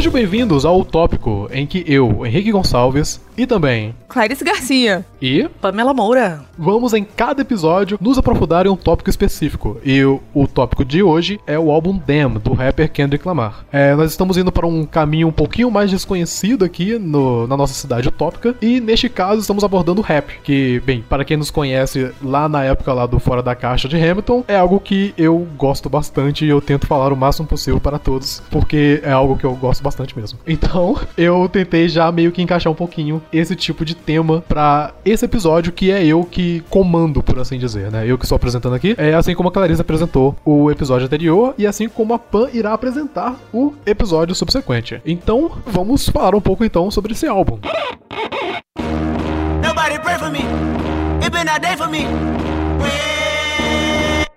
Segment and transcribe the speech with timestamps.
[0.00, 5.94] Sejam bem-vindos ao Tópico, em que eu, Henrique Gonçalves, e também Clarice Garcia e Pamela
[5.94, 6.42] Moura.
[6.58, 9.78] Vamos em cada episódio nos aprofundar em um tópico específico.
[9.84, 13.64] E o, o tópico de hoje é o álbum Damn, do rapper Kendrick Lamar.
[13.70, 17.72] É, nós estamos indo para um caminho um pouquinho mais desconhecido aqui no, na nossa
[17.72, 18.56] cidade utópica.
[18.60, 20.40] E neste caso estamos abordando rap.
[20.42, 23.96] Que, bem, para quem nos conhece lá na época lá do Fora da Caixa de
[23.96, 27.98] Hamilton, é algo que eu gosto bastante e eu tento falar o máximo possível para
[27.98, 28.42] todos.
[28.50, 30.40] Porque é algo que eu gosto bastante mesmo.
[30.44, 35.24] Então, eu tentei já meio que encaixar um pouquinho esse tipo de tema para esse
[35.24, 38.06] episódio que é eu que comando, por assim dizer, né?
[38.06, 38.94] Eu que estou apresentando aqui.
[38.98, 42.72] É assim como a Clarice apresentou o episódio anterior e assim como a Pan irá
[42.72, 45.00] apresentar o episódio subsequente.
[45.04, 47.58] Então, vamos falar um pouco então sobre esse álbum.
[49.62, 50.44] Nobody pray for me.
[51.22, 52.06] It been a day for me.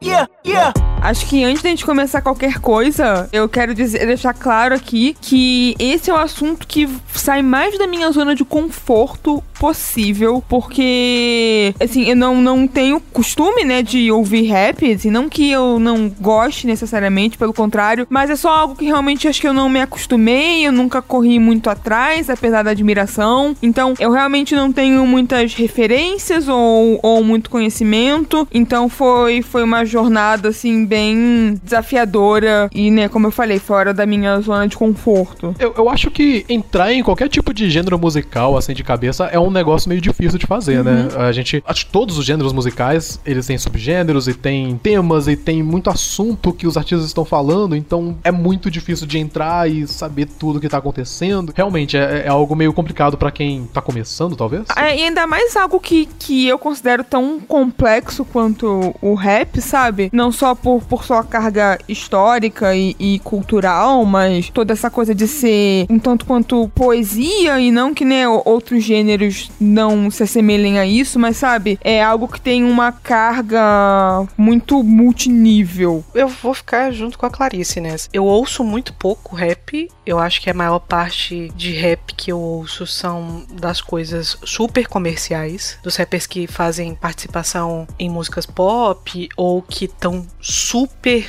[0.01, 0.92] Yeah, yeah.
[1.03, 5.75] Acho que antes da gente começar qualquer coisa, eu quero dizer, deixar claro aqui que
[5.77, 12.03] esse é o assunto que sai mais da minha zona de conforto possível, porque, assim,
[12.09, 16.67] eu não, não tenho costume, né, de ouvir rap, assim, não que eu não goste
[16.67, 20.65] necessariamente, pelo contrário, mas é só algo que realmente acho que eu não me acostumei,
[20.65, 26.47] eu nunca corri muito atrás, apesar da admiração, então eu realmente não tenho muitas referências
[26.47, 33.25] ou, ou muito conhecimento, então foi, foi uma jornada, assim, bem desafiadora e, né, como
[33.25, 35.55] eu falei, fora da minha zona de conforto.
[35.57, 39.39] Eu, eu acho que entrar em qualquer tipo de gênero musical, assim, de cabeça, é
[39.39, 40.91] um negócio meio difícil de fazer, né?
[40.91, 41.17] uhum.
[41.17, 41.27] né?
[41.27, 41.63] A gente.
[41.65, 45.89] Acho que todos os gêneros musicais, eles têm subgêneros e tem temas e tem muito
[45.89, 50.59] assunto que os artistas estão falando, então é muito difícil de entrar e saber tudo
[50.59, 51.51] que tá acontecendo.
[51.55, 54.65] Realmente, é, é algo meio complicado para quem tá começando, talvez.
[54.77, 60.11] É, e ainda mais algo que, que eu considero tão complexo quanto o rap, sabe?
[60.13, 65.27] Não só por por sua carga histórica e, e, cultural, mas toda essa coisa de
[65.27, 70.85] ser um tanto quanto poesia e não que né, outros gêneros não se assemelhem a
[70.85, 76.03] isso, mas sabe, é algo que tem uma carga muito multinível.
[76.13, 78.09] Eu vou ficar junto com a Clarice nessa.
[78.13, 82.39] Eu ouço muito pouco rap, eu acho que a maior parte de rap que eu
[82.39, 89.61] ouço são das coisas super comerciais, dos rappers que fazem participação em músicas pop ou
[89.61, 90.72] que estão super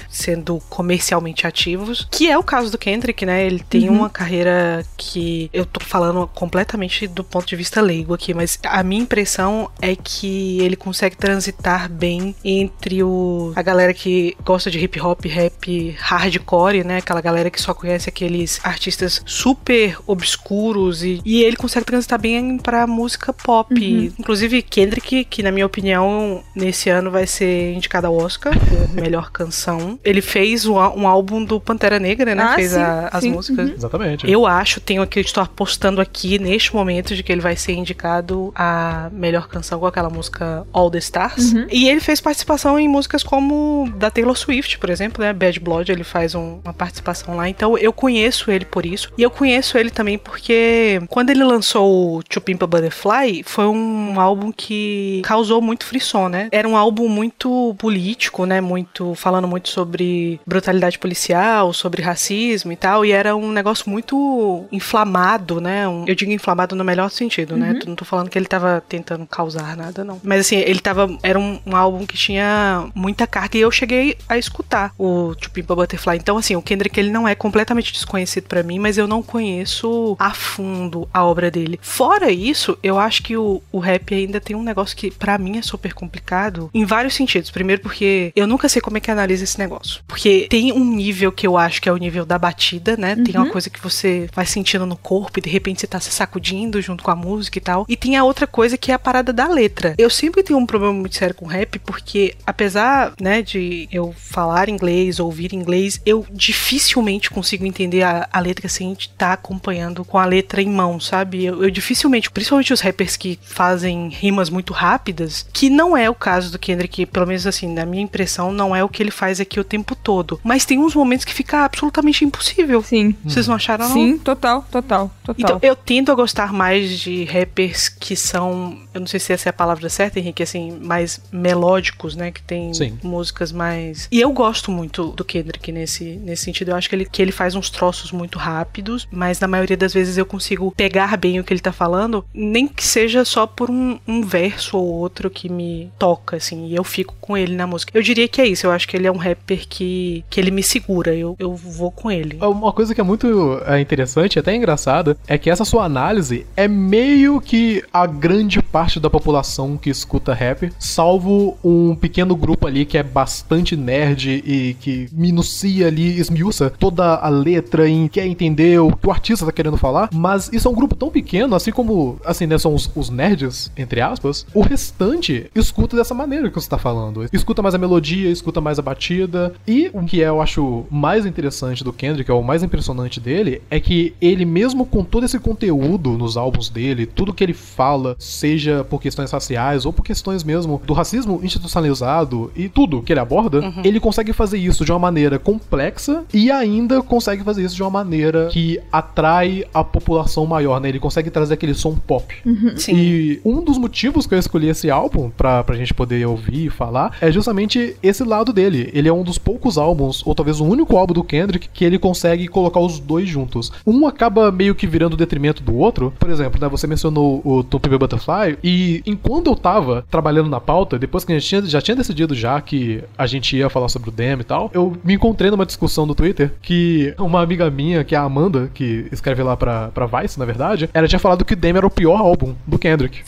[0.09, 3.45] sendo comercialmente ativos, que é o caso do Kendrick, né?
[3.45, 3.97] Ele tem uhum.
[3.97, 8.83] uma carreira que eu tô falando completamente do ponto de vista leigo aqui, mas a
[8.83, 14.79] minha impressão é que ele consegue transitar bem entre o a galera que gosta de
[14.79, 16.99] hip hop, rap hardcore, né?
[16.99, 22.59] Aquela galera que só conhece aqueles artistas super obscuros e, e ele consegue transitar bem
[22.59, 23.75] para música pop.
[23.75, 24.13] Uhum.
[24.19, 28.55] Inclusive Kendrick, que na minha opinião nesse ano vai ser indicado ao Oscar,
[28.95, 29.99] melhor canção.
[30.05, 32.43] Ele fez um, um álbum do Pantera Negra, né?
[32.43, 33.33] Ah, fez sim, a, as sim.
[33.33, 33.69] músicas.
[33.69, 33.75] Uhum.
[33.75, 34.31] Exatamente.
[34.31, 38.53] Eu acho, tenho aqui, estou apostando aqui neste momento de que ele vai ser indicado
[38.55, 41.53] a melhor canção com aquela música All the Stars.
[41.53, 41.67] Uhum.
[41.71, 45.33] E ele fez participação em músicas como da Taylor Swift, por exemplo, né?
[45.33, 47.49] Bad Blood, ele faz um, uma participação lá.
[47.49, 49.13] Então eu conheço ele por isso.
[49.19, 54.53] E eu conheço ele também porque quando ele lançou o Chupimpa Butterfly, foi um álbum
[54.53, 56.49] que causou muito frisson, né?
[56.53, 58.61] Era um álbum muito político, né?
[58.61, 64.65] Muito falando muito sobre brutalidade policial, sobre racismo e tal, e era um negócio muito
[64.71, 65.87] inflamado, né?
[65.89, 67.69] Um, eu digo inflamado no melhor sentido, né?
[67.69, 67.75] uhum.
[67.75, 67.81] né?
[67.87, 70.21] Não tô falando que ele tava tentando causar nada, não.
[70.23, 71.09] Mas assim, ele tava.
[71.23, 75.75] Era um, um álbum que tinha muita carga e eu cheguei a escutar o Chupimpa
[75.75, 76.17] Butterfly.
[76.17, 80.17] Então, assim, o Kendrick ele não é completamente desconhecido para mim, mas eu não conheço
[80.19, 81.79] a fundo a obra dele.
[81.83, 85.59] Fora isso, eu acho que o, o rap ainda tem um negócio que para mim
[85.59, 87.51] é super complicado em vários sentidos.
[87.51, 90.03] Primeiro, porque eu nunca sei como é que analisa esse negócio.
[90.07, 93.15] Porque tem um nível que eu acho que é o nível da batida, né?
[93.15, 93.25] Uhum.
[93.25, 93.53] Tem uma uhum.
[93.53, 97.05] coisa que você vai sentindo no corpo e de repente você tá se sacudindo junto
[97.05, 97.85] com a música e tal.
[97.87, 99.95] E tem a outra coisa que é a parada da letra.
[99.99, 104.71] Eu sempre tenho um problema muito sério com rap, porque apesar, né, de eu falar
[104.71, 110.17] inglês, ouvir inglês, eu dificilmente consigo entender a, a letra sem estar tá acompanhando com
[110.17, 111.45] a letra em mão, sabe?
[111.45, 116.15] Eu, eu dificilmente, principalmente os rappers que fazem rimas muito rápidas, que não é o
[116.15, 119.41] caso do Kendrick, pelo menos assim, na minha impressão, não é o que ele faz
[119.41, 120.41] aqui o tempo todo.
[120.43, 122.83] Mas tem uns momentos que fica absolutamente impossível.
[122.83, 123.15] Sim.
[123.25, 123.95] Vocês não acharam, não?
[123.95, 125.35] Sim, total, total, total.
[125.39, 129.33] Então, eu tento a gostar mais de rap rappers que são, eu não sei se
[129.33, 132.31] essa é a palavra certa, Henrique, assim, mais melódicos, né?
[132.31, 132.99] Que tem Sim.
[133.03, 134.09] músicas mais.
[134.11, 136.71] E eu gosto muito do Kendrick nesse, nesse sentido.
[136.71, 139.93] Eu acho que ele, que ele faz uns troços muito rápidos, mas na maioria das
[139.93, 143.69] vezes eu consigo pegar bem o que ele tá falando, nem que seja só por
[143.69, 147.67] um, um verso ou outro que me toca, assim, e eu fico com ele na
[147.67, 147.91] música.
[147.95, 150.53] Eu diria que é isso, eu acho que ele é um rapper que, que ele
[150.53, 152.39] me segura, eu, eu vou com ele.
[152.41, 156.69] Uma coisa que é muito é, interessante, até engraçada, é que essa sua análise é
[156.69, 162.85] meio que a grande parte da população que escuta rap, salvo um pequeno grupo ali
[162.85, 168.79] que é bastante nerd e que minucia ali, esmiuça toda a letra e quer entender
[168.81, 171.71] o que o artista tá querendo falar, mas isso é um grupo tão pequeno, assim
[171.71, 176.55] como, assim, né, são os, os nerds, entre aspas, o restante escuta dessa maneira que
[176.55, 177.27] você tá falando.
[177.33, 181.85] Escuta mais a melodia, escuta mais a batida, e o que eu acho mais interessante
[181.85, 186.11] do Kendrick, é o mais impressionante dele, é que ele mesmo com todo esse conteúdo
[186.19, 190.81] nos álbuns dele, tudo que ele fala, seja por questões raciais ou por questões mesmo
[190.87, 193.83] do racismo institucionalizado e tudo que ele aborda, Uhum.
[193.85, 197.91] ele consegue fazer isso de uma maneira complexa e ainda consegue fazer isso de uma
[197.91, 200.89] maneira que atrai a população maior, né?
[200.89, 202.35] Ele consegue trazer aquele som pop.
[202.77, 202.95] Sim.
[202.97, 206.71] E um dos motivos que eu escolhi esse álbum pra, pra gente poder ouvir e
[206.71, 208.91] falar é justamente esse lado dele.
[208.95, 211.99] Ele é um dos poucos álbuns, ou talvez o único álbum do Kendrick, que ele
[211.99, 213.71] consegue colocar os dois juntos.
[213.87, 216.13] Um acaba meio que virando detrimento do outro.
[216.19, 220.49] Por exemplo, né, você mencionou o To Pimp a Butterfly, e enquanto eu tava trabalhando
[220.49, 223.69] na pauta, depois que a gente tinha, já tinha decidido já que a gente ia
[223.69, 227.43] falar sobre o Dem e tal, eu me encontrei numa discussão no Twitter que uma
[227.43, 231.07] amiga minha, que é a Amanda, que escreve lá pra, pra Vice, na verdade, ela
[231.07, 233.23] tinha falado que o Dem era o pior álbum do Kendrick.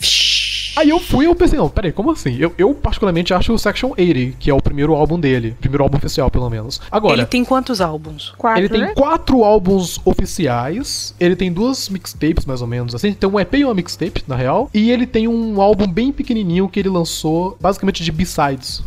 [0.77, 2.37] Aí eu fui e eu pensei, não, peraí, como assim?
[2.37, 5.57] Eu, eu particularmente acho o Section 80, que é o primeiro álbum dele.
[5.59, 6.79] Primeiro álbum oficial, pelo menos.
[6.91, 8.31] Agora, Ele tem quantos álbuns?
[8.37, 8.93] Quatro, ele tem né?
[8.93, 13.65] quatro álbuns oficiais, ele tem duas mixtapes, mais ou menos, assim, tem um EP e
[13.65, 18.03] uma mixtape, na real, e ele tem um álbum bem pequenininho que ele lançou, basicamente
[18.03, 18.83] de B-sides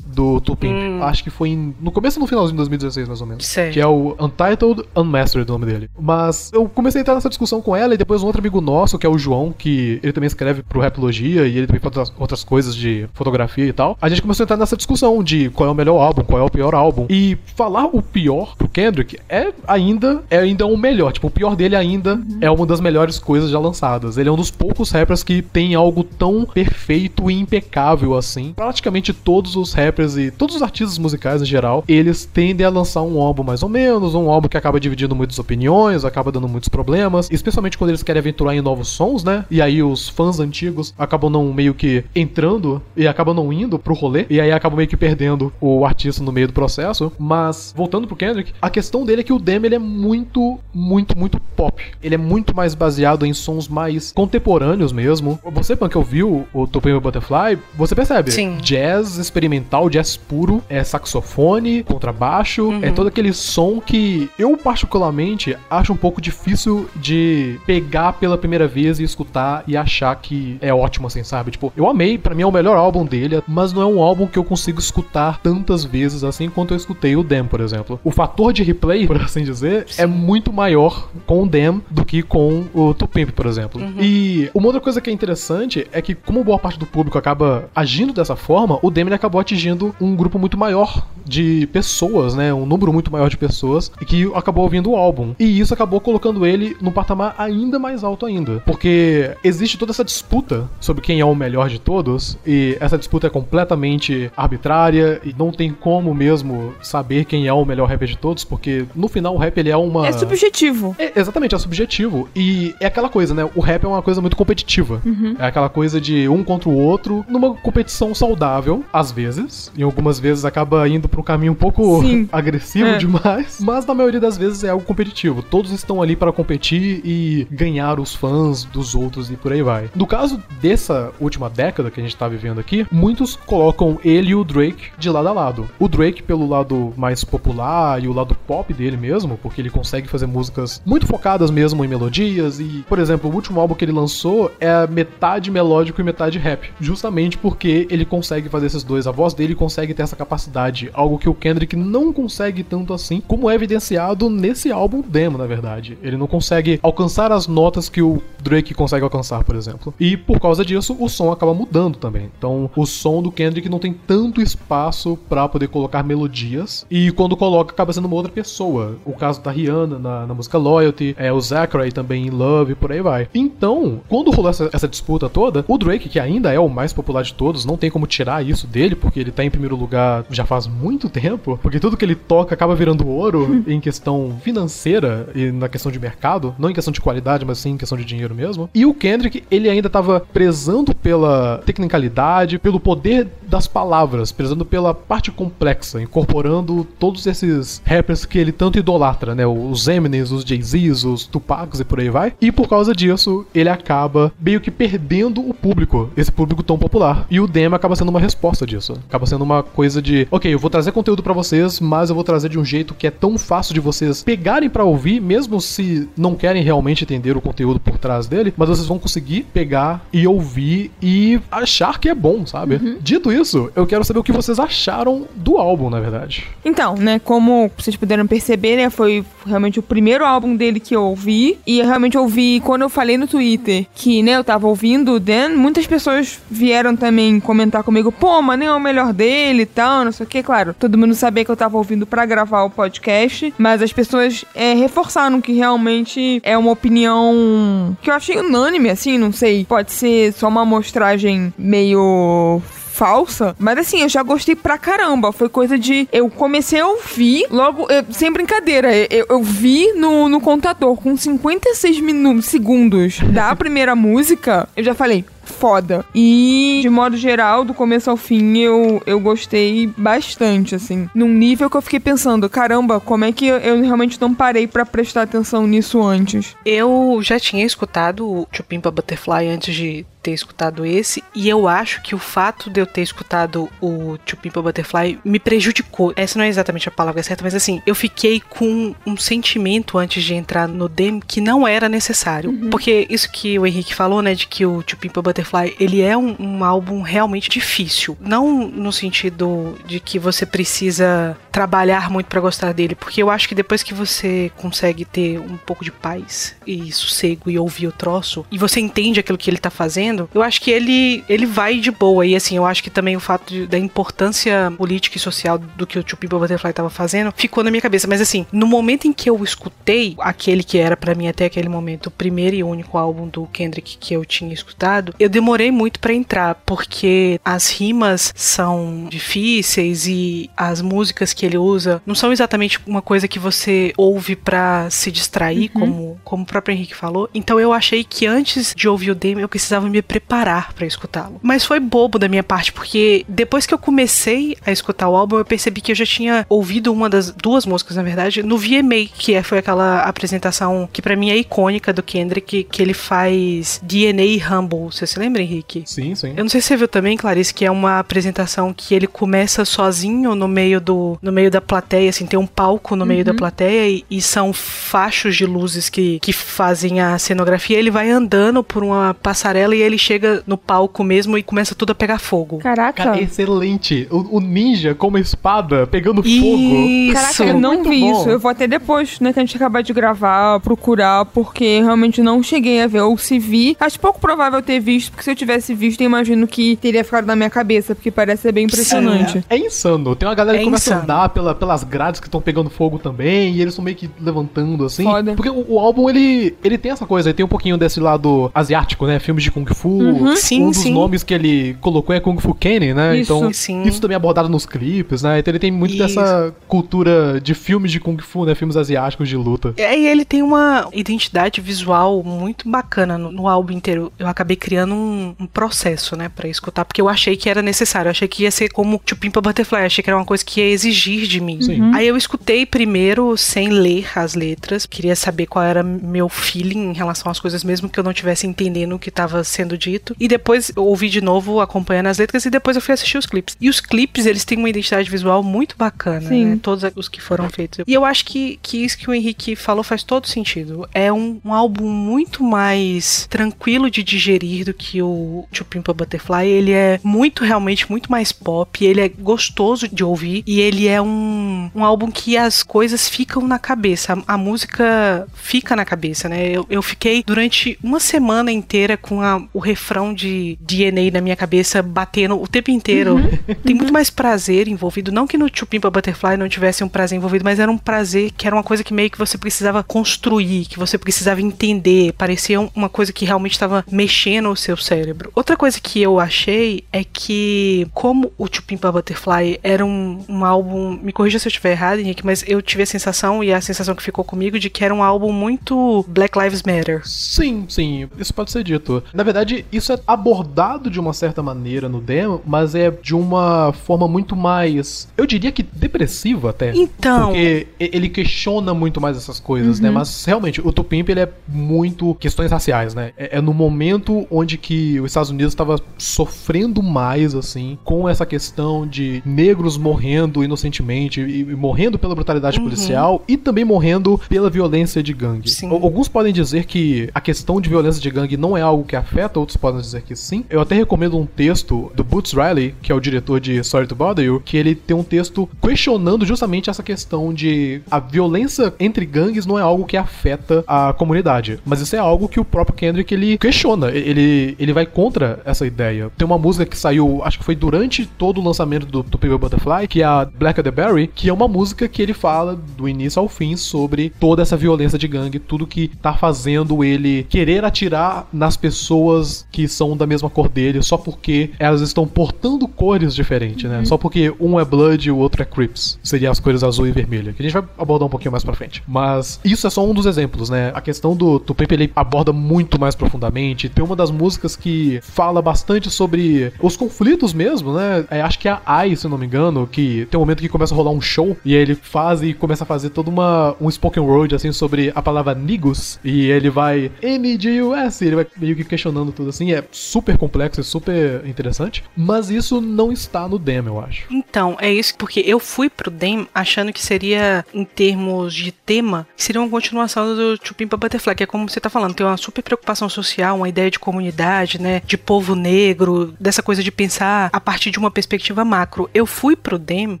[0.40, 0.72] do Pimp.
[0.72, 1.02] Hum.
[1.02, 3.46] Acho que foi em- no começo ou no finalzinho de 2016, mais ou menos.
[3.46, 3.70] Sei.
[3.70, 5.90] Que é o Untitled Unmastered, o nome dele.
[5.98, 8.98] Mas eu comecei a entrar nessa discussão com ela e depois um outro amigo nosso,
[8.98, 12.44] que é o João, que ele também escreve pro Rapologia e ele também faz outras,
[12.44, 13.96] coisas de fotografia e tal.
[14.00, 16.44] A gente começou a entrar nessa discussão de qual é o melhor álbum, qual é
[16.44, 17.06] o pior álbum.
[17.08, 21.12] E falar o pior pro Kendrick é ainda é ainda o melhor.
[21.12, 24.16] Tipo, o pior dele ainda é uma das melhores coisas já lançadas.
[24.18, 28.52] Ele é um dos poucos rappers que tem algo tão perfeito e impecável assim.
[28.54, 33.02] Praticamente todos os rappers e todos os artistas musicais em geral, eles tendem a lançar
[33.02, 36.68] um álbum mais ou menos, um álbum que acaba dividindo muitas opiniões, acaba dando muitos
[36.68, 39.44] problemas, especialmente quando eles querem aventurar em novos sons, né?
[39.50, 43.94] E aí os fãs antigos acabam não meio que entrando e acabam não indo pro
[43.94, 47.12] rolê, e aí acabam meio que perdendo o artista no meio do processo.
[47.18, 51.16] Mas, voltando pro Kendrick, a questão dele é que o Dem ele é muito, muito,
[51.16, 51.82] muito pop.
[52.02, 55.38] Ele é muito mais baseado em sons mais contemporâneos mesmo.
[55.52, 58.30] Você, Punk, ouviu o Topinho Butterfly, você percebe?
[58.30, 58.56] Sim.
[58.62, 65.92] Jazz experimental, jazz puro, é saxofone, contrabaixo, é todo aquele som que eu particularmente acho
[65.92, 71.06] um pouco difícil de pegar pela primeira vez e escutar e achar que é ótimo
[71.06, 71.50] assim, sabe?
[71.50, 74.26] Tipo, eu amei, pra mim é o melhor álbum dele, mas não é um álbum
[74.26, 78.00] que eu consigo escutar tantas vezes assim quanto eu escutei o Dem, por exemplo.
[78.04, 82.22] O fator de replay, por assim dizer, é muito maior com o Dem do que
[82.22, 83.80] com o Tupimp, por exemplo.
[83.98, 87.68] E uma outra coisa que é interessante é que como boa parte do público acaba
[87.74, 92.52] agindo dessa forma, o Dem acabou atingindo um grupo muito maior de pessoas, né?
[92.52, 95.34] Um número muito maior de pessoas e que acabou ouvindo o álbum.
[95.38, 98.60] E isso acabou colocando ele num patamar ainda mais alto ainda.
[98.66, 103.28] Porque existe toda essa disputa sobre quem é o melhor de todos, e essa disputa
[103.28, 108.16] é completamente arbitrária e não tem como mesmo saber quem é o melhor rapper de
[108.16, 110.08] todos, porque no final o rap ele é uma.
[110.08, 110.96] É subjetivo.
[110.98, 112.28] É, exatamente, é subjetivo.
[112.34, 113.48] E é aquela coisa, né?
[113.54, 115.00] O rap é uma coisa muito competitiva.
[115.38, 119.69] É aquela coisa de um contra o outro, numa competição saudável, às vezes.
[119.76, 122.28] E algumas vezes acaba indo pra um caminho um pouco Sim.
[122.32, 122.98] agressivo É.
[122.98, 123.58] demais.
[123.60, 125.42] Mas na maioria das vezes é algo competitivo.
[125.42, 129.90] Todos estão ali para competir e ganhar os fãs dos outros e por aí vai.
[129.94, 134.34] No caso dessa última década que a gente tá vivendo aqui, muitos colocam ele e
[134.34, 135.68] o Drake de lado a lado.
[135.78, 140.08] O Drake pelo lado mais popular e o lado pop dele mesmo, porque ele consegue
[140.08, 143.92] fazer músicas muito focadas mesmo em melodias e, por exemplo, o último álbum que ele
[143.92, 149.06] lançou é metade melódico e metade rap, justamente porque ele consegue fazer esses dois.
[149.06, 153.20] A voz dele consegue ter essa capacidade algo que o Kendrick não consegue tanto assim,
[153.20, 155.98] como é evidenciado nesse álbum demo, na verdade.
[156.02, 159.92] Ele não consegue alcançar as notas que o Drake consegue alcançar, por exemplo.
[160.00, 162.30] E por causa disso, o som acaba mudando também.
[162.38, 167.36] Então, o som do Kendrick não tem tanto espaço para poder colocar melodias, e quando
[167.36, 168.96] coloca, acaba sendo uma outra pessoa.
[169.04, 172.90] O caso da Rihanna na, na música Loyalty, é o Zachary também em Love, por
[172.90, 173.28] aí vai.
[173.34, 177.22] Então, quando rolou essa, essa disputa toda, o Drake, que ainda é o mais popular
[177.22, 180.44] de todos, não tem como tirar isso dele, porque ele tá em primeiro lugar já
[180.44, 185.50] faz muito tempo, porque tudo que ele toca acaba virando ouro em questão financeira e
[185.50, 188.34] na questão de mercado, não em questão de qualidade, mas sim em questão de dinheiro
[188.34, 188.68] mesmo.
[188.74, 194.94] E o Kendrick, ele ainda tava prezando pela tecnicalidade, pelo poder das palavras, prezando pela
[194.94, 199.46] parte complexa, incorporando todos esses rappers que ele tanto idolatra, né?
[199.46, 202.32] Os Eminems, os Jay-Z's, os Tupacs e por aí vai.
[202.40, 207.26] E por causa disso, ele acaba meio que perdendo o público, esse público tão popular.
[207.30, 208.94] E o demo acaba sendo uma resposta disso.
[209.08, 212.24] Acaba sendo uma coisa de, ok, eu vou trazer conteúdo para vocês, mas eu vou
[212.24, 216.08] trazer de um jeito que é tão fácil de vocês pegarem para ouvir, mesmo se
[216.16, 220.26] não querem realmente entender o conteúdo por trás dele, mas vocês vão conseguir pegar e
[220.26, 222.76] ouvir e achar que é bom, sabe?
[222.76, 222.98] Uhum.
[223.00, 226.46] Dito isso, eu quero saber o que vocês acharam do álbum, na verdade.
[226.64, 231.02] Então, né, como vocês puderam perceber, né, foi realmente o primeiro álbum dele que eu
[231.04, 235.12] ouvi e eu realmente ouvi quando eu falei no Twitter que, né, eu tava ouvindo
[235.12, 239.29] o Dan, muitas pessoas vieram também comentar comigo, pô, mas nem é o melhor dele
[239.30, 240.74] e tal, não sei o que, claro.
[240.78, 244.74] Todo mundo sabia que eu tava ouvindo para gravar o podcast, mas as pessoas é,
[244.74, 249.64] reforçaram que realmente é uma opinião que eu achei unânime, assim, não sei.
[249.64, 252.62] Pode ser só uma amostragem meio
[253.00, 253.56] falsa.
[253.58, 255.32] Mas assim, eu já gostei pra caramba.
[255.32, 256.06] Foi coisa de.
[256.12, 261.16] Eu comecei a ouvir, logo, eu, sem brincadeira, eu, eu vi no, no contador com
[261.16, 266.04] 56 minutos, segundos da primeira música, eu já falei, foda.
[266.14, 271.08] E, de modo geral, do começo ao fim, eu, eu gostei bastante, assim.
[271.14, 274.86] Num nível que eu fiquei pensando, caramba, como é que eu, realmente não parei para
[274.86, 276.56] prestar atenção nisso antes?
[276.64, 282.02] Eu já tinha escutado o Chupimpa Butterfly antes de ter escutado esse, e eu acho
[282.02, 286.12] que o fato de eu ter escutado o Chupimpa Butterfly me prejudicou.
[286.16, 290.22] Essa não é exatamente a palavra certa, mas assim, eu fiquei com um sentimento antes
[290.22, 292.50] de entrar no demo que não era necessário.
[292.50, 292.70] Uhum.
[292.70, 296.16] Porque isso que o Henrique falou, né, de que o Chupimpa Butterfly Butterfly, ele é
[296.16, 298.16] um, um, álbum realmente difícil.
[298.20, 303.48] Não no sentido de que você precisa trabalhar muito para gostar dele, porque eu acho
[303.48, 307.92] que depois que você consegue ter um pouco de paz e sossego e ouvir o
[307.92, 311.78] troço, e você entende aquilo que ele tá fazendo, eu acho que ele, ele vai
[311.78, 312.26] de boa.
[312.26, 315.86] E assim, eu acho que também o fato de, da importância política e social do
[315.86, 318.06] que o Two People Butterfly tava fazendo ficou na minha cabeça.
[318.06, 321.68] Mas assim, no momento em que eu escutei aquele que era para mim até aquele
[321.68, 326.00] momento o primeiro e único álbum do Kendrick que eu tinha escutado, eu demorei muito
[326.00, 332.32] para entrar, porque as rimas são difíceis e as músicas que ele usa não são
[332.32, 335.80] exatamente uma coisa que você ouve para se distrair, uhum.
[335.80, 337.28] como, como o próprio Henrique falou.
[337.34, 341.40] Então eu achei que antes de ouvir o demo eu precisava me preparar para escutá-lo.
[341.42, 345.38] Mas foi bobo da minha parte, porque depois que eu comecei a escutar o álbum,
[345.38, 349.06] eu percebi que eu já tinha ouvido uma das duas músicas, na verdade, no VMA,
[349.14, 353.80] que é, foi aquela apresentação que para mim é icônica do Kendrick, que ele faz
[353.82, 354.92] DNA Humble.
[354.92, 355.82] Você se lembra, Henrique?
[355.86, 356.34] Sim, sim.
[356.36, 359.64] Eu não sei se você viu também, Clarice, que é uma apresentação que ele começa
[359.64, 363.08] sozinho no meio do no meio da plateia, assim, tem um palco no uhum.
[363.08, 363.36] meio da uhum.
[363.36, 367.78] plateia e, e, são fachos de luzes que, que fazem a cenografia.
[367.78, 371.90] Ele vai andando por uma passarela e ele chega no palco mesmo e começa tudo
[371.90, 372.58] a pegar fogo.
[372.58, 373.04] Caraca.
[373.04, 374.06] Cara, excelente.
[374.10, 376.40] O, o, ninja com uma espada pegando isso.
[376.40, 377.12] fogo.
[377.12, 378.12] Caraca, eu não vi bom.
[378.12, 378.28] isso.
[378.28, 382.42] Eu vou até depois, né, que a gente acabar de gravar, procurar, porque realmente não
[382.42, 383.00] cheguei a ver.
[383.00, 386.06] Ou se vi, acho pouco provável ter visto visto, porque se eu tivesse visto, eu
[386.06, 389.44] imagino que teria ficado na minha cabeça, porque parece ser bem impressionante.
[389.48, 390.14] É, é insano.
[390.14, 391.00] Tem uma galera que é começa insano.
[391.00, 394.10] a andar pela, pelas grades que estão pegando fogo também, e eles estão meio que
[394.20, 395.04] levantando, assim.
[395.04, 395.34] Foda.
[395.34, 398.50] Porque o, o, álbum, ele, ele tem essa coisa, ele tem um pouquinho desse lado
[398.54, 399.18] asiático, né?
[399.18, 399.88] Filmes de Kung Fu.
[399.88, 400.36] Uhum.
[400.36, 400.92] Sim, um dos sim.
[400.92, 403.18] nomes que ele colocou é Kung Fu Kenny, né?
[403.18, 403.32] Isso.
[403.32, 403.82] Então, sim.
[403.84, 405.38] isso também é abordado nos clipes, né?
[405.38, 406.02] Então ele tem muito isso.
[406.02, 408.54] dessa cultura de filmes de Kung Fu, né?
[408.54, 409.74] Filmes asiáticos de luta.
[409.78, 414.12] É, e ele tem uma identidade visual muito bacana no, no álbum inteiro.
[414.18, 418.08] Eu acabei criando um, um processo, né, para escutar, porque eu achei que era necessário,
[418.08, 420.68] eu achei que ia ser como Chupimpa Butterfly, achei que era uma coisa que ia
[420.68, 421.58] exigir de mim.
[421.68, 421.94] Uhum.
[421.94, 426.92] Aí eu escutei primeiro sem ler as letras, queria saber qual era meu feeling em
[426.92, 430.16] relação às coisas, mesmo que eu não estivesse entendendo o que estava sendo sendo dito.
[430.18, 433.26] E depois eu ouvi de novo, acompanhando as letras, e depois eu fui assistir os
[433.26, 433.56] clipes.
[433.60, 436.44] E os clipes, eles têm uma identidade visual muito bacana, Sim.
[436.44, 436.58] né?
[436.60, 437.84] Todos os que foram feitos.
[437.86, 440.88] E eu acho que, que isso que o Henrique falou faz todo sentido.
[440.92, 446.46] É um, um álbum muito mais tranquilo de digerir do que o Chupimpa Butterfly.
[446.46, 448.84] Ele é muito, realmente, muito mais pop.
[448.84, 450.42] Ele é gostoso de ouvir.
[450.46, 454.14] E ele é um, um álbum que as coisas ficam na cabeça.
[454.26, 456.50] A, a música fica na cabeça, né?
[456.50, 461.36] Eu, eu fiquei durante uma semana inteira com a, o refrão de DNA na minha
[461.36, 463.16] cabeça batendo o tempo inteiro.
[463.16, 463.54] Uhum.
[463.62, 465.12] Tem muito mais prazer envolvido.
[465.12, 468.46] Não que no Chupimpa Butterfly não tivesse um prazer envolvido, mas era um prazer que
[468.46, 472.14] era uma coisa que meio que você precisava construir, que você precisava entender.
[472.14, 475.30] Parecia uma coisa que realmente estava mexendo o seu cérebro.
[475.34, 480.98] Outra coisa que eu achei é que, como o Chupimpa Butterfly era um, um álbum.
[481.02, 483.94] Me corrija se eu estiver errado, Henrique, mas eu tive a sensação, e a sensação
[483.94, 487.02] que ficou comigo, de que era um álbum muito Black Lives Matter.
[487.04, 489.02] Sim, sim, isso pode ser dito.
[489.12, 493.72] Na verdade, isso é abordado de uma certa maneira no demo, mas é de uma
[493.72, 495.08] forma muito mais.
[495.16, 496.72] Eu diria que depressiva até.
[496.74, 497.28] Então.
[497.28, 499.88] Porque ele questiona muito mais essas coisas, né?
[499.88, 499.94] uhum.
[499.94, 499.98] né?
[500.00, 503.12] Mas realmente, o Tupimp ele é muito questões raciais, né?
[503.16, 508.24] É, é no momento onde que os Estados Unidos estava sofrendo mais, assim, com essa
[508.26, 512.64] questão de negros morrendo inocentemente e, e morrendo pela brutalidade uhum.
[512.64, 515.50] policial e também morrendo pela violência de gangue.
[515.50, 515.70] Sim.
[515.70, 519.39] Alguns podem dizer que a questão de violência de gangue não é algo que afeta,
[519.40, 520.44] outros podem dizer que sim.
[520.48, 523.94] Eu até recomendo um texto do Boots Riley, que é o diretor de Sorry to
[523.94, 529.04] Bother You, que ele tem um texto questionando justamente essa questão de a violência entre
[529.04, 532.76] gangues não é algo que afeta a comunidade, mas isso é algo que o próprio
[532.76, 536.10] Kendrick ele questiona, ele, ele vai contra essa ideia.
[536.16, 539.38] Tem uma música que saiu, acho que foi durante todo o lançamento do, do Paper
[539.38, 542.88] Butterfly, que é a Black the Berry, que é uma música que ele fala do
[542.88, 547.64] início ao fim sobre toda essa violência de gangue, tudo que tá fazendo ele querer
[547.64, 549.19] atirar nas pessoas
[549.50, 553.78] que são da mesma cor dele só porque elas estão portando cores diferentes, né?
[553.78, 553.86] Uhum.
[553.86, 555.98] Só porque um é Blood e o outro é Crips.
[556.02, 558.54] Seria as cores azul e vermelha, que a gente vai abordar um pouquinho mais pra
[558.54, 558.82] frente.
[558.86, 560.72] Mas isso é só um dos exemplos, né?
[560.74, 563.68] A questão do Tupac ele aborda muito mais profundamente.
[563.68, 568.04] Tem uma das músicas que fala bastante sobre os conflitos mesmo, né?
[568.10, 570.48] É, acho que é a Ai, se não me engano, que tem um momento que
[570.48, 573.54] começa a rolar um show e aí ele faz e começa a fazer toda uma
[573.60, 578.56] um spoken word assim sobre a palavra nigos e ele vai N-G-U-S, ele vai meio
[578.56, 579.52] que questionando tudo assim.
[579.52, 584.06] É super complexo e super interessante, mas isso não está no demo, eu acho.
[584.10, 589.06] Então, é isso porque eu fui pro demo achando que seria em termos de tema,
[589.16, 592.42] seria uma continuação do Chupimpa Butterfly, que é como você tá falando, tem uma super
[592.42, 597.40] preocupação social, uma ideia de comunidade, né, de povo negro, dessa coisa de pensar a
[597.40, 598.88] partir de uma perspectiva macro.
[598.94, 600.00] Eu fui pro Dem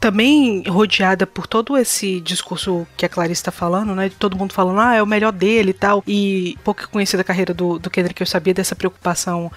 [0.00, 4.52] também rodeada por todo esse discurso que a Clarice está falando, né, de todo mundo
[4.52, 7.90] falando, ah, é o melhor dele e tal, e pouco conhecida a carreira do, do
[7.90, 8.91] Kendrick, eu sabia dessa preocupação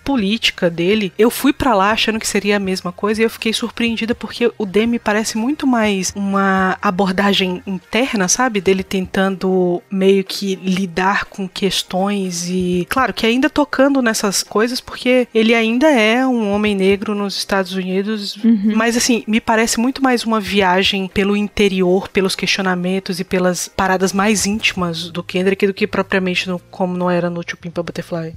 [0.04, 1.12] política dele.
[1.18, 4.52] Eu fui para lá achando que seria a mesma coisa e eu fiquei surpreendida porque
[4.58, 11.26] o Dem me parece muito mais uma abordagem interna, sabe, dele tentando meio que lidar
[11.26, 16.76] com questões e, claro, que ainda tocando nessas coisas, porque ele ainda é um homem
[16.76, 18.74] negro nos Estados Unidos, uhum.
[18.76, 24.13] mas assim, me parece muito mais uma viagem pelo interior, pelos questionamentos e pelas paradas
[24.13, 28.34] mais íntimas do Kendrick do que propriamente no, como não era no Chupimpa Butterfly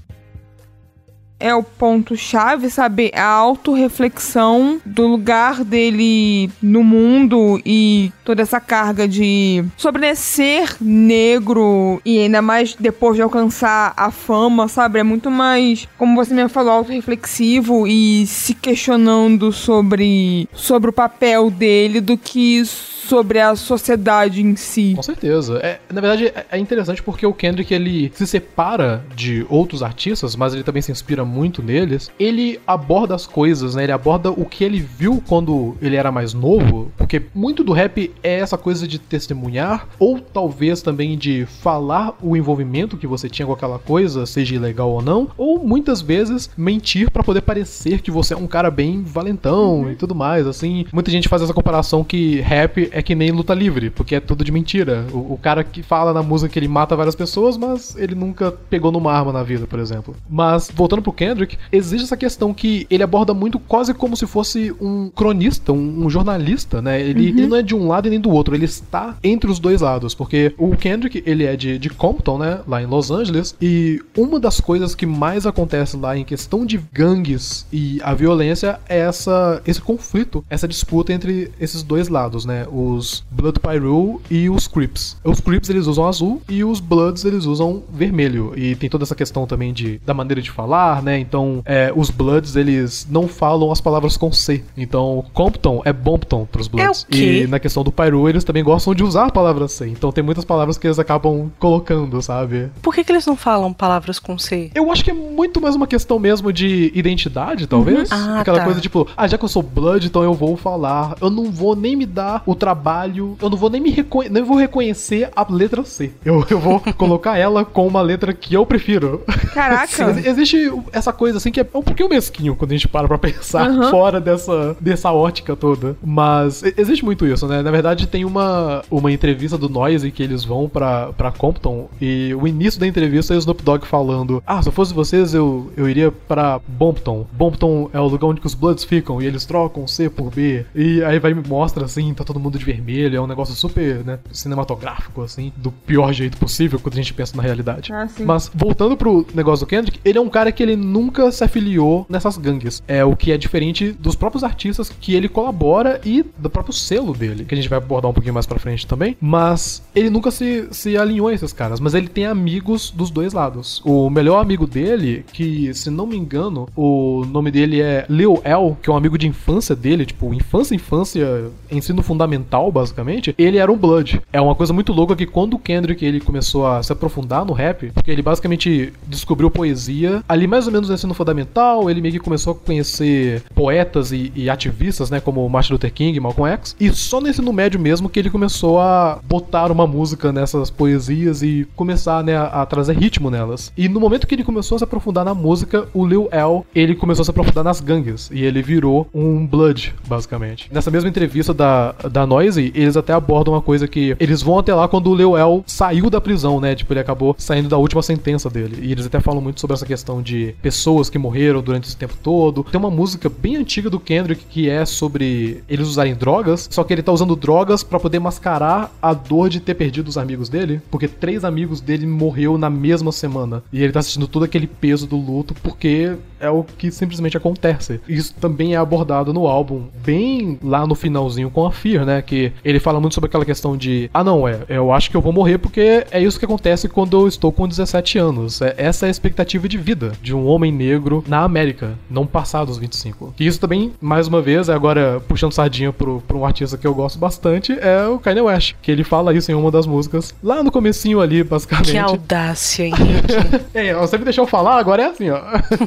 [1.41, 3.11] é o ponto-chave, sabe?
[3.15, 12.01] A autorreflexão do lugar dele no mundo e toda essa carga de sobre ser negro
[12.05, 14.99] e ainda mais depois de alcançar a fama, sabe?
[14.99, 21.51] É muito mais, como você mesmo falou, autorreflexivo e se questionando sobre, sobre o papel
[21.51, 22.65] dele do que
[23.09, 24.93] sobre a sociedade em si.
[24.95, 25.59] Com certeza.
[25.63, 30.37] É, na verdade, é, é interessante porque o Kendrick ele se separa de outros artistas,
[30.37, 32.11] mas ele também se inspira muito neles.
[32.19, 33.85] Ele aborda as coisas, né?
[33.85, 38.13] Ele aborda o que ele viu quando ele era mais novo, porque muito do rap
[38.23, 43.47] é essa coisa de testemunhar ou talvez também de falar o envolvimento que você tinha
[43.47, 48.11] com aquela coisa, seja ilegal ou não, ou muitas vezes mentir para poder parecer que
[48.11, 49.91] você é um cara bem valentão uhum.
[49.91, 50.47] e tudo mais.
[50.47, 54.21] Assim, muita gente faz essa comparação que rap é que nem luta livre, porque é
[54.21, 55.07] tudo de mentira.
[55.13, 58.53] O, o, cara que fala na música que ele mata várias pessoas, mas ele nunca
[58.53, 60.15] pegou numa arma na vida, por exemplo.
[60.29, 64.73] Mas, voltando pro Kendrick, existe essa questão que ele aborda muito quase como se fosse
[64.81, 67.01] um cronista, um, um jornalista, né?
[67.01, 67.39] Ele, uhum.
[67.39, 69.81] ele, não é de um lado e nem do outro, ele está entre os dois
[69.81, 72.61] lados, porque o Kendrick, ele é de, de Compton, né?
[72.69, 76.81] Lá em Los Angeles, e uma das coisas que mais acontece lá em questão de
[76.93, 82.65] gangues e a violência é essa, esse conflito, essa disputa entre esses dois lados, né?
[82.71, 85.17] Os Blood Pyru e os Crips.
[85.25, 88.53] Os Crips eles usam azul e os Bloods eles usam vermelho.
[88.57, 91.08] E tem toda essa questão também de, da maneira de falar, né?
[91.17, 94.65] Então, é, os Bloods eles não falam as palavras com C.
[94.77, 97.05] Então, Compton é Bompton pros Bloods.
[97.05, 97.43] É o quê?
[97.45, 99.89] E na questão do Pyru eles também gostam de usar a palavra C.
[99.89, 102.69] Então, tem muitas palavras que eles acabam colocando, sabe?
[102.83, 104.71] Por que, que eles não falam palavras com C?
[104.75, 108.11] Eu acho que é muito mais uma questão mesmo de identidade, talvez.
[108.11, 108.65] Ah, Aquela tá.
[108.65, 111.15] coisa tipo, ah, já que eu sou Blood, então eu vou falar.
[111.21, 114.43] Eu não vou nem me dar o trabalho, eu não vou nem me reconhecer, nem
[114.43, 116.13] vou reconhecer a letra C.
[116.25, 119.23] Eu, eu vou colocar ela com uma letra que eu prefiro.
[119.55, 120.11] Caraca.
[120.11, 123.19] Ex- Existe essa coisa assim que é um pouquinho mesquinho quando a gente para pra
[123.19, 123.91] pensar Aham.
[123.91, 125.97] fora dessa, dessa ótica toda.
[126.03, 127.63] Mas existe muito isso, né?
[127.63, 132.35] Na verdade, tem uma, uma entrevista do Noise que eles vão pra, pra Compton e
[132.35, 135.71] o início da entrevista é o Snoop Dogg falando: Ah, se eu fosse vocês, eu,
[135.77, 137.27] eu iria pra Bompton.
[137.33, 140.65] Bompton é o lugar onde os Bloods ficam e eles trocam C por B.
[140.75, 144.05] E aí vai me mostra assim, tá todo mundo de vermelho, é um negócio super,
[144.05, 147.93] né, cinematográfico, assim, do pior jeito possível quando a gente pensa na realidade.
[147.93, 148.09] Ah.
[148.21, 152.07] Mas voltando pro negócio do Kendrick, ele é um cara que ele nunca se afiliou
[152.09, 152.83] nessas gangues.
[152.89, 157.15] É o que é diferente dos próprios artistas que ele colabora e do próprio selo
[157.15, 159.17] dele, que a gente vai abordar um pouquinho mais pra frente também.
[159.21, 163.33] Mas ele nunca se, se alinhou a esses caras, mas ele tem amigos dos dois
[163.33, 163.83] lados.
[163.85, 168.77] O melhor amigo dele, que se não me engano, o nome dele é Leo El,
[168.83, 173.71] que é um amigo de infância dele, tipo, infância, infância, ensino fundamental, basicamente, ele era
[173.71, 174.21] um Blood.
[174.33, 177.53] É uma coisa muito louca que quando o Kendrick ele começou a se aprofundar no
[177.53, 182.15] rap, porque ele basicamente descobriu poesia ali mais ou menos no ensino fundamental, ele meio
[182.15, 186.77] que começou a conhecer poetas e, e ativistas, né, como Martin Luther King, Malcolm X,
[186.79, 191.43] e só no ensino médio mesmo que ele começou a botar uma música nessas poesias
[191.43, 193.73] e começar, né, a, a trazer ritmo nelas.
[193.77, 196.95] E no momento que ele começou a se aprofundar na música, o Lil El, ele
[196.95, 200.69] começou a se aprofundar nas gangues, e ele virou um Blood, basicamente.
[200.73, 204.75] Nessa mesma entrevista da, da Noisy, eles até abordam uma coisa que eles vão até
[204.75, 208.03] lá quando o Lil El saiu da prisão, né, tipo, ele acabou saindo da última
[208.03, 208.79] sentença dele.
[208.83, 212.15] E eles até falam muito sobre essa questão de pessoas que morreram durante esse tempo
[212.23, 212.65] todo.
[212.65, 216.93] Tem uma música bem antiga do Kendrick que é sobre eles usarem drogas, só que
[216.93, 220.81] ele tá usando drogas pra poder mascarar a dor de ter perdido os amigos dele,
[220.91, 223.63] porque três amigos dele morreu na mesma semana.
[223.73, 228.01] E ele tá sentindo todo aquele peso do luto porque é o que simplesmente acontece.
[228.09, 232.23] Isso também é abordado no álbum, bem lá no finalzinho com a Fear, né?
[232.23, 235.21] Que ele fala muito sobre aquela questão de: ah, não, é, eu acho que eu
[235.21, 238.61] vou morrer porque é isso que acontece quando eu estou com 17 anos.
[238.61, 242.65] É, essa é a expectativa de vida de um homem negro na América, não passar
[242.65, 243.35] dos 25.
[243.39, 246.95] E isso também, mais uma vez, agora puxando sardinha pro, pro um artista que eu
[246.95, 250.63] gosto bastante, é o Kanye West, que ele fala isso em uma das músicas, lá
[250.63, 251.93] no comecinho ali, basicamente.
[251.93, 253.09] Que audácia, Henrique.
[253.75, 255.41] É, você me deixou falar, agora é assim, ó.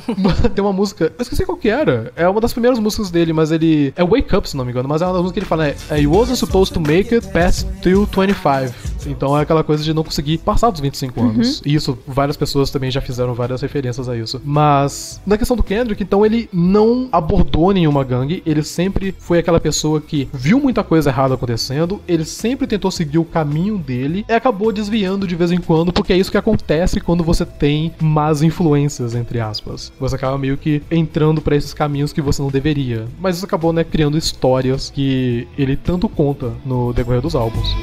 [0.53, 2.11] Tem uma música, eu esqueci qual que era.
[2.15, 3.93] É uma das primeiras músicas dele, mas ele.
[3.95, 5.67] É Wake Up, se não me engano, mas é uma das músicas que ele fala,
[5.67, 8.73] é You wasn't supposed to make it past till 25.
[9.09, 11.61] Então é aquela coisa de não conseguir passar dos 25 anos.
[11.65, 14.41] E isso, várias pessoas também já fizeram várias referências a isso.
[14.43, 19.59] Mas, na questão do Kendrick, então ele não abordou nenhuma gangue, ele sempre foi aquela
[19.59, 24.33] pessoa que viu muita coisa errada acontecendo, ele sempre tentou seguir o caminho dele e
[24.33, 28.41] acabou desviando de vez em quando, porque é isso que acontece quando você tem más
[28.41, 29.91] influências, entre aspas.
[29.99, 33.05] Você acaba meio que entrando pra esses caminhos que você não deveria.
[33.19, 37.75] Mas isso acabou, né, criando histórias que ele tanto conta no decorrer dos álbuns.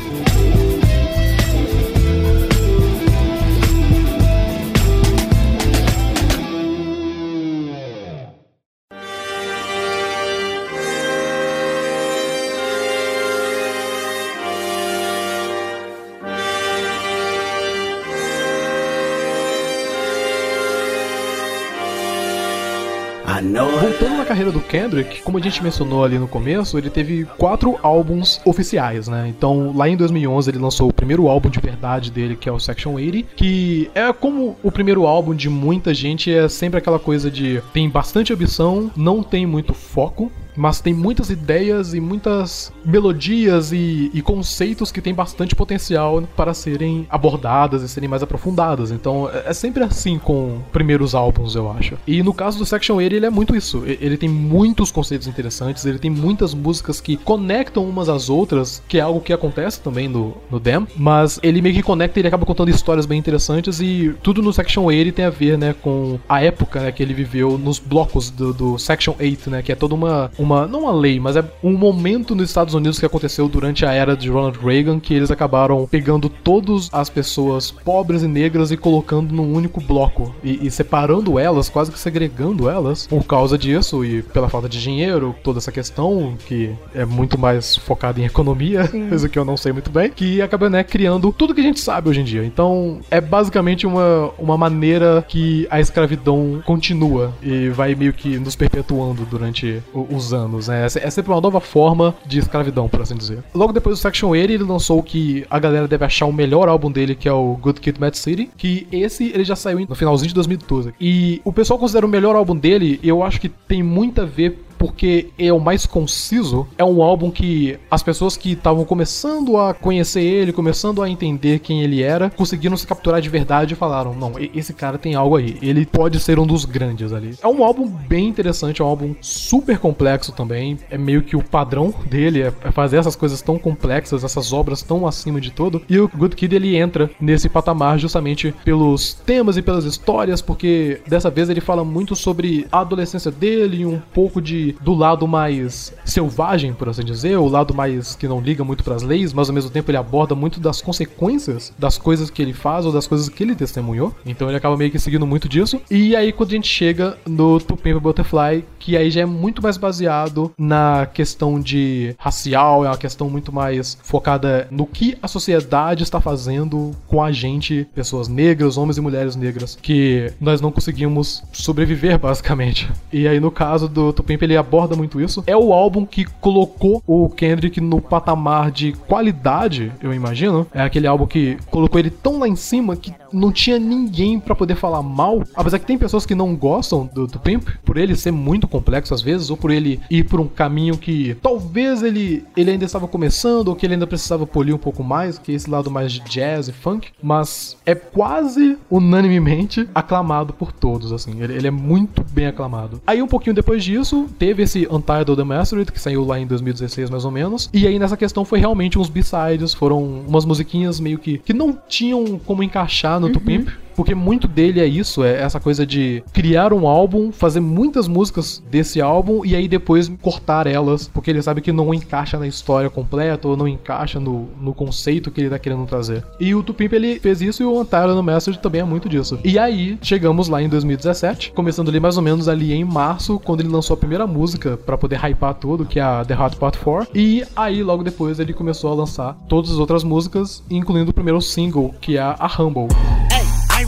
[23.80, 27.78] Voltando na carreira do Kendrick, como a gente mencionou ali no começo, ele teve quatro
[27.82, 29.26] álbuns oficiais, né?
[29.28, 32.58] Então, lá em 2011 ele lançou o primeiro álbum de verdade dele, que é o
[32.58, 37.30] Section 80, que é como o primeiro álbum de muita gente, é sempre aquela coisa
[37.30, 43.72] de tem bastante ambição, não tem muito foco, mas tem muitas ideias e muitas melodias
[43.72, 48.90] e, e conceitos que têm bastante potencial para serem abordadas e serem mais aprofundadas.
[48.90, 51.96] Então é, é sempre assim com primeiros álbuns, eu acho.
[52.06, 53.84] E no caso do Section 80, ele é muito isso.
[53.86, 58.98] Ele tem muitos conceitos interessantes, ele tem muitas músicas que conectam umas às outras, que
[58.98, 62.28] é algo que acontece também no, no Dem, mas ele meio que conecta e ele
[62.28, 66.18] acaba contando histórias bem interessantes e tudo no Section 80 tem a ver, né, com
[66.28, 69.74] a época né, que ele viveu nos blocos do, do Section 8, né, que é
[69.74, 70.66] toda uma, uma uma.
[70.66, 74.16] Não uma lei, mas é um momento nos Estados Unidos que aconteceu durante a era
[74.16, 79.32] de Ronald Reagan que eles acabaram pegando todas as pessoas pobres e negras e colocando
[79.34, 84.22] num único bloco e, e separando elas, quase que segregando elas por causa disso e
[84.22, 89.28] pela falta de dinheiro, toda essa questão que é muito mais focada em economia, coisa
[89.28, 92.08] que eu não sei muito bem, que acaba né, criando tudo que a gente sabe
[92.08, 92.44] hoje em dia.
[92.44, 98.56] Então é basicamente uma, uma maneira que a escravidão continua e vai meio que nos
[98.56, 100.37] perpetuando durante os anos.
[100.46, 100.82] Né?
[100.82, 103.42] É, é sempre uma nova forma de escravidão, por assim dizer.
[103.54, 106.68] Logo depois do Section 80, ele lançou o que a galera deve achar o melhor
[106.68, 109.94] álbum dele, que é o Good Kid, Mad City, que esse ele já saiu no
[109.94, 110.94] finalzinho de 2012.
[111.00, 114.67] E o pessoal considera o melhor álbum dele, eu acho que tem muito a ver
[114.78, 116.66] porque é o mais conciso.
[116.76, 121.58] É um álbum que as pessoas que estavam começando a conhecer ele, começando a entender
[121.60, 125.36] quem ele era, conseguiram se capturar de verdade e falaram: não, esse cara tem algo
[125.36, 125.56] aí.
[125.62, 127.34] Ele pode ser um dos grandes ali.
[127.42, 130.78] É um álbum bem interessante, é um álbum super complexo também.
[130.90, 134.82] É meio que o padrão dele é é fazer essas coisas tão complexas, essas obras
[134.82, 135.82] tão acima de tudo.
[135.88, 141.00] E o Good Kid ele entra nesse patamar justamente pelos temas e pelas histórias, porque
[141.06, 145.26] dessa vez ele fala muito sobre a adolescência dele e um pouco de do lado
[145.26, 149.48] mais selvagem, por assim dizer, o lado mais que não liga muito pras leis, mas
[149.48, 153.06] ao mesmo tempo ele aborda muito das consequências das coisas que ele faz ou das
[153.06, 154.14] coisas que ele testemunhou.
[154.24, 155.80] Então ele acaba meio que seguindo muito disso.
[155.90, 159.76] E aí quando a gente chega no To Butterfly, que aí já é muito mais
[159.76, 166.02] baseado na questão de racial, é uma questão muito mais focada no que a sociedade
[166.02, 171.42] está fazendo com a gente, pessoas negras, homens e mulheres negras, que nós não conseguimos
[171.52, 172.90] sobreviver basicamente.
[173.12, 175.42] E aí no caso do To Pimp ele aborda muito isso.
[175.46, 180.66] É o álbum que colocou o Kendrick no patamar de qualidade, eu imagino.
[180.74, 184.54] É aquele álbum que colocou ele tão lá em cima que não tinha ninguém pra
[184.54, 185.42] poder falar mal.
[185.54, 189.14] Apesar que tem pessoas que não gostam do, do Pimp, por ele ser muito complexo
[189.14, 193.08] às vezes, ou por ele ir por um caminho que talvez ele, ele ainda estava
[193.08, 196.12] começando, ou que ele ainda precisava polir um pouco mais, que é esse lado mais
[196.12, 197.08] de jazz e funk.
[197.22, 201.42] Mas é quase unanimemente aclamado por todos, assim.
[201.42, 203.00] Ele, ele é muito bem aclamado.
[203.06, 207.10] Aí um pouquinho depois disso, teve esse Untitled The Mastered, que saiu lá em 2016
[207.10, 207.68] mais ou menos.
[207.72, 211.76] E aí nessa questão foi realmente uns B-sides, foram umas musiquinhas meio que que não
[211.88, 213.68] tinham como encaixar no Tupimp.
[213.98, 218.62] Porque muito dele é isso, é essa coisa de criar um álbum, fazer muitas músicas
[218.70, 222.88] desse álbum e aí depois cortar elas, porque ele sabe que não encaixa na história
[222.88, 226.24] completa ou não encaixa no, no conceito que ele tá querendo trazer.
[226.38, 229.40] E o Tupimp ele fez isso e o Antara no Message também é muito disso.
[229.42, 233.62] E aí chegamos lá em 2017, começando ali mais ou menos ali em março, quando
[233.62, 236.78] ele lançou a primeira música pra poder hypar tudo, que é a The Hot Part
[236.78, 237.10] 4.
[237.12, 241.42] E aí logo depois ele começou a lançar todas as outras músicas, incluindo o primeiro
[241.42, 242.86] single, que é a Humble.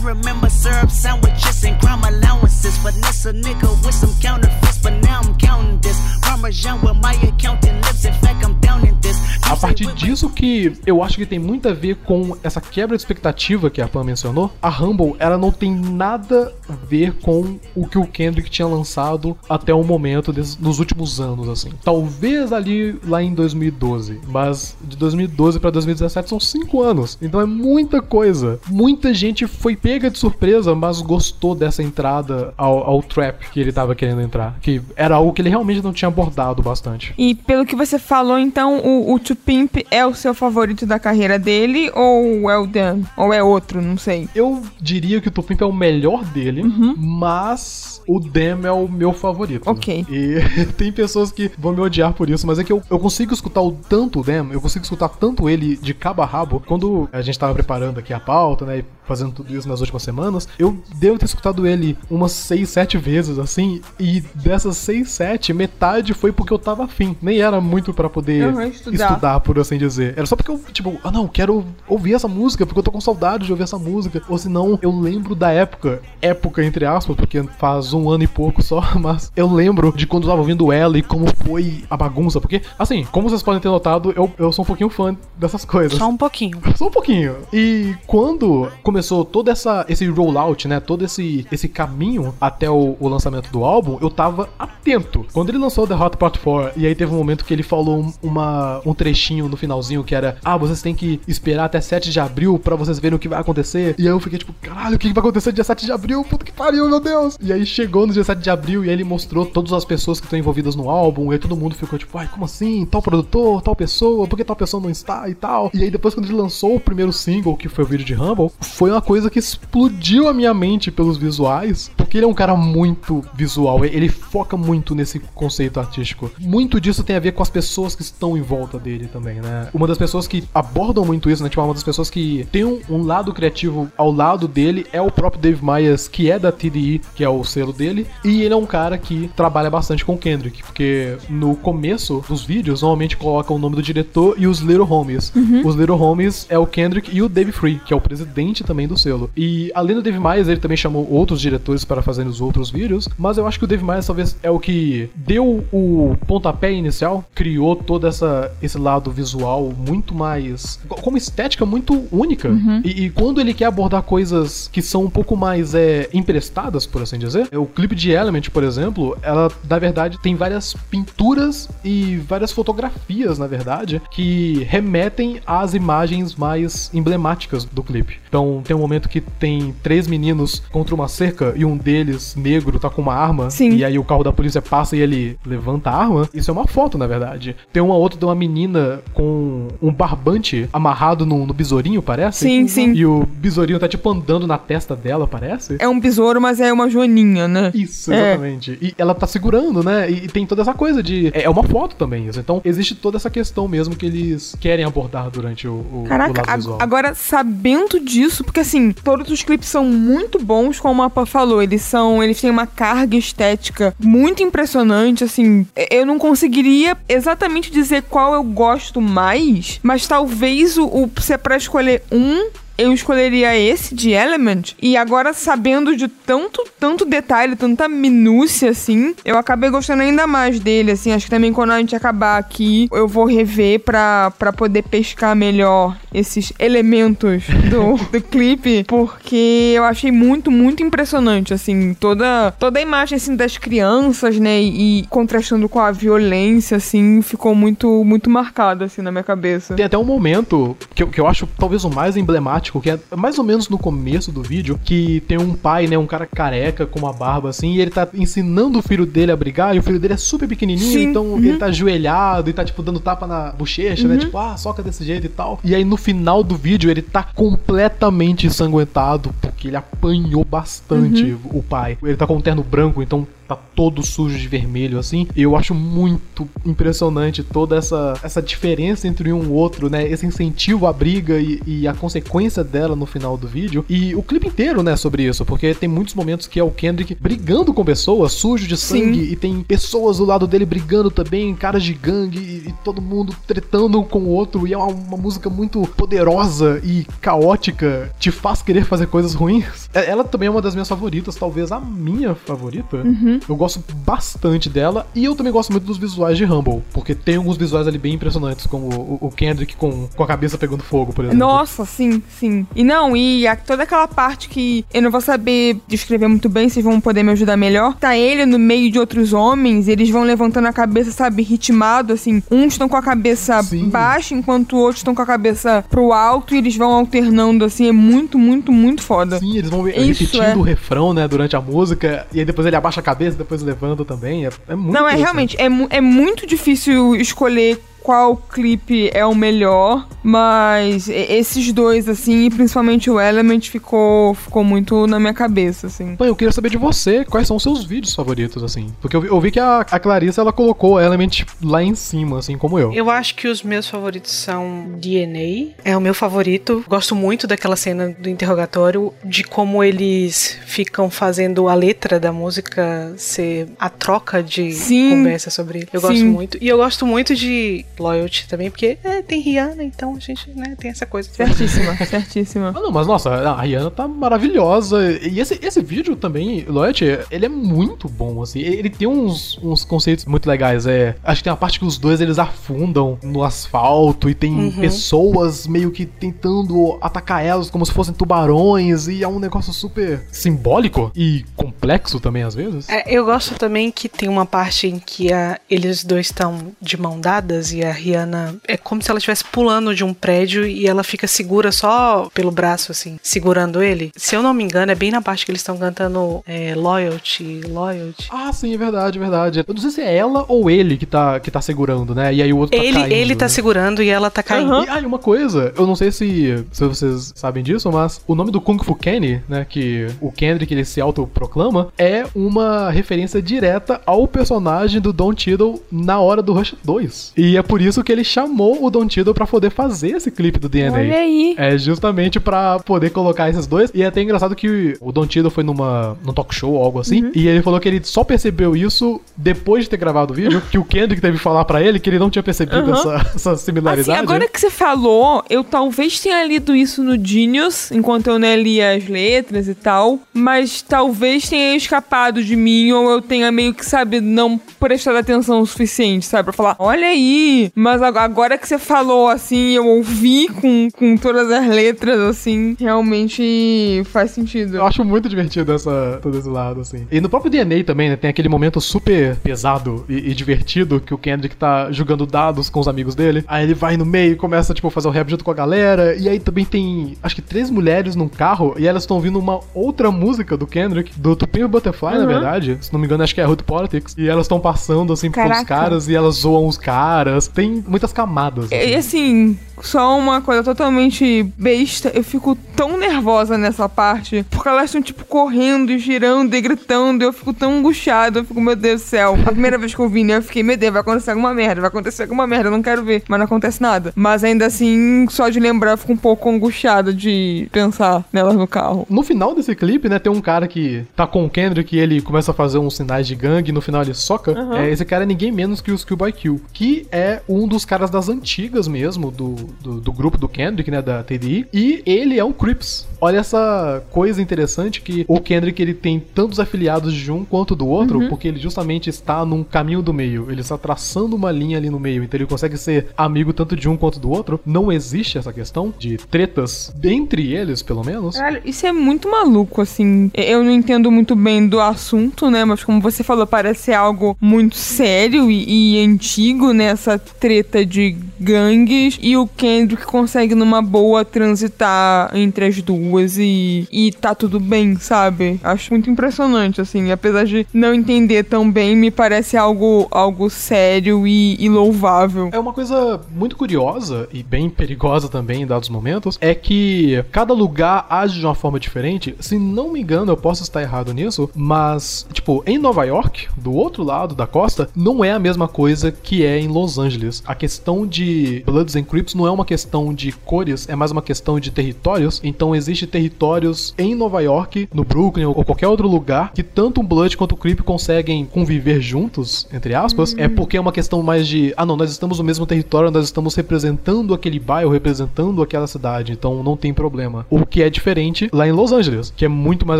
[0.03, 2.75] Remember syrup sandwiches and crime allowances.
[2.77, 5.97] Finesse a nigga with some counterfeits, but now I'm counting this.
[6.21, 8.05] Parmesan where my accountant lives.
[8.05, 9.17] In fact, I'm down in this.
[9.49, 13.01] A partir disso que eu acho que tem muito a ver com essa quebra de
[13.03, 17.85] expectativa que a Pan mencionou, a Humble, ela não tem nada a ver com o
[17.85, 21.69] que o Kendrick tinha lançado até o momento des- nos últimos anos, assim.
[21.83, 27.17] Talvez ali lá em 2012, mas de 2012 pra 2017 são 5 anos.
[27.21, 28.57] Então é muita coisa.
[28.69, 33.71] Muita gente foi pega de surpresa, mas gostou dessa entrada ao, ao trap que ele
[33.71, 37.13] tava querendo entrar, que era algo que ele realmente não tinha abordado bastante.
[37.17, 40.99] E pelo que você falou, então, o, o To Pimp é o seu favorito da
[40.99, 43.01] carreira dele ou é o Dan?
[43.17, 44.27] Ou é outro, não sei.
[44.35, 46.63] Eu diria que o Tupimp é o melhor dele,
[46.97, 49.69] mas o Dem é o meu favorito.
[49.69, 50.05] Ok.
[50.09, 50.35] E
[50.77, 53.61] tem pessoas que vão me odiar por isso, mas é que eu, eu consigo escutar
[53.61, 56.61] o tanto o Dem, eu consigo escutar tanto ele de cabo a rabo.
[56.65, 60.03] Quando a gente tava preparando aqui a pauta, né, e fazendo tudo isso nas últimas
[60.03, 65.53] semanas, eu devo ter escutado ele umas 6, 7 vezes, assim, e dessas 6, 7,
[65.53, 67.15] metade foi porque eu tava afim.
[67.21, 69.09] Nem era muito pra poder estudar.
[69.09, 70.13] estudar, por assim dizer.
[70.15, 73.01] Era só porque eu, tipo, ah não, quero ouvir essa música, porque eu tô com
[73.01, 74.21] saudade de ouvir essa música.
[74.27, 78.61] Ou senão, eu lembro da época, época entre aspas, porque faz um ano e pouco
[78.61, 82.39] só, mas eu lembro de quando eu tava ouvindo ela e como foi a bagunça.
[82.39, 85.97] Porque, assim, como vocês podem ter notado, eu, eu sou um pouquinho fã dessas coisas.
[85.97, 86.59] Só um pouquinho.
[86.75, 87.35] Só um pouquinho.
[87.51, 90.79] E quando começou todo essa, esse rollout, né?
[90.79, 95.25] Todo esse, esse caminho até o, o lançamento do álbum, eu tava atento.
[95.33, 97.99] Quando ele lançou The Hot Part 4, e aí teve um momento que ele falou
[98.01, 102.11] um- uma, um trechinho no finalzinho que era: Ah, vocês têm que esperar até 7
[102.11, 103.95] de abril pra vocês verem o que vai acontecer.
[103.97, 106.23] E aí eu fiquei tipo: Caralho, o que vai acontecer dia 7 de abril?
[106.23, 107.37] Puta que pariu, meu Deus!
[107.41, 110.19] E aí chegou no dia 7 de abril e aí ele mostrou todas as pessoas
[110.19, 111.31] que estão envolvidas no álbum.
[111.31, 112.85] E aí todo mundo ficou tipo: Ai, como assim?
[112.85, 115.69] Tal produtor, tal pessoa, por que tal pessoa não está e tal?
[115.73, 118.51] E aí depois quando ele lançou o primeiro single, que foi o vídeo de Humble,
[118.61, 122.55] foi uma coisa que explodiu a minha mente pelos visuais, porque ele é um cara
[122.55, 126.29] muito visual, ele foca muito nesse conceito artístico.
[126.39, 129.69] Muito disso tem a ver com as pessoas que estão em volta dele também, né?
[129.73, 131.49] Uma das pessoas que abordam muito isso, né?
[131.49, 135.11] Tipo, uma das pessoas que tem um, um lado criativo ao lado dele é o
[135.11, 138.57] próprio Dave Myers, que é da TDE, que é o selo dele, e ele é
[138.57, 143.59] um cara que trabalha bastante com Kendrick, porque no começo dos vídeos normalmente coloca o
[143.59, 145.31] nome do diretor e os Little Homies.
[145.35, 145.65] Uhum.
[145.65, 148.87] Os Little Homies é o Kendrick e o Dave Free, que é o presidente também
[148.87, 149.29] do selo.
[149.35, 153.07] E além do Dave Myers, ele também chamou outros diretores para fazerem os outros vídeos,
[153.17, 157.23] mas eu acho que o Dave Myers talvez é o que deu o pontapé inicial,
[157.33, 160.79] criou todo essa, esse lado visual muito mais.
[160.87, 162.49] com uma estética muito única.
[162.83, 167.01] E, e quando ele quer abordar coisas que são um pouco mais é, emprestadas, por
[167.01, 172.17] assim dizer, o clipe de Element, por exemplo, ela na verdade tem várias pinturas e
[172.17, 178.19] várias fotografias, na verdade, que remetem às imagens mais emblemáticas do clipe.
[178.27, 182.79] Então tem um momento que tem três meninos contra uma cerca e um deles, negro,
[182.79, 183.49] tá com uma arma.
[183.49, 183.75] Sim.
[183.75, 186.29] E aí o carro da polícia passa e ele levanta a arma.
[186.33, 187.55] Isso é uma foto, na verdade.
[187.71, 192.39] Tem uma outra de uma menina com um barbante amarrado no, no besourinho, parece?
[192.39, 192.93] Sim, sim.
[192.93, 195.75] E o besourinho tá tipo andando na testa dela, parece?
[195.79, 197.71] É um besouro, mas é uma joaninha, né?
[197.73, 198.29] Isso, É.
[198.31, 198.77] exatamente.
[198.81, 200.09] E ela tá segurando, né?
[200.09, 201.27] E, e tem toda essa coisa de.
[201.33, 202.39] É é uma foto também, isso.
[202.39, 206.55] Então existe toda essa questão mesmo que eles querem abordar durante o, o, o Caraca,
[206.55, 206.77] visual.
[206.79, 211.61] agora sabendo disso, porque assim, todos os clipes são muito bons, como o Mapa falou,
[211.61, 218.03] eles são, eles têm uma carga estética muito impressionante, assim, eu não conseguiria exatamente dizer
[218.03, 222.49] qual eu gosto mais, mas talvez o, o se é pra escolher um,
[222.81, 224.73] eu escolheria esse de Element.
[224.81, 230.59] E agora, sabendo de tanto, tanto detalhe, tanta minúcia, assim, eu acabei gostando ainda mais
[230.59, 231.11] dele, assim.
[231.11, 235.35] Acho que também quando a gente acabar aqui, eu vou rever pra, pra poder pescar
[235.35, 242.79] melhor esses elementos do, do clipe, porque eu achei muito, muito impressionante, assim, toda, toda
[242.79, 248.03] a imagem, assim, das crianças, né, e, e contrastando com a violência, assim, ficou muito,
[248.03, 249.75] muito marcado, assim, na minha cabeça.
[249.75, 252.99] Tem até um momento que eu, que eu acho talvez o mais emblemático, que é
[253.15, 256.85] mais ou menos no começo do vídeo, que tem um pai, né, um cara careca
[256.85, 259.83] com uma barba assim, e ele tá ensinando o filho dele a brigar, e o
[259.83, 261.37] filho dele é super pequenininho, Sim, então uhum.
[261.39, 265.03] ele tá ajoelhado e tá, tipo, dando tapa na bochecha, né, tipo, ah, soca desse
[265.03, 265.59] jeito e tal.
[265.63, 271.39] E aí no final do vídeo ele tá completamente ensanguentado, porque ele apanhou bastante Uhum.
[271.59, 271.97] o pai.
[272.03, 275.27] Ele tá com um terno branco, então tá todo sujo de vermelho, assim.
[275.35, 280.07] E eu acho muito impressionante toda essa, essa diferença entre um e outro, né?
[280.07, 283.83] Esse incentivo à briga e, e a consequência dela no final do vídeo.
[283.89, 287.15] E o clipe inteiro, né, sobre isso, porque tem muitos momentos que é o Kendrick
[287.15, 291.83] brigando com pessoas, sujo de sangue, e tem pessoas do lado dele brigando também, caras
[291.83, 294.67] de gangue, e, e todo mundo tretando um com o outro.
[294.67, 299.89] E é uma, uma música muito poderosa e caótica, te faz querer fazer coisas ruins.
[299.93, 303.03] É- Ela também é uma das minhas favoritas, talvez a minha favorita.
[303.47, 307.35] Eu gosto bastante dela e eu também gosto muito dos visuais de Rumble, porque tem
[307.37, 311.13] alguns visuais ali bem impressionantes, como o, o Kendrick com, com a cabeça pegando fogo,
[311.13, 311.39] por exemplo.
[311.39, 312.65] Nossa, sim, sim.
[312.75, 316.69] E não, e a- toda aquela parte que eu não vou saber descrever muito bem,
[316.69, 317.95] vocês vão poder me ajudar melhor.
[317.95, 322.41] Tá ele no meio de outros homens, eles vão levantando a cabeça, sabe, ritmado, assim.
[322.51, 323.89] Uns estão com a cabeça Sim.
[323.89, 327.87] baixa, enquanto outros estão com a cabeça pro alto e eles vão alternando, assim.
[327.87, 329.39] É muito, muito, muito foda.
[329.39, 330.55] Sim, eles vão Isso, repetindo é.
[330.55, 334.03] o refrão, né, durante a música, e aí depois ele abaixa a cabeça, depois levanta
[334.05, 334.45] também.
[334.45, 339.33] É, é muito Não, é realmente, é, é muito difícil escolher qual clipe é o
[339.33, 345.87] melhor, mas esses dois, assim, e principalmente o Element, ficou, ficou muito na minha cabeça,
[345.87, 346.15] assim.
[346.19, 348.87] Eu queria saber de você, quais são os seus vídeos favoritos, assim?
[349.01, 351.95] Porque eu vi, eu vi que a, a Clarissa, ela colocou o Element lá em
[351.95, 352.93] cima, assim como eu.
[352.93, 355.71] Eu acho que os meus favoritos são DNA.
[355.83, 356.83] É o meu favorito.
[356.87, 363.13] Gosto muito daquela cena do interrogatório, de como eles ficam fazendo a letra da música
[363.17, 365.09] ser a troca de Sim.
[365.11, 365.89] conversa sobre ele.
[365.91, 366.25] Eu gosto Sim.
[366.25, 366.57] muito.
[366.61, 370.75] E eu gosto muito de Loyalty também, porque é, tem Rihanna, então a gente né,
[370.79, 371.29] tem essa coisa.
[371.31, 372.73] Certíssima, certíssima.
[372.75, 375.11] Ah, não, mas nossa, a Rihanna tá maravilhosa.
[375.21, 378.59] E esse, esse vídeo também, Loyalty, ele é muito bom, assim.
[378.59, 380.85] Ele tem uns, uns conceitos muito legais.
[380.85, 384.51] É, acho que tem uma parte que os dois eles afundam no asfalto e tem
[384.51, 384.71] Uhum.
[384.81, 389.07] pessoas meio que tentando atacar elas como se fossem tubarões.
[389.07, 392.87] E é um negócio super simbólico e complexo também, às vezes.
[392.89, 396.97] É, eu gosto também que tem uma parte em que a- eles dois estão de
[396.97, 400.87] mão dadas e a Rihanna é como se ela estivesse pulando de um prédio e
[400.87, 404.11] ela fica segura só pelo braço, assim, segurando ele.
[404.15, 407.61] Se eu não me engano, é bem na parte que eles estão cantando é, Loyalty,
[407.67, 408.27] Loyalty.
[408.31, 409.63] Ah, sim, é verdade, é verdade.
[409.67, 412.33] Eu não sei se é ela ou ele que tá, que tá segurando, né?
[412.33, 413.11] E aí o outro tá ele, caindo.
[413.11, 413.49] ele tá né?
[413.49, 414.83] segurando e ela tá caindo.
[414.83, 418.51] E aí, uma coisa, eu não sei se, se vocês sabem disso, mas o nome
[418.51, 424.01] do Kung Fu Kenny, né, que o Kendrick ele se autoproclama, é uma referência direta
[424.05, 427.33] ao personagem do Don Cheadle na hora do Rush 2.
[427.37, 430.59] E é por isso que ele chamou o Don Cheadle pra poder fazer esse clipe
[430.59, 430.91] do DNA.
[430.99, 431.55] Olha aí.
[431.57, 433.89] É justamente pra poder colocar esses dois.
[433.93, 436.99] E é até engraçado que o Don Cheadle foi numa, num talk show ou algo
[436.99, 437.23] assim.
[437.23, 437.31] Uhum.
[437.33, 440.61] E ele falou que ele só percebeu isso depois de ter gravado o vídeo.
[440.69, 442.93] que o Kendrick teve que falar pra ele que ele não tinha percebido Uhum.
[442.93, 444.19] essa, essa Assim, similaridade.
[444.19, 448.95] agora que você falou, eu talvez tenha lido isso no Genius, enquanto eu né, lia
[448.97, 453.85] as letras e tal, mas talvez tenha escapado de mim, ou eu tenha meio que,
[453.85, 458.67] sabe, não prestado atenção o suficiente, sabe, pra falar, olha aí, mas ag- agora que
[458.67, 464.77] você falou, assim, eu ouvi com, com todas as letras, assim, realmente faz sentido.
[464.77, 467.05] Eu acho muito divertido essa, todo esse lado, assim.
[467.11, 468.15] E no próprio DNA também, né?
[468.15, 472.79] Tem aquele momento super pesado e, e divertido que o Kendrick tá jogando dados com
[472.79, 473.43] os amigos dele.
[473.47, 475.55] Aí ele vai no meio e começa, tipo, a fazer o rap junto com a
[475.55, 476.15] galera.
[476.15, 479.59] E aí também tem, acho que três mulheres num carro e elas estão ouvindo uma
[479.73, 482.27] outra música do Kendrick, do Tupim Butterfly, na Uhum.
[482.27, 482.77] verdade.
[482.81, 484.15] Se não me engano, acho que é Hood Politics.
[484.17, 485.65] E elas estão passando, assim, pelos Caraca.
[485.65, 487.50] caras e elas zoam os caras.
[487.53, 488.69] Tem muitas camadas.
[488.71, 488.97] E assim.
[488.97, 495.01] assim, só uma coisa totalmente besta, eu fico tão nervosa nessa parte, porque elas estão,
[495.01, 499.01] tipo, correndo e girando e gritando, e eu fico tão angustiada, eu fico, meu Deus
[499.01, 499.37] do céu.
[499.45, 501.81] A primeira vez que eu vi, né, eu fiquei, meu Deus, vai acontecer alguma merda,
[501.81, 504.13] vai acontecer alguma merda, eu não quero ver, mas não acontece nada.
[504.15, 508.67] Mas ainda assim, só de lembrar, eu fico um pouco angustiada de pensar nelas no
[508.67, 509.05] carro.
[509.09, 512.21] No final desse clipe, né, tem um cara que tá com o Kendrick e ele
[512.21, 514.51] começa a fazer uns sinais de gangue e no final ele soca.
[514.51, 514.73] Uhum.
[514.75, 518.09] É, esse cara é ninguém menos que o Skillboy Q, que é um dos caras
[518.09, 522.43] das antigas mesmo, do, do, do grupo do Kendrick, né, da TDI, e ele é
[522.43, 523.07] um Crips.
[523.19, 527.87] Olha essa coisa interessante que o Kendrick ele tem tantos afiliados de um quanto do
[527.87, 528.29] outro, Uhum.
[528.29, 530.49] porque ele justamente está num caminho do meio.
[530.51, 533.87] Ele está traçando uma linha ali no meio, então ele consegue ser amigo tanto de
[533.87, 534.59] um quanto do outro.
[534.65, 538.35] Não existe essa questão de tretas entre eles, pelo menos.
[538.37, 540.31] Caralho, isso é muito maluco, assim.
[540.33, 542.65] Eu não entendo muito bem do assunto, né?
[542.65, 546.85] Mas como você falou, parece ser algo muito sério e, e antigo, né?
[546.85, 549.17] Essa treta de gangues.
[549.21, 554.95] E o Kendrick consegue, numa boa, transitar entre as duas e, e tá tudo bem,
[554.95, 555.59] sabe?
[555.63, 557.11] Acho muito impressionante, assim.
[557.11, 562.49] Apesar de não entender tão bem, me parece algo, algo sério e, e louvável.
[562.51, 567.53] É uma coisa muito curiosa e bem perigosa também em dados momentos, é que cada
[567.53, 569.35] lugar age de uma forma diferente.
[569.39, 573.73] Se não me engano, eu posso estar errado nisso, mas, tipo, em Nova York, do
[573.73, 577.20] outro lado da costa, não é a mesma coisa que é em Los Angeles.
[577.45, 581.21] A questão de Bloods and Crips não é uma questão de cores, é mais uma
[581.21, 582.41] questão de territórios.
[582.43, 587.05] Então, existe territórios em Nova York, no Brooklyn ou qualquer outro lugar que tanto um
[587.05, 591.47] Blood quanto o Crip conseguem conviver juntos, entre aspas, é porque é uma questão mais
[591.47, 595.87] de, ah não, nós estamos no mesmo território, nós estamos representando aquele bairro, representando aquela
[595.87, 597.45] cidade, então não tem problema.
[597.49, 599.99] O que é diferente lá em Los Angeles, que é muito mais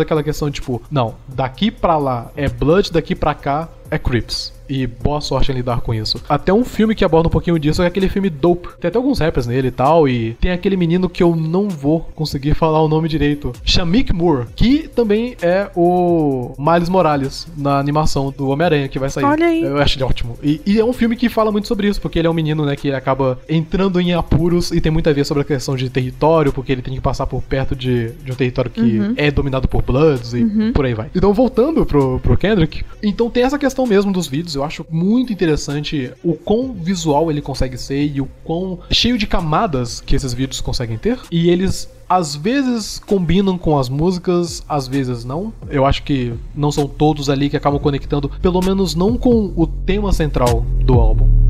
[0.00, 4.52] aquela questão tipo, não, daqui pra lá é Blood, daqui pra cá é Crips.
[4.68, 6.22] E boa sorte em lidar com isso.
[6.26, 8.68] Até um filme que aborda um pouquinho disso é aquele filme Dope.
[8.80, 10.08] Tem até alguns rappers nele e tal.
[10.08, 13.52] E tem aquele menino que eu não vou conseguir falar o nome direito.
[13.64, 14.46] Shamik Moore.
[14.56, 19.24] Que também é o Miles Morales na animação do Homem-Aranha que vai sair.
[19.24, 19.62] Olha aí.
[19.62, 20.38] Eu acho ele ótimo.
[20.42, 22.00] E, e é um filme que fala muito sobre isso.
[22.00, 24.70] Porque ele é um menino, né, que acaba entrando em apuros.
[24.70, 26.50] E tem muito a ver sobre a questão de território.
[26.50, 29.82] Porque ele tem que passar por perto de, de um território que é dominado por
[29.82, 31.10] Bloods e por aí vai.
[31.14, 32.84] Então, voltando pro, pro Kendrick.
[33.02, 34.54] Então tem essa questão mesmo dos vídeos.
[34.54, 39.26] Eu acho muito interessante o quão visual ele consegue ser e o quão cheio de
[39.26, 41.18] camadas que esses vídeos conseguem ter.
[41.30, 45.52] E eles às vezes combinam com as músicas, às vezes não.
[45.70, 49.66] Eu acho que não são todos ali que acabam conectando, pelo menos não com o
[49.66, 51.41] tema central do álbum.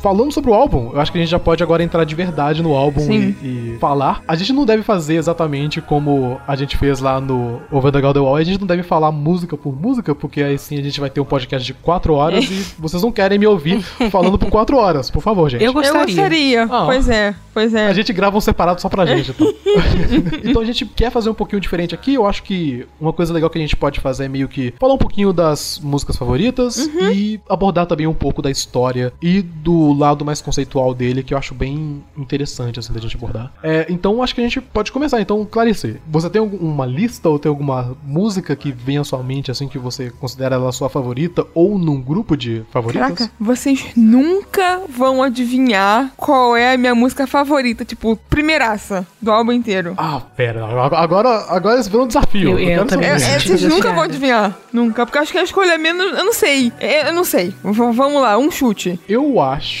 [0.00, 2.62] Falando sobre o álbum, eu acho que a gente já pode agora entrar de verdade
[2.62, 4.22] no álbum e, e falar.
[4.26, 8.22] A gente não deve fazer exatamente como a gente fez lá no Over the Golden
[8.22, 8.36] Wall.
[8.36, 11.20] A gente não deve falar música por música, porque aí sim a gente vai ter
[11.20, 15.10] um podcast de quatro horas e vocês não querem me ouvir falando por quatro horas.
[15.10, 15.62] Por favor, gente.
[15.62, 16.04] Eu Eu gostaria.
[16.06, 16.62] gostaria.
[16.64, 16.84] Ah.
[16.86, 17.86] Pois é, pois é.
[17.88, 19.52] A gente grava um separado só pra gente, então.
[20.44, 22.14] então a gente quer fazer um pouquinho diferente aqui.
[22.14, 24.94] Eu acho que uma coisa legal que a gente pode fazer é meio que falar
[24.94, 30.24] um pouquinho das músicas favoritas e abordar também um pouco da história e do lado
[30.24, 33.52] mais conceitual dele, que eu acho bem interessante, assim, da gente abordar.
[33.62, 35.20] É, então acho que a gente pode começar.
[35.20, 39.50] Então, Clarice, você tem uma lista ou tem alguma música que vem à sua mente,
[39.50, 43.08] assim, que você considera ela sua favorita ou num grupo de favoritas?
[43.08, 49.52] Caraca, vocês nunca vão adivinhar qual é a minha música favorita, tipo, primeiraça do álbum
[49.52, 49.94] inteiro.
[49.96, 50.64] Ah, pera,
[50.96, 52.50] agora, agora esse virou um desafio.
[52.50, 53.08] Eu- eu quero também.
[53.08, 54.56] É, é, vocês nunca vão adivinhar.
[54.72, 55.04] Nunca.
[55.06, 56.04] Porque eu acho que a escolha é menos.
[56.18, 56.72] Eu não sei.
[56.80, 57.48] É, Eu não sei.
[57.64, 58.98] V- vamos lá, um chute.
[59.08, 59.77] Eu acho.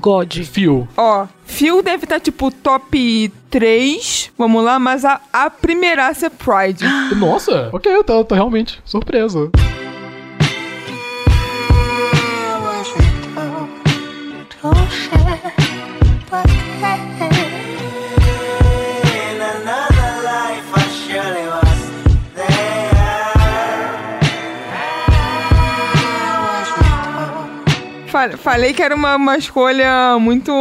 [0.00, 0.44] God.
[0.44, 0.88] Fio.
[0.96, 4.32] Ó, Phil deve estar tipo top 3.
[4.38, 6.84] Vamos lá, mas a, a primeiraça é Pride.
[7.16, 9.50] Nossa, ok, eu tô, tô realmente surpreso.
[16.36, 16.63] In
[28.38, 30.52] Falei que era uma, uma escolha muito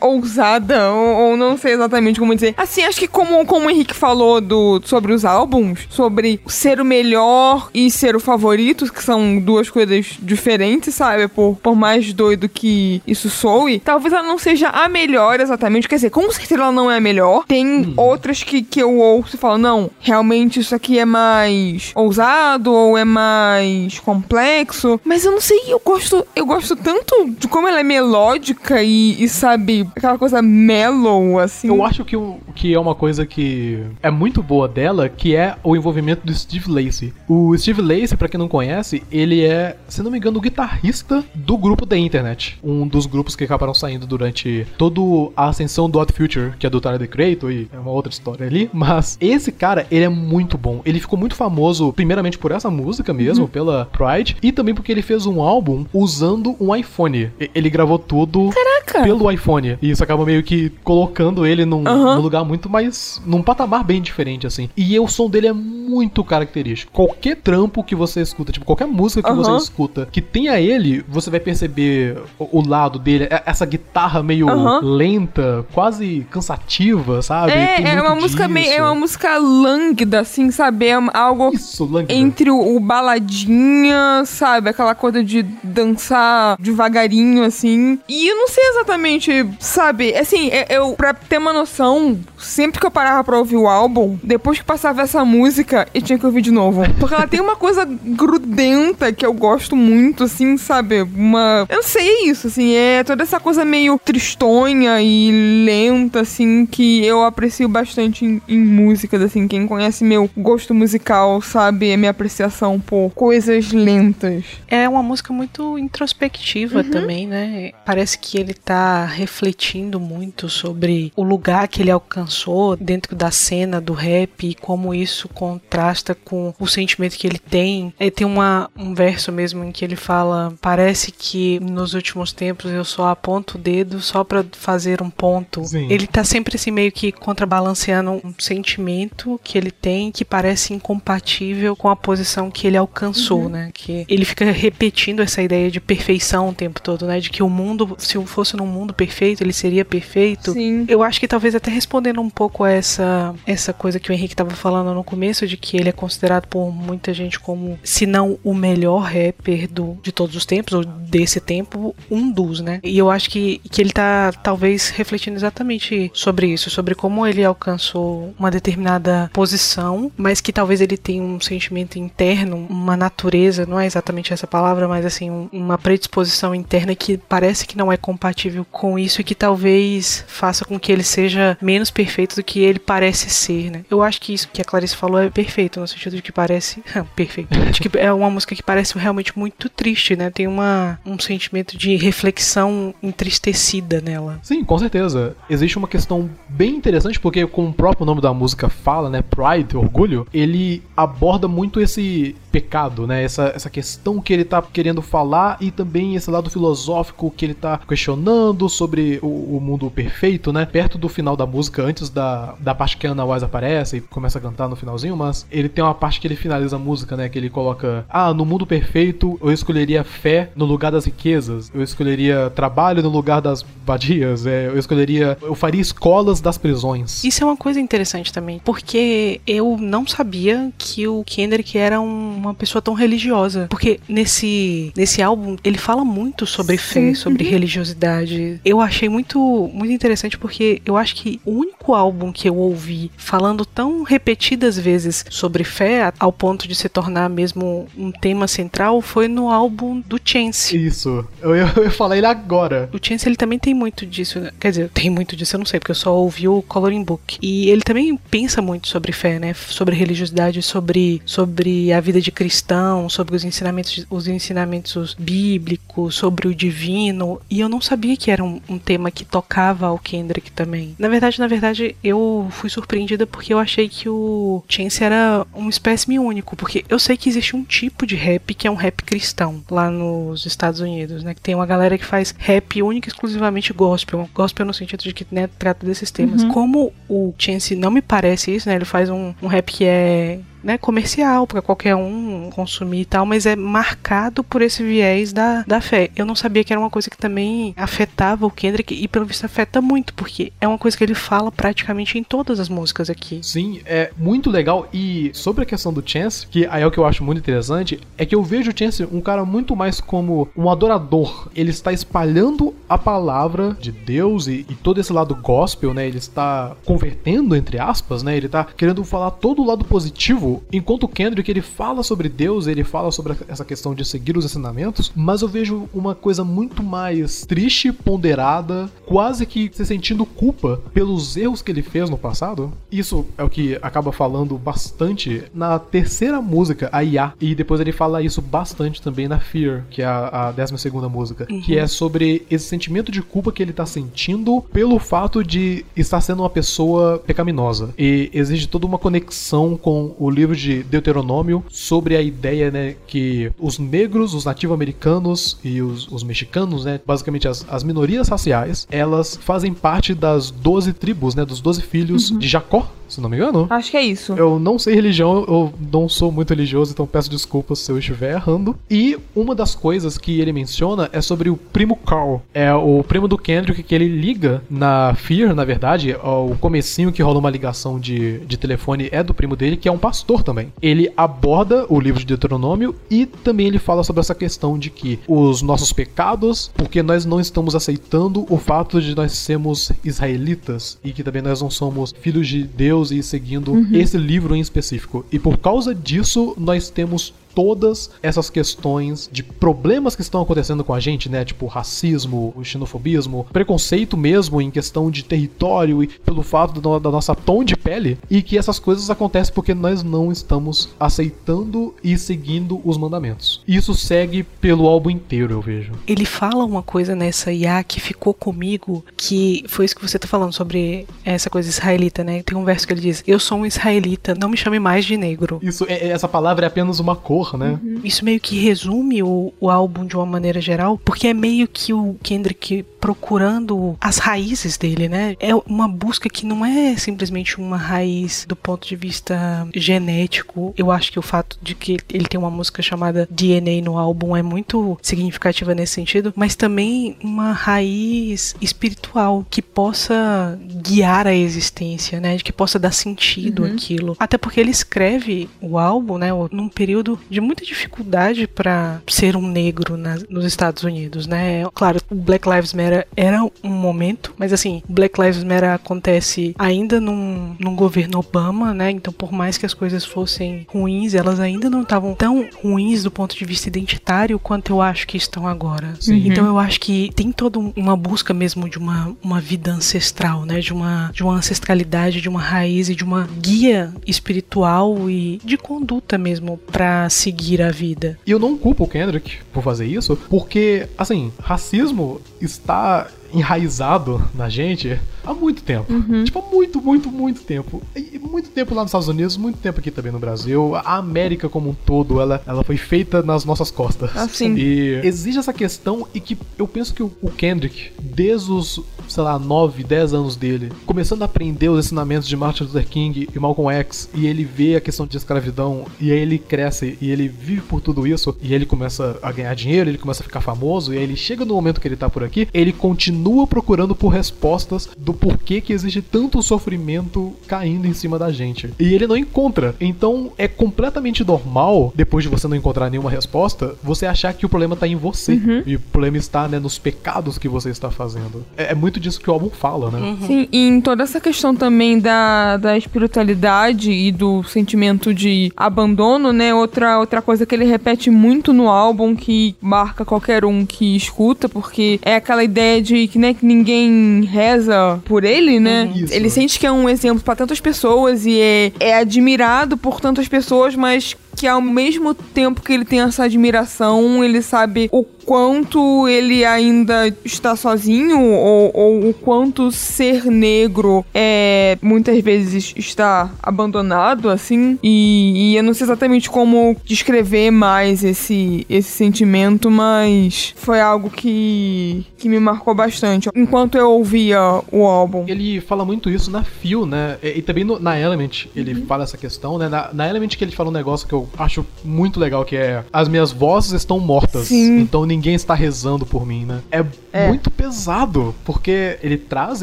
[0.00, 2.54] ousada, ou, ou não sei exatamente como dizer.
[2.56, 6.84] Assim, acho que como, como o Henrique falou do, sobre os álbuns, sobre ser o
[6.84, 11.26] melhor e ser o favorito, que são duas coisas diferentes, sabe?
[11.26, 15.88] Por, por mais doido que isso soe, talvez ela não seja a melhor exatamente.
[15.88, 17.44] Quer dizer, com certeza ela não é a melhor.
[17.46, 22.72] Tem outras que, que eu ouço e falo, não, realmente isso aqui é mais ousado
[22.72, 25.00] ou é mais complexo.
[25.04, 29.22] Mas eu não sei, eu gosto, eu gosto tanto de como ela é melódica e,
[29.22, 31.68] e sabe, aquela coisa mellow, assim.
[31.68, 35.56] Eu acho que, o, que é uma coisa que é muito boa dela, que é
[35.62, 37.12] o envolvimento do Steve Lacey.
[37.28, 41.24] O Steve Lacey, pra quem não conhece, ele é, se não me engano, o guitarrista
[41.34, 42.58] do grupo The Internet.
[42.62, 44.98] Um dos grupos que acabaram saindo durante toda
[45.36, 48.12] a ascensão do Odd Future, que é do Tyler, The Creator, e é uma outra
[48.12, 48.68] história ali.
[48.72, 50.80] Mas esse cara, ele é muito bom.
[50.84, 55.02] Ele ficou muito famoso, primeiramente por essa música mesmo, pela Pride, e também porque ele
[55.02, 57.30] fez um álbum usando um iPhone.
[57.54, 59.02] Ele gravou tudo Caraca!
[59.02, 59.78] pelo iPhone.
[59.80, 62.16] E isso acaba meio que colocando ele num, Aham.
[62.16, 63.20] num lugar muito mais.
[63.26, 64.68] num patamar bem diferente, assim.
[64.76, 66.92] E o som dele é muito característico.
[66.92, 69.58] Qualquer trampo que você escuta, tipo, qualquer música que você Aham.
[69.58, 74.48] escuta que tenha ele, você vai perceber o, o lado dele, é- essa guitarra meio
[74.48, 74.80] Aham.
[74.82, 77.52] lenta, quase cansativa, sabe?
[77.52, 78.82] É, é uma música meio, é disso.
[78.82, 80.86] uma música lânguida, assim, sabe?
[80.86, 82.12] É algo Isso, Langdon.
[82.12, 84.70] entre o, o baladinha, sabe?
[84.70, 87.98] Aquela coisa de dançar devagarinho, assim.
[88.08, 90.14] E eu não sei exatamente, sabe?
[90.14, 94.18] Assim, é- eu, pra ter uma noção, sempre que eu parava pra ouvir o álbum,
[94.22, 96.82] depois que passava essa música, eu tinha que ouvir de novo.
[96.98, 101.02] Porque ela tem uma coisa grudenta que eu gosto muito, assim, sabe?
[101.02, 101.66] Uma.
[101.68, 102.74] Eu não sei, é isso, assim.
[102.74, 108.58] É toda essa coisa meio tristonha e lenta, assim, que eu aprecio bastante em, em
[108.58, 109.46] músicas, assim.
[109.48, 114.44] Quem conhece meu gosto musical sabe a minha apreciação por coisas lentas.
[114.68, 116.37] É uma música muito introspectiva
[116.84, 117.72] também, né?
[117.84, 123.80] Parece que ele tá refletindo muito sobre o lugar que ele alcançou dentro da cena
[123.80, 127.92] do rap e como isso contrasta com o sentimento que ele tem.
[127.98, 132.70] É, tem uma, um verso mesmo em que ele fala: Parece que nos últimos tempos
[132.70, 135.64] eu só aponto o dedo só pra fazer um ponto.
[135.64, 135.86] Sim.
[135.90, 141.74] Ele tá sempre assim meio que contrabalanceando um sentimento que ele tem que parece incompatível
[141.74, 143.70] com a posição que ele alcançou, né?
[143.72, 147.20] Que ele fica repetindo essa ideia de perfeição o tempo todo, né?
[147.20, 150.52] De que o mundo, se fosse num mundo perfeito, ele seria perfeito.
[150.52, 150.84] Sim.
[150.88, 154.34] Eu acho que talvez até respondendo um pouco a essa, essa coisa que o Henrique
[154.34, 158.38] estava falando no começo, de que ele é considerado por muita gente como, se não
[158.44, 162.80] o melhor rapper do, de todos os tempos, ou desse tempo, um dos, né?
[162.82, 167.44] E eu acho que, que ele tá talvez refletindo exatamente sobre isso, sobre como ele
[167.44, 173.78] alcançou uma determinada posição, mas que talvez ele tenha um sentimento interno, uma natureza, não
[173.78, 176.17] é exatamente essa palavra, mas assim, um- uma predisposição
[176.54, 180.90] interna que parece que não é compatível com isso e que talvez faça com que
[180.92, 183.84] ele seja menos perfeito do que ele parece ser, né?
[183.90, 186.82] Eu acho que isso que a Clarice falou é perfeito, no sentido de que parece.
[187.14, 187.48] perfeito.
[187.68, 190.30] De que é uma música que parece realmente muito triste, né?
[190.30, 194.40] Tem uma, um sentimento de reflexão entristecida nela.
[194.42, 195.36] Sim, com certeza.
[195.48, 199.76] Existe uma questão bem interessante, porque como o próprio nome da música fala, né, Pride,
[199.76, 203.22] orgulho, ele aborda muito esse pecado, né?
[203.22, 207.54] Essa, essa questão que ele tá querendo falar e também esse lado filosófico que ele
[207.54, 210.64] tá questionando sobre o, o mundo perfeito, né?
[210.66, 214.00] Perto do final da música, antes da, da parte que a Ana Wise aparece e
[214.00, 217.16] começa a cantar no finalzinho, mas ele tem uma parte que ele finaliza a música,
[217.16, 217.28] né?
[217.28, 221.82] Que ele coloca: Ah, no mundo perfeito eu escolheria fé no lugar das riquezas, eu
[221.82, 225.36] escolheria trabalho no lugar das vadias, é, eu escolheria.
[225.42, 227.22] Eu faria escolas das prisões.
[227.24, 232.37] Isso é uma coisa interessante também, porque eu não sabia que o Kendrick era um-
[232.38, 233.66] uma pessoa tão religiosa.
[233.68, 238.60] Porque nesse, nesse álbum ele fala muito sobre fé, sobre religiosidade.
[238.64, 243.10] Eu achei muito, muito interessante porque eu acho que o único álbum que eu ouvi
[243.16, 249.00] falando tão repetidas vezes sobre fé, ao ponto de se tornar mesmo um tema central,
[249.00, 250.76] foi no álbum do Chance.
[250.76, 251.26] Isso.
[251.40, 252.88] Eu ia, eu ia falar ele agora.
[252.92, 254.50] O Chance ele também tem muito disso, né?
[254.58, 257.38] quer dizer, tem muito disso, eu não sei, porque eu só ouvi o Coloring Book.
[257.40, 259.54] E ele também pensa muito sobre fé, né?
[259.54, 266.48] Sobre religiosidade, sobre, sobre a vida de cristão, sobre os ensinamentos, os ensinamentos bíblicos, sobre
[266.48, 267.40] o divino.
[267.50, 270.94] E eu não sabia que era um, um tema que tocava ao Kendrick também.
[270.98, 275.68] Na verdade, na verdade, eu fui surpreendida porque eu achei que o Chance era um
[275.68, 279.02] espécime único, porque eu sei que existe um tipo de rap que é um rap
[279.02, 281.34] cristão lá nos Estados Unidos, né?
[281.34, 284.28] Que tem uma galera que faz rap única e exclusivamente gospel.
[284.34, 286.44] Gospel no sentido de que né, trata desses temas.
[286.44, 288.74] Como o Chance não me parece isso, né?
[288.74, 293.24] Ele faz um, um rap que é né, comercial para qualquer um consumir e tal,
[293.24, 296.10] mas é marcado por esse viés da, da fé.
[296.16, 299.44] Eu não sabia que era uma coisa que também afetava o Kendrick e pelo visto
[299.44, 303.40] afeta muito, porque é uma coisa que ele fala praticamente em todas as músicas aqui.
[303.42, 304.88] Sim, é muito legal.
[304.92, 308.00] E sobre a questão do Chance, que aí é o que eu acho muito interessante,
[308.16, 311.48] é que eu vejo o Chance um cara muito mais como um adorador.
[311.54, 316.06] Ele está espalhando a palavra de Deus e, e todo esse lado gospel, né?
[316.06, 318.36] Ele está convertendo, entre aspas, né?
[318.36, 322.66] Ele está querendo falar todo o lado positivo, enquanto o Kendrick ele fala sobre Deus,
[322.66, 326.82] ele fala sobre essa questão de seguir os ensinamentos, mas eu vejo uma coisa muito
[326.82, 332.72] mais triste, ponderada, quase que se sentindo culpa pelos erros que ele fez no passado.
[332.90, 337.92] Isso é o que acaba falando bastante na terceira música, a IA, e depois ele
[337.92, 341.86] fala isso bastante também na Fear, que é a, a décima segunda música, que é
[341.86, 346.50] sobre esse sentimento de culpa que ele tá sentindo pelo fato de estar sendo uma
[346.50, 347.94] pessoa pecaminosa.
[347.98, 353.50] E exige toda uma conexão com o livro de Deuteronômio sobre a ideia, né, que
[353.58, 359.36] os negros, os nativo-americanos e os, os mexicanos, né, basicamente as, as minorias raciais, elas
[359.36, 363.66] fazem parte das 12 tribos, né, dos 12 filhos de Jacó, se não me engano.
[363.70, 364.32] Acho que é isso.
[364.34, 368.34] Eu não sei religião, eu não sou muito religioso, então peço desculpas se eu estiver
[368.34, 368.76] errando.
[368.90, 372.42] E uma das coisas que ele menciona é sobre o primo Carl.
[372.52, 377.22] É o primo do Kendrick que ele liga na Fear, na verdade, o comecinho que
[377.22, 380.72] rola uma ligação de, de telefone é do primo dele, que é um pastor também.
[380.80, 385.18] Ele aborda o livro de Deuteronômio e também ele fala sobre essa questão de que
[385.26, 391.12] os nossos pecados, porque nós não estamos aceitando o fato de nós sermos israelitas e
[391.12, 395.24] que também nós não somos filhos de Deus e seguindo esse livro em específico.
[395.30, 400.92] E por causa disso, nós temos todas essas questões de problemas que estão acontecendo com
[400.94, 401.44] a gente, né?
[401.44, 407.34] Tipo racismo, xenofobismo, preconceito mesmo em questão de território e pelo fato do- da nossa
[407.34, 408.18] tom de pele.
[408.30, 413.60] E que essas coisas acontecem porque nós não estamos aceitando e seguindo os mandamentos.
[413.66, 415.92] Isso segue pelo álbum inteiro, eu vejo.
[416.06, 420.26] Ele fala uma coisa nessa IA que ficou comigo, que foi isso que você tá
[420.28, 422.42] falando sobre essa coisa israelita, né?
[422.42, 425.16] Tem um verso que ele diz: Eu sou um israelita, não me chame mais de
[425.16, 425.58] negro.
[425.62, 427.78] Isso, é- é- essa palavra é apenas uma cor, né?
[428.02, 431.92] Isso meio que resume o, o álbum de uma maneira geral, porque é meio que
[431.92, 435.36] o Kendrick procurando as raízes dele, né?
[435.40, 440.72] É uma busca que não é simplesmente uma raiz do ponto de vista genético.
[440.76, 444.36] Eu acho que o fato de que ele tem uma música chamada DNA no álbum
[444.36, 452.20] é muito significativa nesse sentido, mas também uma raiz espiritual que possa guiar a existência,
[452.20, 452.38] né?
[452.38, 454.16] Que possa dar sentido àquilo.
[454.18, 456.28] Até porque ele escreve o álbum, né?
[456.50, 461.64] Num período de muita dificuldade para ser um negro na- nos Estados Unidos, né?
[461.74, 466.54] Claro, o Black Lives Matter era um momento, mas assim, o Black Lives Matter acontece
[466.58, 468.90] ainda num, num governo Obama, né?
[468.90, 473.10] Então, por mais que as coisas fossem ruins, elas ainda não estavam tão ruins do
[473.10, 475.94] ponto de vista identitário quanto eu acho que estão agora.
[476.28, 480.44] Então, eu acho que tem toda um- uma busca mesmo de uma, uma vida ancestral,
[480.44, 480.60] né?
[480.60, 485.56] De uma, de uma ancestralidade, de uma raiz e de uma guia espiritual e de
[485.56, 488.18] conduta mesmo pra seguir a vida.
[488.26, 494.22] E eu não culpo o Kendrick por fazer isso, porque, assim, racismo está tá enraizado
[494.34, 495.92] na gente há muito tempo.
[496.24, 497.82] Tipo, há muito, muito, muito tempo.
[497.94, 500.74] E muito tempo lá nos Estados Unidos, muito tempo aqui também no Brasil.
[500.74, 504.10] A América como um todo, ela, ela foi feita nas nossas costas.
[504.14, 504.54] Ah, sim.
[504.56, 509.22] E existe essa questão e que eu penso que o, o Kendrick, desde os, sei
[509.22, 513.38] lá, 9, 10 anos dele, começando a aprender os ensinamentos de Martin Luther King e
[513.38, 517.28] Malcolm X, e ele vê a questão de escravidão, e aí ele cresce e ele
[517.28, 520.92] vive por tudo isso, e ele começa a ganhar dinheiro, ele começa a ficar famoso,
[520.92, 524.08] e aí ele chega no momento que ele tá por aqui, ele continua procurando por
[524.08, 528.70] respostas do porquê que existe tanto sofrimento caindo em cima da gente.
[528.78, 529.74] E ele não encontra.
[529.80, 534.48] Então é completamente normal, depois de você não encontrar nenhuma resposta, você achar que o
[534.48, 535.38] problema tá em você.
[535.66, 538.44] E o problema está, né, nos pecados que você está fazendo.
[538.56, 540.16] É, é muito disso que o álbum fala, né?
[540.26, 546.32] Sim, e em toda essa questão também da, da espiritualidade e do sentimento de abandono,
[546.32, 546.54] né?
[546.54, 551.48] Outra, outra coisa que ele repete muito no álbum que marca qualquer um que escuta,
[551.48, 555.90] porque é aquela ideia de que, né, que ninguém reza por ele, né?
[555.94, 556.12] Isso.
[556.12, 560.28] Ele sente que é um exemplo pra tantas pessoas e é, é admirado por tantas
[560.28, 566.08] pessoas, mas que ao mesmo tempo que ele tem essa admiração, ele sabe o quanto
[566.08, 574.30] ele ainda está sozinho ou, ou o quanto ser negro é muitas vezes está abandonado
[574.30, 580.80] assim e, e eu não sei exatamente como descrever mais esse esse sentimento mas foi
[580.80, 584.40] algo que que me marcou bastante enquanto eu ouvia
[584.72, 587.18] o álbum Ele fala muito isso na Feel, né?
[587.22, 589.68] E, e também no- na Element ele fala essa questão, né?
[589.68, 592.84] Na, na Element que ele fala um negócio que eu acho muito legal, que é
[592.92, 594.78] as minhas vozes estão mortas, Sim.
[594.80, 596.60] então ninguém está rezando por mim, né?
[596.70, 597.28] É, É.
[597.28, 599.62] muito pesado, porque ele traz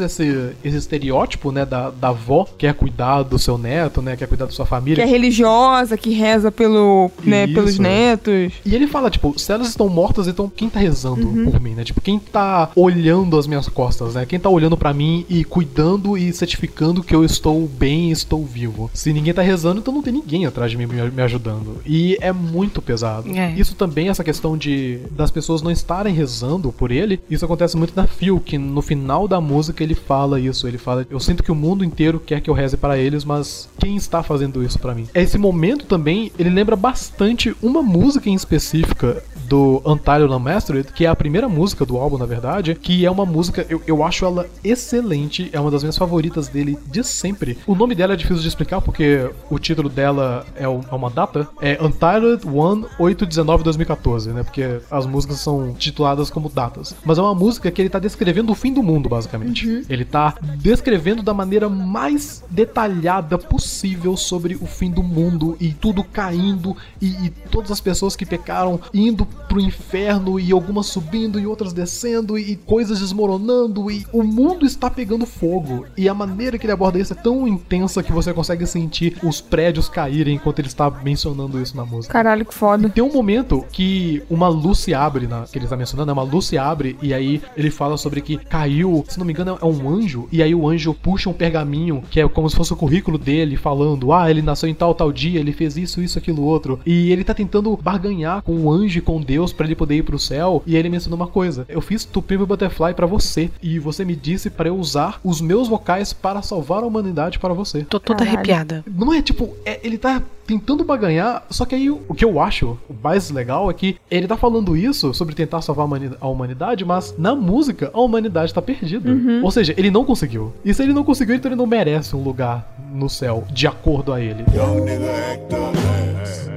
[0.00, 4.16] esse, esse estereótipo, né, da, da avó que quer cuidar do seu neto, né?
[4.16, 5.02] Quer cuidar da sua que família.
[5.02, 7.54] é religiosa que reza pelo né, Isso.
[7.54, 11.50] pelos netos E ele fala, tipo, se elas estão mortas, então quem tá rezando Uhum.
[11.50, 11.84] por mim, né?
[11.84, 14.26] Tipo, quem tá olhando as minhas costas, né?
[14.26, 18.44] Quem tá olhando pra mim e cuidando e certificando que eu estou bem e estou
[18.44, 18.90] vivo.
[18.92, 21.55] Se ninguém tá rezando, então não tem ninguém atrás de mim me me ajudando.
[21.84, 23.30] E é muito pesado.
[23.30, 23.52] É.
[23.52, 27.94] Isso também, essa questão de das pessoas não estarem rezando por ele, isso acontece muito
[27.96, 30.66] na Phil, que no final da música ele fala isso.
[30.66, 33.68] Ele fala, eu sinto que o mundo inteiro quer que eu reze para eles, mas
[33.78, 35.08] quem está fazendo isso pra mim?
[35.14, 41.08] Esse momento também, ele lembra bastante uma música em específica do Untitled Unmastered, que é
[41.08, 44.46] a primeira música do álbum, na verdade, que é uma música, eu, eu acho ela
[44.62, 47.56] excelente, é uma das minhas favoritas dele de sempre.
[47.66, 51.45] O nome dela é difícil de explicar porque o título dela é, é uma data,
[51.60, 54.42] é Untitled 1 819 2014, né?
[54.42, 56.94] Porque as músicas são tituladas como datas.
[57.04, 59.84] Mas é uma música que ele tá descrevendo o fim do mundo, basicamente.
[59.88, 66.04] Ele tá descrevendo da maneira mais detalhada possível sobre o fim do mundo e tudo
[66.04, 71.46] caindo e, e todas as pessoas que pecaram indo pro inferno e algumas subindo e
[71.46, 75.86] outras descendo e, coisas desmoronando e o mundo está pegando fogo.
[75.96, 79.40] E a maneira que ele aborda isso é tão intensa que você consegue sentir os
[79.40, 82.12] prédios caírem enquanto ele está mencionando isso na música.
[82.12, 85.76] caralho que foda Tem um momento que uma luz se abre, na, que ele tá
[85.76, 86.12] mencionando, né?
[86.12, 89.58] Uma luz se abre e aí ele fala sobre que caiu, se não me engano,
[89.60, 92.72] é um anjo, e aí o anjo puxa um pergaminho, que é como se fosse
[92.72, 96.18] o currículo dele, falando: ah, ele nasceu em tal, tal dia, ele fez isso, isso,
[96.18, 96.80] aquilo, outro.
[96.86, 100.02] E ele tá tentando barganhar com o anjo e com Deus pra ele poder ir
[100.02, 100.62] pro céu.
[100.66, 104.16] E aí ele menciona uma coisa: eu fiz a Butterfly pra você, e você me
[104.16, 107.84] disse pra eu usar os meus vocais para salvar a humanidade para você.
[107.84, 108.36] Tô toda Caralho.
[108.36, 108.84] arrepiada.
[108.86, 110.84] Não é tipo, é- ele tá tentando
[111.26, 114.36] baganhar, só que aí o, que eu acho o mais legal é que ele tá
[114.36, 118.62] falando isso sobre tentar salvar a humani- a humanidade, mas na música a humanidade tá
[118.62, 119.10] perdida.
[119.42, 120.52] Ou seja, ele não conseguiu.
[120.64, 124.12] E se ele não conseguiu, então ele não merece um lugar no céu, de acordo
[124.12, 124.44] a ele.
[124.54, 126.50] Young nigga act a ass.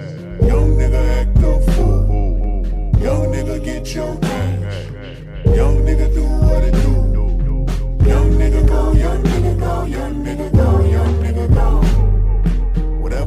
[0.48, 2.64] Young nigga act a fool.
[3.02, 5.56] Young nigga get your cash.
[5.56, 6.90] Young nigga do what it do.
[8.08, 10.59] Young nigga go, young nigga go, young nigga go,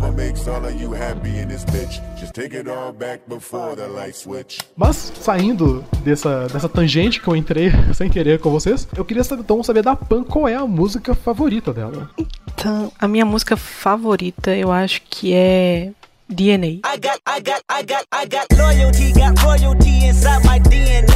[0.03, 0.09] go.
[0.09, 3.76] Whatever makes all of you happy in this bitch, just take it all back before
[3.76, 4.59] the light switch.
[4.76, 9.42] Mas saindo dessa, dessa tangente que eu entrei sem querer com vocês, eu queria saber,
[9.42, 12.11] então saber da Pan qual é a música favorita dela.
[12.55, 15.92] Então, a minha música favorita, eu acho que é
[16.28, 16.68] DNA.
[16.68, 21.11] I got, I got, I got, I got loyalty, got royalty inside my DNA.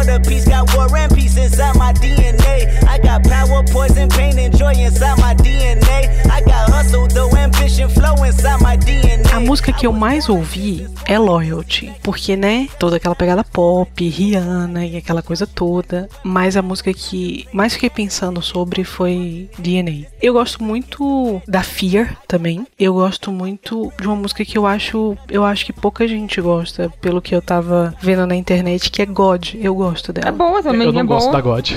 [0.00, 2.82] Got war and peace inside my DNA.
[2.88, 6.08] I got power, poison, pain, and joy inside my DNA.
[6.30, 9.30] I got hustle, though ambition flow inside my DNA.
[9.30, 14.86] A música que eu mais ouvi é Loyalty, porque, né, toda aquela pegada pop, Rihanna
[14.86, 20.06] e aquela coisa toda, mas a música que mais fiquei pensando sobre foi DNA.
[20.22, 22.66] Eu gosto muito da Fear também.
[22.78, 26.90] Eu gosto muito de uma música que eu acho, eu acho que pouca gente gosta,
[27.00, 29.54] pelo que eu tava vendo na internet, que é God.
[29.54, 30.32] Eu gosto É dela.
[30.32, 31.36] boa também, eu não é gosto boa.
[31.36, 31.70] da God.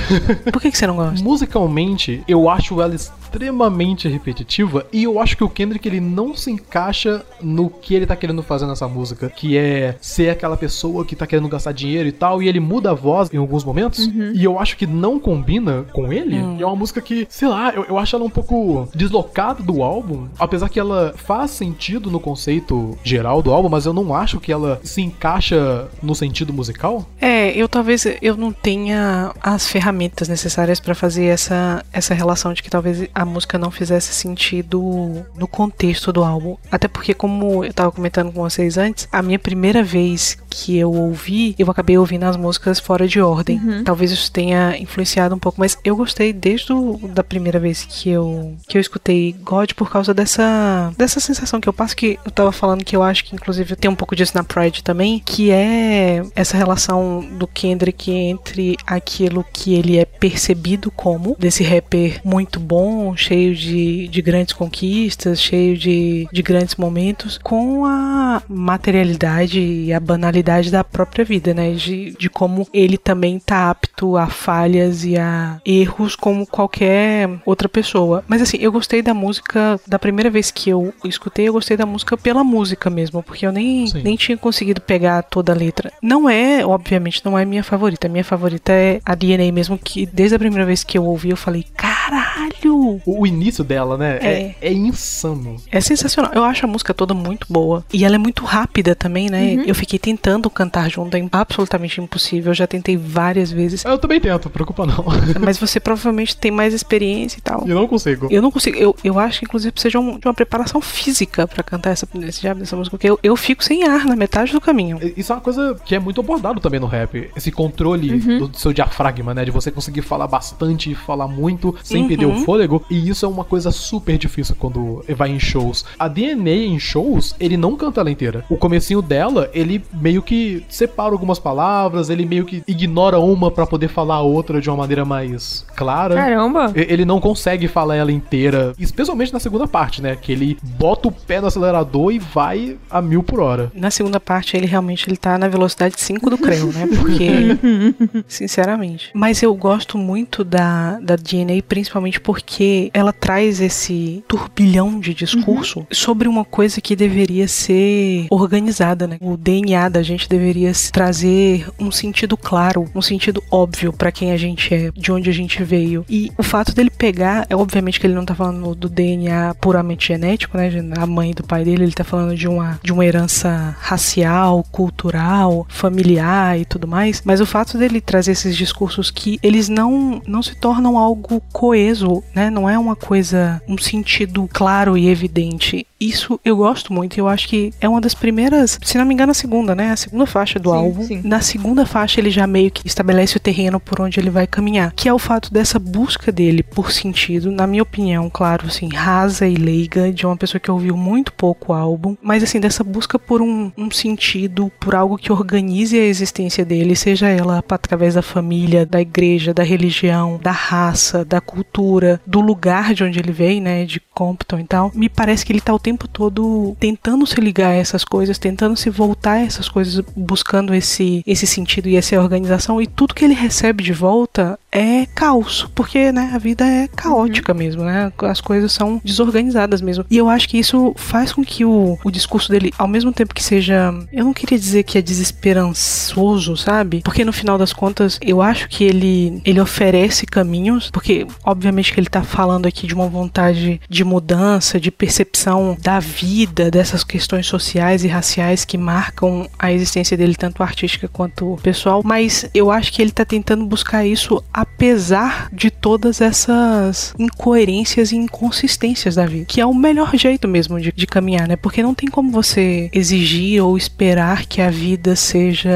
[0.52, 1.22] Por que, que você não gosta?
[1.24, 2.96] Musicalmente, eu acho ela
[3.34, 8.06] extremamente repetitiva e eu acho que o Kendrick ele não se encaixa no que ele
[8.06, 12.08] tá querendo fazer nessa música, que é ser aquela pessoa que tá querendo gastar dinheiro
[12.08, 15.20] e tal, e ele muda a voz em alguns momentos, e eu acho que não
[15.20, 16.36] combina com ele.
[16.36, 19.82] E é uma música que, sei lá, eu, eu acho ela um pouco deslocada do
[19.82, 24.40] álbum, apesar que ela faz sentido no conceito geral do álbum, mas eu não acho
[24.40, 27.06] que ela se encaixa no sentido musical.
[27.20, 32.62] É, eu talvez eu não tenha as ferramentas necessárias pra fazer essa, essa relação de
[32.62, 36.58] que talvez a música não fizesse sentido no contexto do álbum.
[36.72, 40.92] Até porque, como eu tava comentando com vocês antes, a minha primeira vez que eu
[40.92, 43.84] ouvi, eu acabei ouvindo as músicas fora de ordem.
[43.84, 48.10] Talvez isso tenha influenciado um pouco, mas eu gostei desde o, da primeira vez que
[48.10, 52.32] eu que eu escutei God por causa dessa dessa sensação que eu passo que eu
[52.32, 55.52] tava falando que eu acho que inclusive tem um pouco disso na Pride também, que
[55.52, 62.60] é essa relação do Kendrick entre aquilo que ele é percebido como desse rapper muito
[62.60, 69.94] bom, cheio de, de grandes conquistas, cheio de, de grandes momentos, com a materialidade e
[69.94, 71.72] a banalidade da própria vida, né?
[71.72, 77.70] De, de como ele também tá apto a falhas e a erros como qualquer outra
[77.70, 78.24] pessoa.
[78.28, 81.86] Mas assim, eu gostei da música da primeira vez que eu escutei, eu gostei da
[81.86, 84.02] música pela música mesmo, porque eu nem, Sim.
[84.04, 85.92] nem tinha conseguido pegar toda a letra.
[86.02, 88.08] Não é, obviamente, não é minha favorita.
[88.08, 91.30] A minha favorita é a DNA mesmo, que desde a primeira vez que eu ouvi,
[91.30, 93.02] eu falei, caralho!
[93.06, 95.58] O, início dela, né, é, é insano.
[95.72, 96.32] É sensacional.
[96.34, 97.84] Eu acho a música toda muito boa.
[97.94, 99.64] E ela é muito rápida também, né?
[99.66, 102.52] Eu fiquei tentando cantar junto, é absolutamente impossível.
[102.52, 103.84] Eu já tentei várias vezes.
[103.86, 105.04] Eu também tento, preocupa não.
[105.42, 107.68] Mas você provavelmente tem mais experiência e tal.
[107.68, 108.28] Eu não consigo.
[108.30, 108.78] Eu não consigo.
[108.78, 112.08] Eu, eu acho que, inclusive, precisa de, um- de uma preparação física pra cantar essa,
[112.28, 112.96] esse diabo dessa música.
[112.98, 115.00] Porque eu, eu fico sem ar na metade do caminho.
[115.18, 117.30] Isso é uma coisa que é muito abordado também no rap.
[117.36, 119.44] Esse controle do, do seu diafragma, né?
[119.46, 122.08] De você conseguir falar bastante e falar muito sem Uhum.
[122.08, 122.83] perder o fôlego.
[122.90, 125.86] E isso é uma coisa super difícil quando vai em shows.
[125.98, 128.46] A DNA em shows, ele não canta ela inteira.
[128.50, 133.66] O comecinho dela, ele meio que separa algumas palavras, ele meio que ignora uma pra
[133.66, 136.16] poder falar a outra de uma maneira mais clara.
[136.16, 136.72] Caramba.
[136.76, 140.16] Ele não consegue falar ela inteira, especialmente na segunda parte, né?
[140.16, 143.72] Que ele bota o pé no acelerador e vai a mil por hora.
[143.74, 146.88] Na segunda parte, ele realmente ele tá na velocidade 5 do Creu, né?
[146.88, 147.58] Porque,
[148.28, 149.12] sinceramente.
[149.14, 152.64] Mas eu gosto muito da, da DNA, principalmente porque
[152.94, 159.18] ela traz esse turbilhão de discurso sobre uma coisa que deveria ser organizada, né?
[159.22, 164.38] O DNA da gente deveria trazer um sentido claro, um sentido óbvio pra quem a
[164.38, 166.06] gente é, de onde a gente veio.
[166.10, 170.08] E o fato dele pegar, é obviamente que ele não tá falando do DNA puramente
[170.08, 170.70] genético, né?
[170.98, 175.66] A mãe do pai dele, ele tá falando de uma, de uma herança racial, cultural,
[175.70, 177.22] familiar e tudo mais.
[177.26, 182.24] Mas o fato dele trazer esses discursos que eles não, não se tornam algo coeso,
[182.34, 182.50] né?
[182.50, 185.86] Não é uma coisa, um sentido claro e evidente.
[186.04, 189.14] Isso eu gosto muito e eu acho que é uma das primeiras, se não me
[189.14, 189.92] engano, a segunda, né?
[189.92, 191.04] A segunda faixa do Sim, álbum.
[191.04, 191.22] sim.
[191.24, 194.92] Na segunda faixa ele já meio que estabelece o terreno por onde ele vai caminhar,
[194.96, 199.48] que é o fato dessa busca dele por sentido, na minha opinião, claro, assim, rasa
[199.48, 203.18] e leiga, de uma pessoa que ouviu muito pouco o álbum, mas assim, dessa busca
[203.18, 208.22] por um, um sentido, por algo que organize a existência dele, seja ela através da
[208.22, 213.62] família, da igreja, da religião, da raça, da cultura, do lugar de onde ele veio,
[213.62, 214.92] né, de Compton e tal.
[214.94, 218.76] Me parece que ele tá o tempo todo tentando se ligar a essas coisas, tentando
[218.76, 223.26] se voltar a essas coisas, buscando esse, esse sentido e essa organização, e tudo que
[223.26, 228.42] ele recebe de volta é caos, porque, né, a vida é caótica mesmo, né, as
[228.42, 230.04] coisas são desorganizadas mesmo.
[230.10, 233.36] E eu acho que isso faz com que o, o discurso dele, ao mesmo tempo
[233.36, 237.02] que seja, eu não queria dizer que é desesperançoso, sabe?
[237.04, 242.00] Porque no final das contas, eu acho que ele, ele oferece caminhos, porque obviamente que
[242.00, 247.46] ele tá falando aqui de uma vontade de mudança, de percepção da vida, dessas questões
[247.46, 252.92] sociais e raciais que marcam a existência dele, tanto artística quanto pessoal, mas eu acho
[252.92, 259.26] que ele tá tentando buscar isso a apesar de todas essas incoerências e inconsistências da
[259.26, 261.56] vida, que é o melhor jeito mesmo de, de caminhar, né?
[261.56, 265.72] Porque não tem como você exigir ou esperar que a vida seja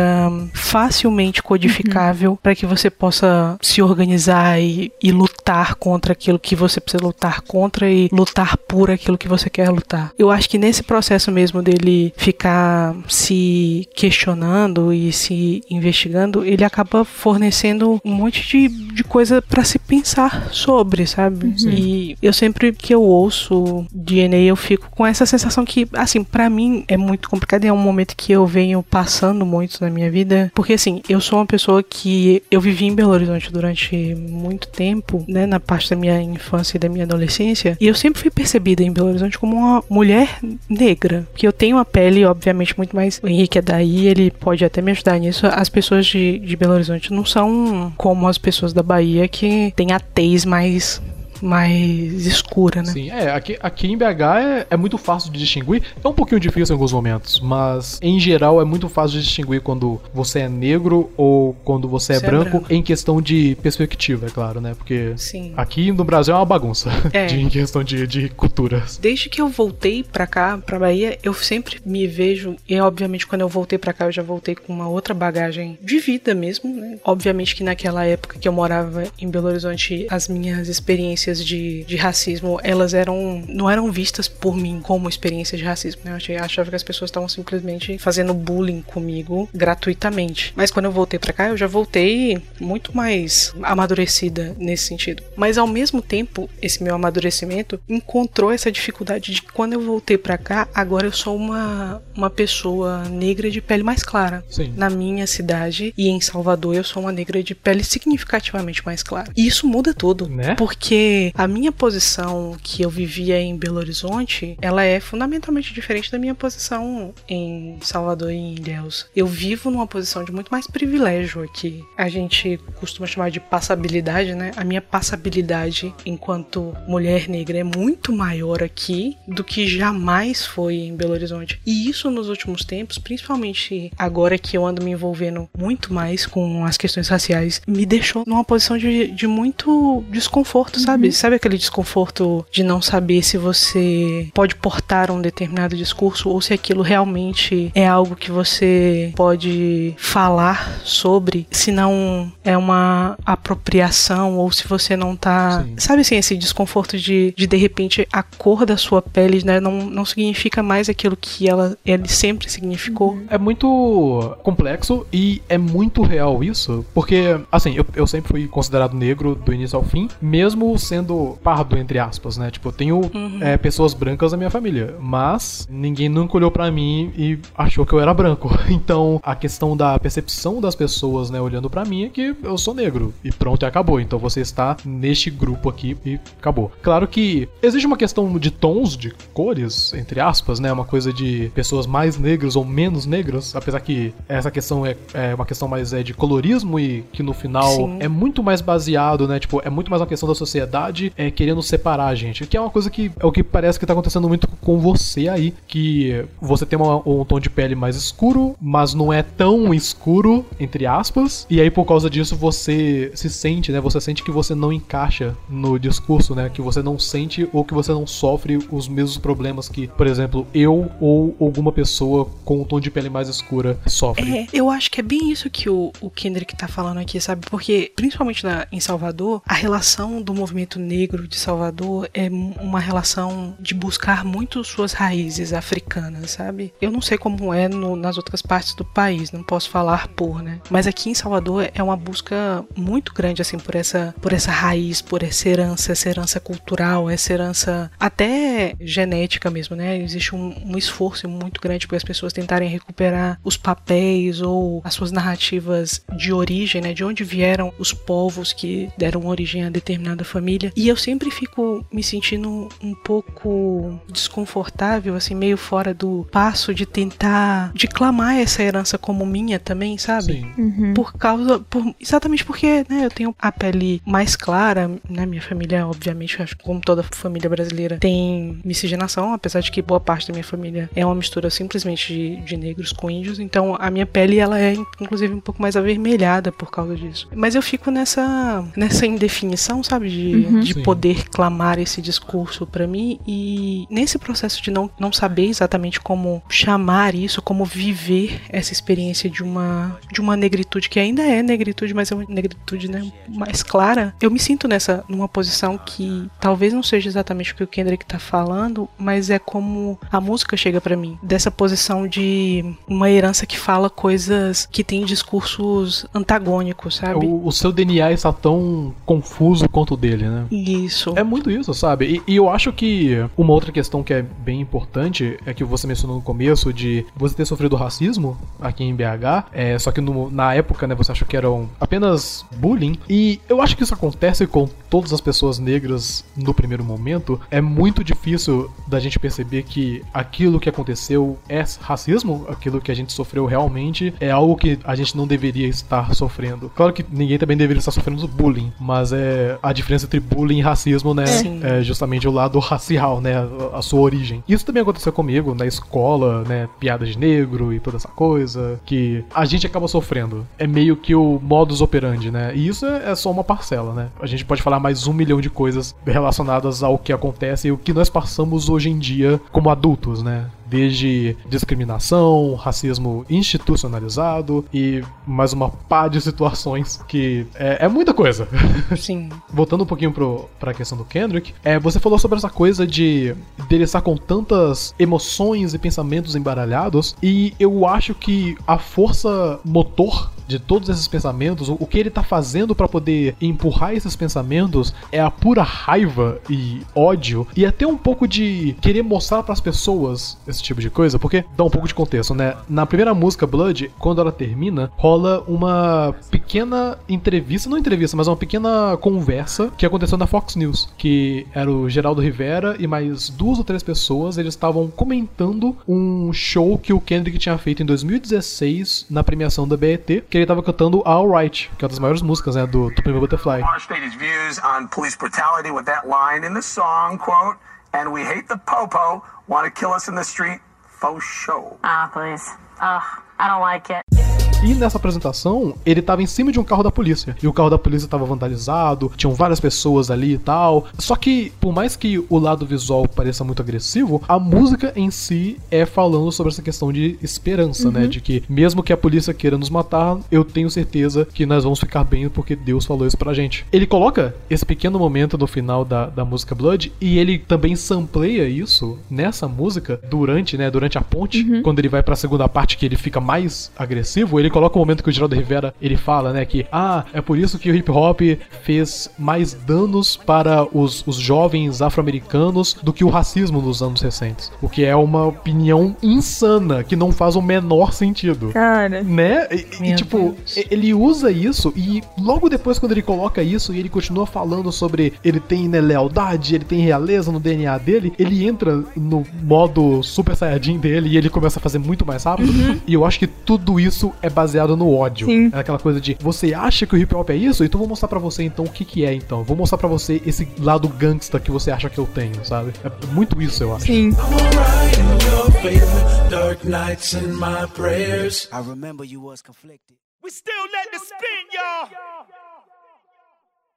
[0.53, 2.37] facilmente codificável uhum.
[2.37, 7.41] para que você possa se organizar e, e lutar contra aquilo que você precisa lutar
[7.41, 10.11] contra e lutar por aquilo que você quer lutar.
[10.17, 17.05] Eu acho que nesse processo mesmo dele ficar se questionando e se investigando, ele acaba
[17.05, 21.47] fornecendo um monte de, de coisa para se pensar sobre, sabe?
[21.47, 21.69] Uhum.
[21.69, 26.49] E eu sempre que eu ouço DNA, eu fico com essa sensação que, assim, para
[26.49, 30.09] mim é muito complicado e é um momento que eu venho passando muito na minha
[30.09, 34.67] vida, porque assim, eu sou uma pessoa que eu vivi em Belo Horizonte durante muito
[34.67, 38.31] tempo, né, na parte da minha infância e da minha adolescência, e eu sempre fui
[38.31, 42.95] percebida em Belo Horizonte como uma mulher negra, que eu tenho uma pele, obviamente, muito
[42.95, 43.19] mais.
[43.23, 45.47] O Henrique é daí, ele pode até me ajudar nisso.
[45.47, 49.91] As pessoas de, de Belo Horizonte não são como as pessoas da Bahia que têm
[49.91, 51.01] a tez mais
[51.41, 52.91] mais escura, né?
[52.91, 54.03] Sim, é, aqui, aqui em BH
[54.39, 55.83] é, é, muito fácil de distinguir.
[56.03, 59.61] É um pouquinho difícil em alguns momentos, mas em geral é muito fácil de distinguir
[59.61, 64.27] quando você é negro ou quando você, é, branco, é branco, em questão de perspectiva,
[64.27, 64.73] é claro, né?
[64.75, 65.53] Porque Sim.
[65.55, 67.25] aqui no Brasil é uma bagunça é.
[67.25, 68.97] de, em questão de, de culturas.
[68.97, 73.41] Desde que eu voltei pra cá, pra Bahia, eu sempre me vejo, e obviamente quando
[73.41, 76.97] eu voltei pra cá, eu já voltei com uma outra bagagem de vida mesmo, né?
[77.03, 81.83] Obviamente que naquela época que eu morava em Belo Horizonte, as minhas experiências experiências de,
[81.83, 86.17] de racismo, elas eram não eram vistas por mim como experiência de racismo, né?
[86.29, 90.53] Eu achava que as pessoas estavam simplesmente fazendo bullying comigo gratuitamente.
[90.55, 95.23] Mas quando eu voltei para cá, eu já voltei muito mais amadurecida nesse sentido.
[95.35, 100.37] Mas ao mesmo tempo, esse meu amadurecimento encontrou essa dificuldade de quando eu voltei para
[100.37, 104.43] cá, agora eu sou uma uma pessoa negra de pele mais clara.
[104.49, 104.73] Sim.
[104.75, 109.31] Na minha cidade e em Salvador, eu sou uma negra de pele significativamente mais clara.
[109.35, 110.55] E isso muda tudo, né?
[110.55, 116.17] Porque a minha posição que eu vivia em Belo Horizonte, ela é fundamentalmente diferente da
[116.17, 119.07] minha posição em Salvador e em Ilhéus.
[119.15, 121.83] Eu vivo numa posição de muito mais privilégio aqui.
[121.97, 124.51] A gente costuma chamar de passabilidade, né?
[124.55, 130.95] A minha passabilidade enquanto mulher negra é muito maior aqui do que jamais foi em
[130.95, 131.59] Belo Horizonte.
[131.65, 136.65] E isso nos últimos tempos, principalmente agora que eu ando me envolvendo muito mais com
[136.65, 141.06] as questões raciais, me deixou numa posição de, de muito desconforto, sabe?
[141.11, 141.27] Sabe?
[141.27, 146.53] Sabe aquele desconforto de não saber se você pode portar um determinado discurso ou se
[146.53, 154.49] aquilo realmente é algo que você pode falar sobre, se não é uma apropriação ou
[154.53, 155.63] se você não tá.
[155.63, 155.73] Sim.
[155.77, 159.85] Sabe assim, esse desconforto de, de de repente a cor da sua pele né, não,
[159.89, 163.11] não significa mais aquilo que ela ele sempre significou.
[163.11, 163.25] Uhum.
[163.29, 168.93] É muito complexo e é muito real isso, porque, assim, eu, eu sempre fui considerado
[168.93, 172.49] negro do início ao fim, mesmo sendo sendo pardo, entre aspas, né?
[172.49, 173.39] Tipo, eu tenho uhum.
[173.41, 177.93] é, pessoas brancas na minha família, mas ninguém nunca olhou para mim e achou que
[177.93, 178.49] eu era branco.
[178.87, 182.73] Então, a questão da percepção das pessoas, né, olhando para mim é que eu sou
[182.73, 183.99] negro e pronto, e acabou.
[183.99, 186.71] Então você está neste grupo aqui e acabou.
[186.81, 190.71] Claro que existe uma questão de tons, de cores, entre aspas, né?
[190.71, 195.33] Uma coisa de pessoas mais negras ou menos negras, apesar que essa questão é, é
[195.33, 197.97] uma questão mais é, de colorismo e que no final Sim.
[197.99, 199.39] é muito mais baseado, né?
[199.39, 202.45] Tipo, é muito mais uma questão da sociedade sociedade é, querendo separar a gente.
[202.45, 205.27] Que é uma coisa que é o que parece que tá acontecendo muito com você
[205.27, 205.53] aí.
[205.67, 210.45] Que você tem uma, um tom de pele mais escuro, mas não é tão escuro,
[210.59, 211.45] entre aspas.
[211.49, 213.79] E aí, por causa disso, você se sente, né?
[213.79, 216.49] Você sente que você não encaixa no discurso, né?
[216.49, 220.47] Que você não sente ou que você não sofre os mesmos problemas que, por exemplo,
[220.53, 224.37] eu ou alguma pessoa com um tom de pele mais escura sofre.
[224.37, 227.45] É, eu acho que é bem isso que o, o Kendrick tá falando aqui, sabe?
[227.49, 232.79] Porque, principalmente na, em Salvador, a relação do movimento movimento negro de Salvador é uma
[232.79, 236.73] relação de buscar muito suas raízes africanas, sabe?
[236.81, 240.41] Eu não sei como é no, nas outras partes do país, não posso falar por,
[240.41, 240.59] né?
[240.69, 245.01] Mas aqui em Salvador é uma busca muito grande, assim, por essa, por essa raiz,
[245.01, 249.97] por essa herança, essa herança cultural, essa herança até genética mesmo, né?
[249.97, 254.93] Existe um, um esforço muito grande para as pessoas tentarem recuperar os papéis ou as
[254.93, 256.93] suas narrativas de origem, né?
[256.93, 260.73] De onde vieram os povos que deram origem a determinada família família.
[260.75, 266.85] E eu sempre fico me sentindo um pouco desconfortável, assim, meio fora do passo de
[266.85, 270.45] tentar de clamar essa herança como minha também, sabe?
[270.55, 270.93] Sim.
[270.93, 271.59] Por causa.
[271.59, 275.25] Por, exatamente porque, né, eu tenho a pele mais clara, né?
[275.25, 279.99] Minha família, obviamente, acho que como toda família brasileira, tem miscigenação, apesar de que boa
[279.99, 283.39] parte da minha família é uma mistura simplesmente de, de negros com índios.
[283.39, 287.27] Então a minha pele, ela é, inclusive, um pouco mais avermelhada por causa disso.
[287.35, 290.09] Mas eu fico nessa, nessa indefinição, sabe?
[290.09, 290.83] De, de Sim.
[290.83, 293.19] poder clamar esse discurso pra mim.
[293.27, 299.29] E nesse processo de não, não saber exatamente como chamar isso, como viver essa experiência
[299.29, 303.63] de uma, de uma negritude que ainda é negritude, mas é uma negritude né, mais
[303.63, 307.67] clara, eu me sinto nessa numa posição que talvez não seja exatamente o que o
[307.67, 313.09] Kendrick tá falando, mas é como a música chega pra mim, dessa posição de uma
[313.09, 317.25] herança que fala coisas que tem discursos antagônicos, sabe?
[317.25, 320.36] O, o seu DNA está tão confuso quanto o dele, né?
[320.51, 321.13] Isso.
[321.15, 322.21] É muito isso, sabe?
[322.27, 325.87] E, e eu acho que uma outra questão que é bem importante é que você
[325.87, 330.29] mencionou no começo de você ter sofrido racismo aqui em BH, é, só que no-
[330.31, 332.97] na época, né, você achou que eram apenas bullying.
[333.09, 337.39] E eu acho que isso acontece com todas as pessoas negras no primeiro momento.
[337.51, 342.95] É muito difícil da gente perceber que aquilo que aconteceu é racismo, aquilo que a
[342.95, 346.71] gente sofreu realmente é algo que a gente não deveria estar sofrendo.
[346.75, 350.61] Claro que ninguém também deveria estar sofrendo bullying, mas é a diferença entre bullying e
[350.61, 351.25] racismo, né?
[351.25, 351.59] Sim.
[351.63, 353.35] É justamente o lado racial, né?
[353.73, 354.43] A, a sua origem.
[354.47, 356.67] Isso também aconteceu comigo na escola, né?
[356.79, 360.45] Piada de negro e toda essa coisa que a gente acaba sofrendo.
[360.57, 362.51] É meio que o modus operandi, né?
[362.55, 364.09] E isso é, é só uma parcela, né?
[364.19, 367.77] A gente pode falar mais um milhão de coisas relacionadas ao que acontece e o
[367.77, 370.45] que nós passamos hoje em dia como adultos, né?
[370.69, 378.47] Desde discriminação, racismo institucionalizado e mais uma pá de situações que é, é muita coisa.
[378.97, 379.29] Sim.
[379.49, 383.35] Voltando um pouquinho pro, pra questão do Kendrick, é, você falou sobre essa coisa de
[383.67, 390.31] dele estar com tantas emoções e pensamentos embaralhados, e eu acho que a força motor
[390.47, 395.19] de todos esses pensamentos, o, que ele tá fazendo pra poder empurrar esses pensamentos é
[395.19, 400.61] a pura raiva e ódio e até um pouco de querer mostrar pras pessoas esse
[400.61, 402.55] tipo de coisa, porque dá um pouco de contexto, né?
[402.69, 408.37] Na primeira música Blood, quando ela termina, rola uma pequena entrevista, não entrevista, mas uma
[408.37, 413.57] pequena conversa que aconteceu na Fox News, que era o Geraldo Rivera e mais duas
[413.57, 419.07] ou três pessoas, eles estavam comentando um show que o Kendrick tinha feito em 2016
[419.09, 422.55] na premiação da BET, que ele tava cantando Alright, que é uma das maiores músicas,
[422.55, 423.61] né, do Pimp a Butterfly.
[423.61, 427.57] Our stated views on police brutality with that line in the song, quote,
[427.93, 430.59] and we hate the popo, want to kill us in the street,
[430.99, 431.77] faux show.
[431.83, 432.47] Ah, please.
[432.81, 433.03] Ugh,
[433.39, 434.26] I don't like it.
[434.63, 437.35] E nessa apresentação, ele tava em cima de um carro da polícia.
[437.41, 440.87] E o carro da polícia tava vandalizado, tinham várias pessoas ali e tal.
[440.97, 445.57] Só que, por mais que o lado visual pareça muito agressivo, a música em si
[445.69, 448.07] é falando sobre essa questão de esperança, né?
[448.07, 451.79] De que, mesmo que a polícia queira nos matar, eu tenho certeza que nós vamos
[451.79, 453.65] ficar bem porque Deus falou isso pra gente.
[453.71, 458.49] Ele coloca esse pequeno momento no final da, da música Blood e ele também sampleia
[458.49, 460.71] isso nessa música durante, né?
[460.71, 464.46] Durante a ponte, quando ele vai pra segunda parte que ele fica mais agressivo, ele
[464.49, 467.59] coloca o momento que o Geraldo Rivera ele fala, né, que ah, é por isso
[467.59, 468.21] que o hip hop
[468.63, 474.51] fez mais danos para os, os jovens afro-americanos do que o racismo nos anos recentes.
[474.61, 478.49] O que é uma opinião insana, que não faz o menor sentido.
[478.49, 479.03] Cara.
[479.03, 479.47] Né?
[479.51, 480.67] E, e, tipo, Deus.
[480.69, 485.13] ele usa isso e logo depois, quando ele coloca isso e ele continua falando sobre
[485.23, 490.35] ele tem né, lealdade, ele tem realeza no DNA dele, ele entra no modo Super
[490.35, 492.47] Saiyajin dele e ele começa a fazer muito mais rápido.
[492.87, 495.25] E eu acho que tudo isso é baseado no ódio.
[495.25, 495.49] Sim.
[495.51, 497.63] É aquela coisa de você acha que o hip hop é isso?
[497.63, 499.43] Então vou mostrar pra você então o que que é então.
[499.43, 502.71] Vou mostrar pra você esse lado gangsta que você acha que eu tenho, sabe?
[502.83, 503.87] É muito isso, eu acho.
[503.87, 504.09] Sim.
[504.09, 506.29] I'm alright in your favor.
[506.29, 508.47] Dark nights and my prayers.
[508.53, 509.97] I remember you was conflicted.
[510.23, 511.87] We still let the spin, y'all.
[511.87, 512.37] Here we go.
[512.37, 513.75] Give me a run for my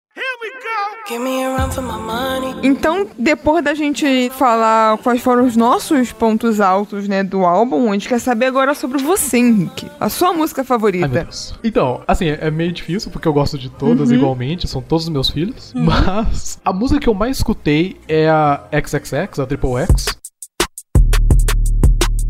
[2.62, 7.92] Então, depois da gente falar quais foram os nossos pontos altos, né, do álbum, a
[7.94, 9.90] gente quer saber agora sobre você, Henrique.
[9.98, 11.08] A sua música Ai, favorita.
[11.08, 11.58] Deus.
[11.64, 15.30] Então, assim, é meio difícil porque eu gosto de todas igualmente, são todos os meus
[15.30, 15.72] filhos.
[15.74, 20.06] Mas a música que eu mais escutei é a XXX, a Triple X.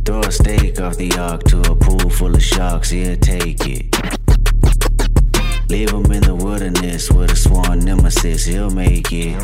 [0.05, 4.30] Throw a steak off the ark to a pool full of sharks, he'll take it.
[5.71, 9.39] Leave him in the wilderness with a sworn nemesis, he'll make it.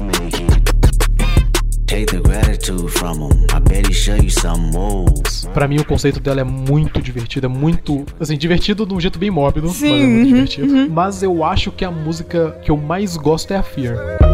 [1.87, 5.47] Take the gratitude from him, I bet he show you some moves.
[5.55, 8.05] Pra mim, o conceito dela é muito divertido, é muito.
[8.19, 10.91] Assim, divertido de um jeito bem mórbido, Sim, mas é muito uhum, divertido.
[10.91, 14.26] Mas eu acho que a música que eu mais gosto é a Fear.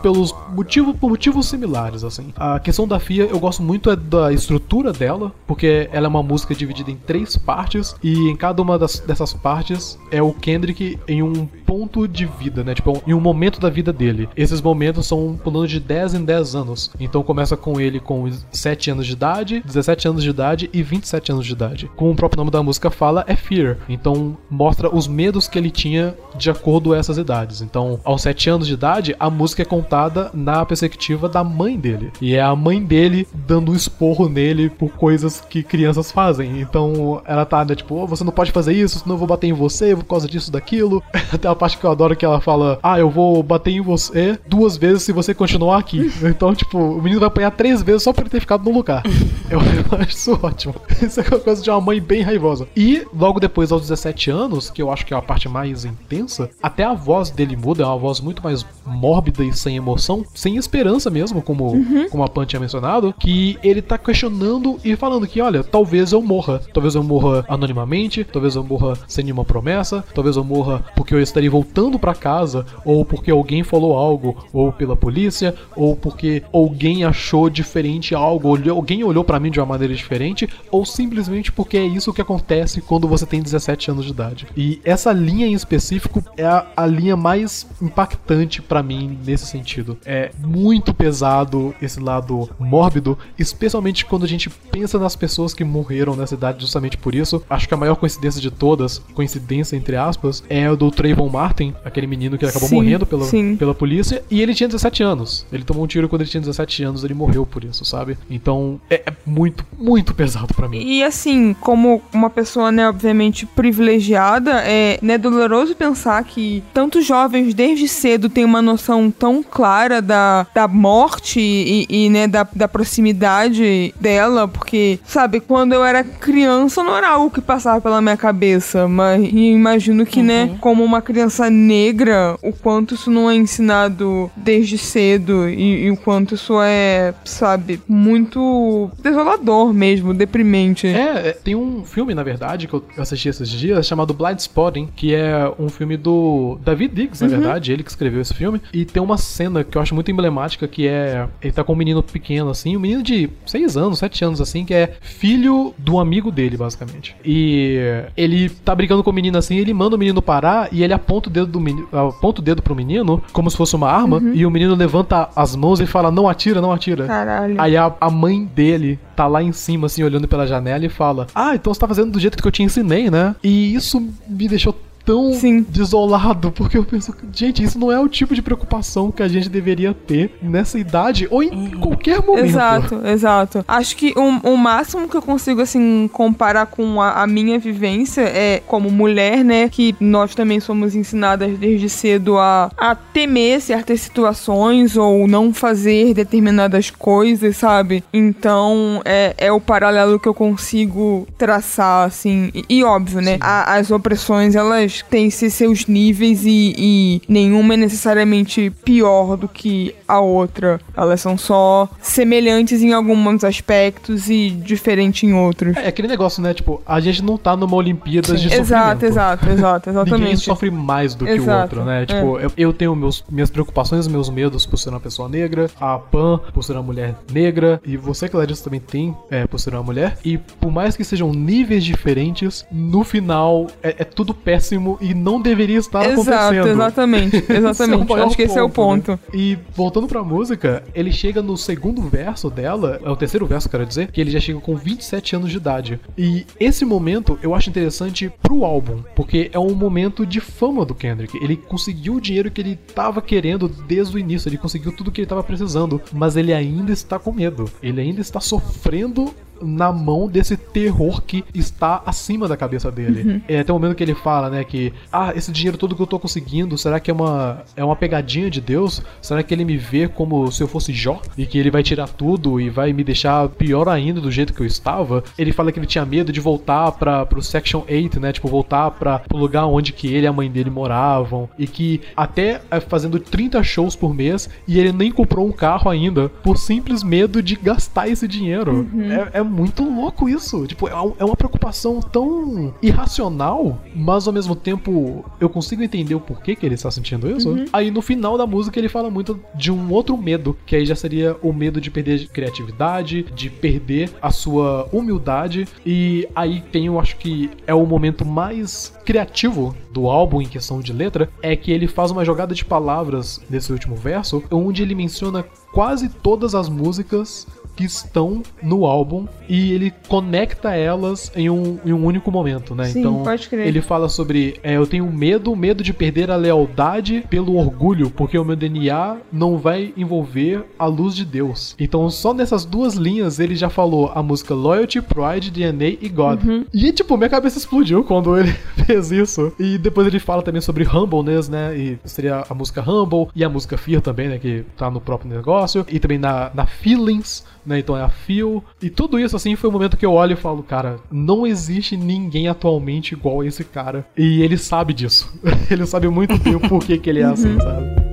[0.00, 2.32] Pelos motivos por motivos similares, assim.
[2.36, 6.22] A questão da Fia, eu gosto muito é da estrutura dela, porque ela é uma
[6.22, 10.98] música dividida em três partes e em cada uma das, dessas partes é o Kendrick
[11.06, 12.74] em um ponto de vida, né?
[12.74, 14.28] Tipo, em um momento da vida dele.
[14.36, 16.90] Esses momentos são pulando de 10 em 10 anos.
[16.98, 21.32] Então começa com ele com 7 anos de idade, 17 anos de idade e 27
[21.32, 21.90] anos de idade.
[21.96, 23.78] Como o próprio nome da música fala, é Fear.
[23.88, 27.60] Então mostra os medos que ele tinha de acordo a essas idades.
[27.60, 32.12] Então, aos 7 anos de idade, a música é contada na perspectiva da mãe dele.
[32.20, 36.60] E é a mãe dele dando um esporro nele por coisas que crianças fazem.
[36.60, 39.48] Então ela tá, né, tipo, oh, você não pode fazer isso, senão eu vou bater
[39.48, 41.02] em você por causa disso, daquilo.
[41.32, 44.38] Até a parte que eu adoro que ela fala: Ah, eu vou bater em você
[44.46, 46.10] duas vezes se você continuar aqui.
[46.30, 49.02] Então, tipo, o menino vai apanhar três vezes só por ele ter ficado no lugar.
[49.50, 49.58] Eu
[49.98, 50.74] acho isso ótimo.
[51.02, 52.68] Isso é uma coisa de uma mãe bem raivosa.
[52.76, 56.48] E logo depois, aos 17 anos, que eu acho que é a parte mais intensa,
[56.62, 60.56] até a voz dele muda, é uma voz muito mais mórbida e sem emoção, sem
[60.56, 61.72] esperança mesmo, como,
[62.10, 66.22] como a Pan tinha mencionado, que ele tá questionando e falando que, olha, talvez eu
[66.22, 66.60] morra.
[66.72, 71.20] Talvez eu morra anonimamente, talvez eu morra sem nenhuma promessa, talvez eu morra porque eu
[71.20, 77.04] estaria voltando pra casa, ou porque alguém falou algo, ou pela polícia, ou porque alguém
[77.04, 81.84] achou diferente algo, alguém olhou pra mim de uma maneira diferente, ou simplesmente porque é
[81.84, 84.46] isso que acontece quando você tem 17 anos de idade.
[84.56, 89.69] E essa linha em específico é a, a linha mais impactante pra mim nesse sentido.
[90.04, 96.16] É muito pesado esse lado mórbido, especialmente quando a gente pensa nas pessoas que morreram
[96.16, 97.42] nessa idade justamente por isso.
[97.48, 101.74] Acho que a maior coincidência de todas, coincidência entre aspas, é o do Trayvon Martin,
[101.84, 103.56] aquele menino que acabou Sim, morrendo pela, sim.
[103.56, 105.46] pela polícia, e ele tinha 17 anos.
[105.52, 108.16] Ele tomou um tiro quando ele tinha 17 anos, ele morreu por isso, sabe?
[108.28, 110.82] Então é, é muito, muito pesado pra mim.
[110.82, 117.54] E assim, como uma pessoa, né, obviamente privilegiada, é né, doloroso pensar que tantos jovens
[117.54, 119.59] desde cedo têm uma noção tão clara
[120.02, 126.02] da, da morte e, e, né, da, da proximidade dela, porque, sabe, quando eu era
[126.02, 130.84] criança não era algo que passava pela minha cabeça, mas e imagino que, né, como
[130.84, 136.34] uma criança negra, o quanto isso não é ensinado desde cedo e, e o quanto
[136.34, 140.86] isso é, sabe, muito desolador mesmo, deprimente.
[140.86, 144.88] É, é, tem um filme, na verdade, que eu assisti esses dias, chamado Blind Spotting,
[144.94, 148.60] que é um filme do David Diggs, na verdade, ele que escreveu esse filme.
[148.72, 151.28] E tem uma cena que eu acho muito emblemática, que é.
[151.42, 154.64] Ele tá com um menino pequeno, assim, um menino de 6 anos, 7 anos, assim,
[154.64, 157.16] que é filho do amigo dele, basicamente.
[157.24, 157.78] E
[158.16, 161.28] ele tá brigando com o menino assim, ele manda o menino parar e ele aponta
[161.28, 164.46] o dedo do menino, aponta o dedo pro menino, como se fosse uma arma, e
[164.46, 167.06] o menino levanta as mãos e fala: Não atira, não atira.
[167.06, 167.60] Caralho.
[167.60, 171.26] Aí a, a mãe dele tá lá em cima, assim, olhando pela janela e fala:
[171.34, 173.34] Ah, então você tá fazendo do jeito que eu te ensinei, né?
[173.42, 174.74] E isso me deixou
[175.04, 175.64] tão Sim.
[175.68, 179.48] desolado, porque eu penso, gente, isso não é o tipo de preocupação que a gente
[179.48, 182.44] deveria ter nessa idade ou em qualquer momento.
[182.46, 183.64] Exato, exato.
[183.66, 188.22] Acho que o, o máximo que eu consigo, assim, comparar com a, a minha vivência
[188.22, 189.68] é como mulher, né?
[189.68, 196.14] Que nós também somos ensinadas desde cedo a, a temer certas situações ou não fazer
[196.14, 198.02] determinadas coisas, sabe?
[198.12, 202.50] Então, é, é o paralelo que eu consigo traçar, assim.
[202.54, 203.38] E, e óbvio, né?
[203.40, 209.48] a- as opressões, elas têm se- seus níveis e, e nenhuma é necessariamente pior do
[209.48, 210.80] que a outra.
[210.96, 215.76] Elas são só semelhantes em alguns aspectos e diferentes em outros.
[215.76, 216.52] É aquele negócio, né?
[216.52, 219.04] Tipo, a gente não tá numa Olimpíadas de Exato, sofrimento.
[219.04, 220.40] exato, exato, Ninguém exatamente.
[220.40, 222.06] sofre mais do que o outro, né?
[222.06, 225.98] Tipo, eu, eu tenho meus, minhas preocupações, meus medos por ser uma pessoa negra, a
[225.98, 229.82] Pan por ser uma mulher negra, e você, Clarissa, também tem é, por ser uma
[229.82, 230.18] mulher.
[230.24, 235.40] E por mais que sejam níveis diferentes, no final é, é tudo péssimo e não
[235.40, 236.68] deveria estar Exato, acontecendo.
[236.68, 238.08] exatamente, é exatamente.
[238.08, 238.72] maior Acho que esse é o né?
[238.72, 239.18] ponto.
[239.32, 243.86] E voltando pra música, ele chega no segundo verso dela, é o terceiro verso, quero
[243.86, 246.00] dizer, que ele já chega com 27 anos de idade.
[246.16, 250.94] E esse momento eu acho interessante pro álbum, porque é um momento de fama do
[250.94, 251.36] Kendrick.
[251.42, 255.20] Ele conseguiu o dinheiro que ele tava querendo desde o início, ele conseguiu tudo que
[255.20, 257.70] ele tava precisando, mas ele ainda está com medo.
[257.82, 263.42] Ele ainda está sofrendo na mão desse terror que está acima da cabeça dele.
[263.48, 266.06] É até o momento que ele fala, né, que ah, esse dinheiro todo que eu
[266.06, 269.02] tô conseguindo, será que é uma é uma pegadinha de Deus?
[269.20, 272.08] Será que ele me vê como se eu fosse Jó e que ele vai tirar
[272.08, 275.22] tudo e vai me deixar pior ainda do jeito que eu estava?
[275.38, 278.90] Ele fala que ele tinha medo de voltar para pro Section 8, né, tipo voltar
[278.92, 282.80] para pro lugar onde que ele e a mãe dele moravam e que até é,
[282.80, 287.42] fazendo 30 shows por mês e ele nem comprou um carro ainda por simples medo
[287.42, 288.88] de gastar esse dinheiro.
[289.32, 290.66] É, é muito louco isso.
[290.66, 296.20] Tipo, é é uma preocupação tão irracional, mas ao mesmo tempo eu consigo entender o
[296.20, 297.56] porquê que ele está sentindo isso.
[297.72, 300.94] Aí no final da música ele fala muito de um outro medo, que aí já
[300.94, 305.66] seria o medo de perder criatividade, de perder a sua humildade.
[305.84, 310.80] E aí tem, eu acho que é o momento mais criativo do álbum em questão
[310.80, 314.94] de letra, é que ele faz uma jogada de palavras nesse último verso, onde ele
[314.94, 317.46] menciona quase todas as músicas
[317.80, 322.84] que estão no álbum e ele conecta elas em um, em um único momento, né?
[322.84, 323.66] Sim, então pode crer.
[323.66, 328.38] ele fala sobre é, eu tenho medo, medo de perder a lealdade pelo orgulho, porque
[328.38, 331.74] o meu DNA não vai envolver a luz de Deus.
[331.80, 336.44] Então só nessas duas linhas ele já falou a música Loyalty, Pride, DNA e God.
[336.44, 336.66] Uhum.
[336.74, 338.52] E tipo, minha cabeça explodiu quando ele
[338.84, 339.52] fez isso.
[339.58, 341.76] E depois ele fala também sobre humbleness, né?
[341.76, 344.38] E seria a música Humble e a música Fear também, né?
[344.38, 345.86] Que tá no próprio negócio.
[345.88, 347.78] E também na, na Feelings, né?
[347.78, 348.62] Então é a Feel.
[348.82, 351.96] E tudo isso, assim, foi o momento que eu olho e falo, cara, não existe
[351.96, 354.06] ninguém atualmente igual a esse cara.
[354.16, 355.32] E ele sabe disso.
[355.70, 358.10] ele sabe muito bem o porquê que ele é assim, sabe?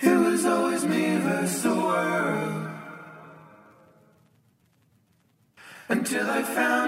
[0.00, 2.68] It was always me versus the world.
[5.88, 6.87] Until I found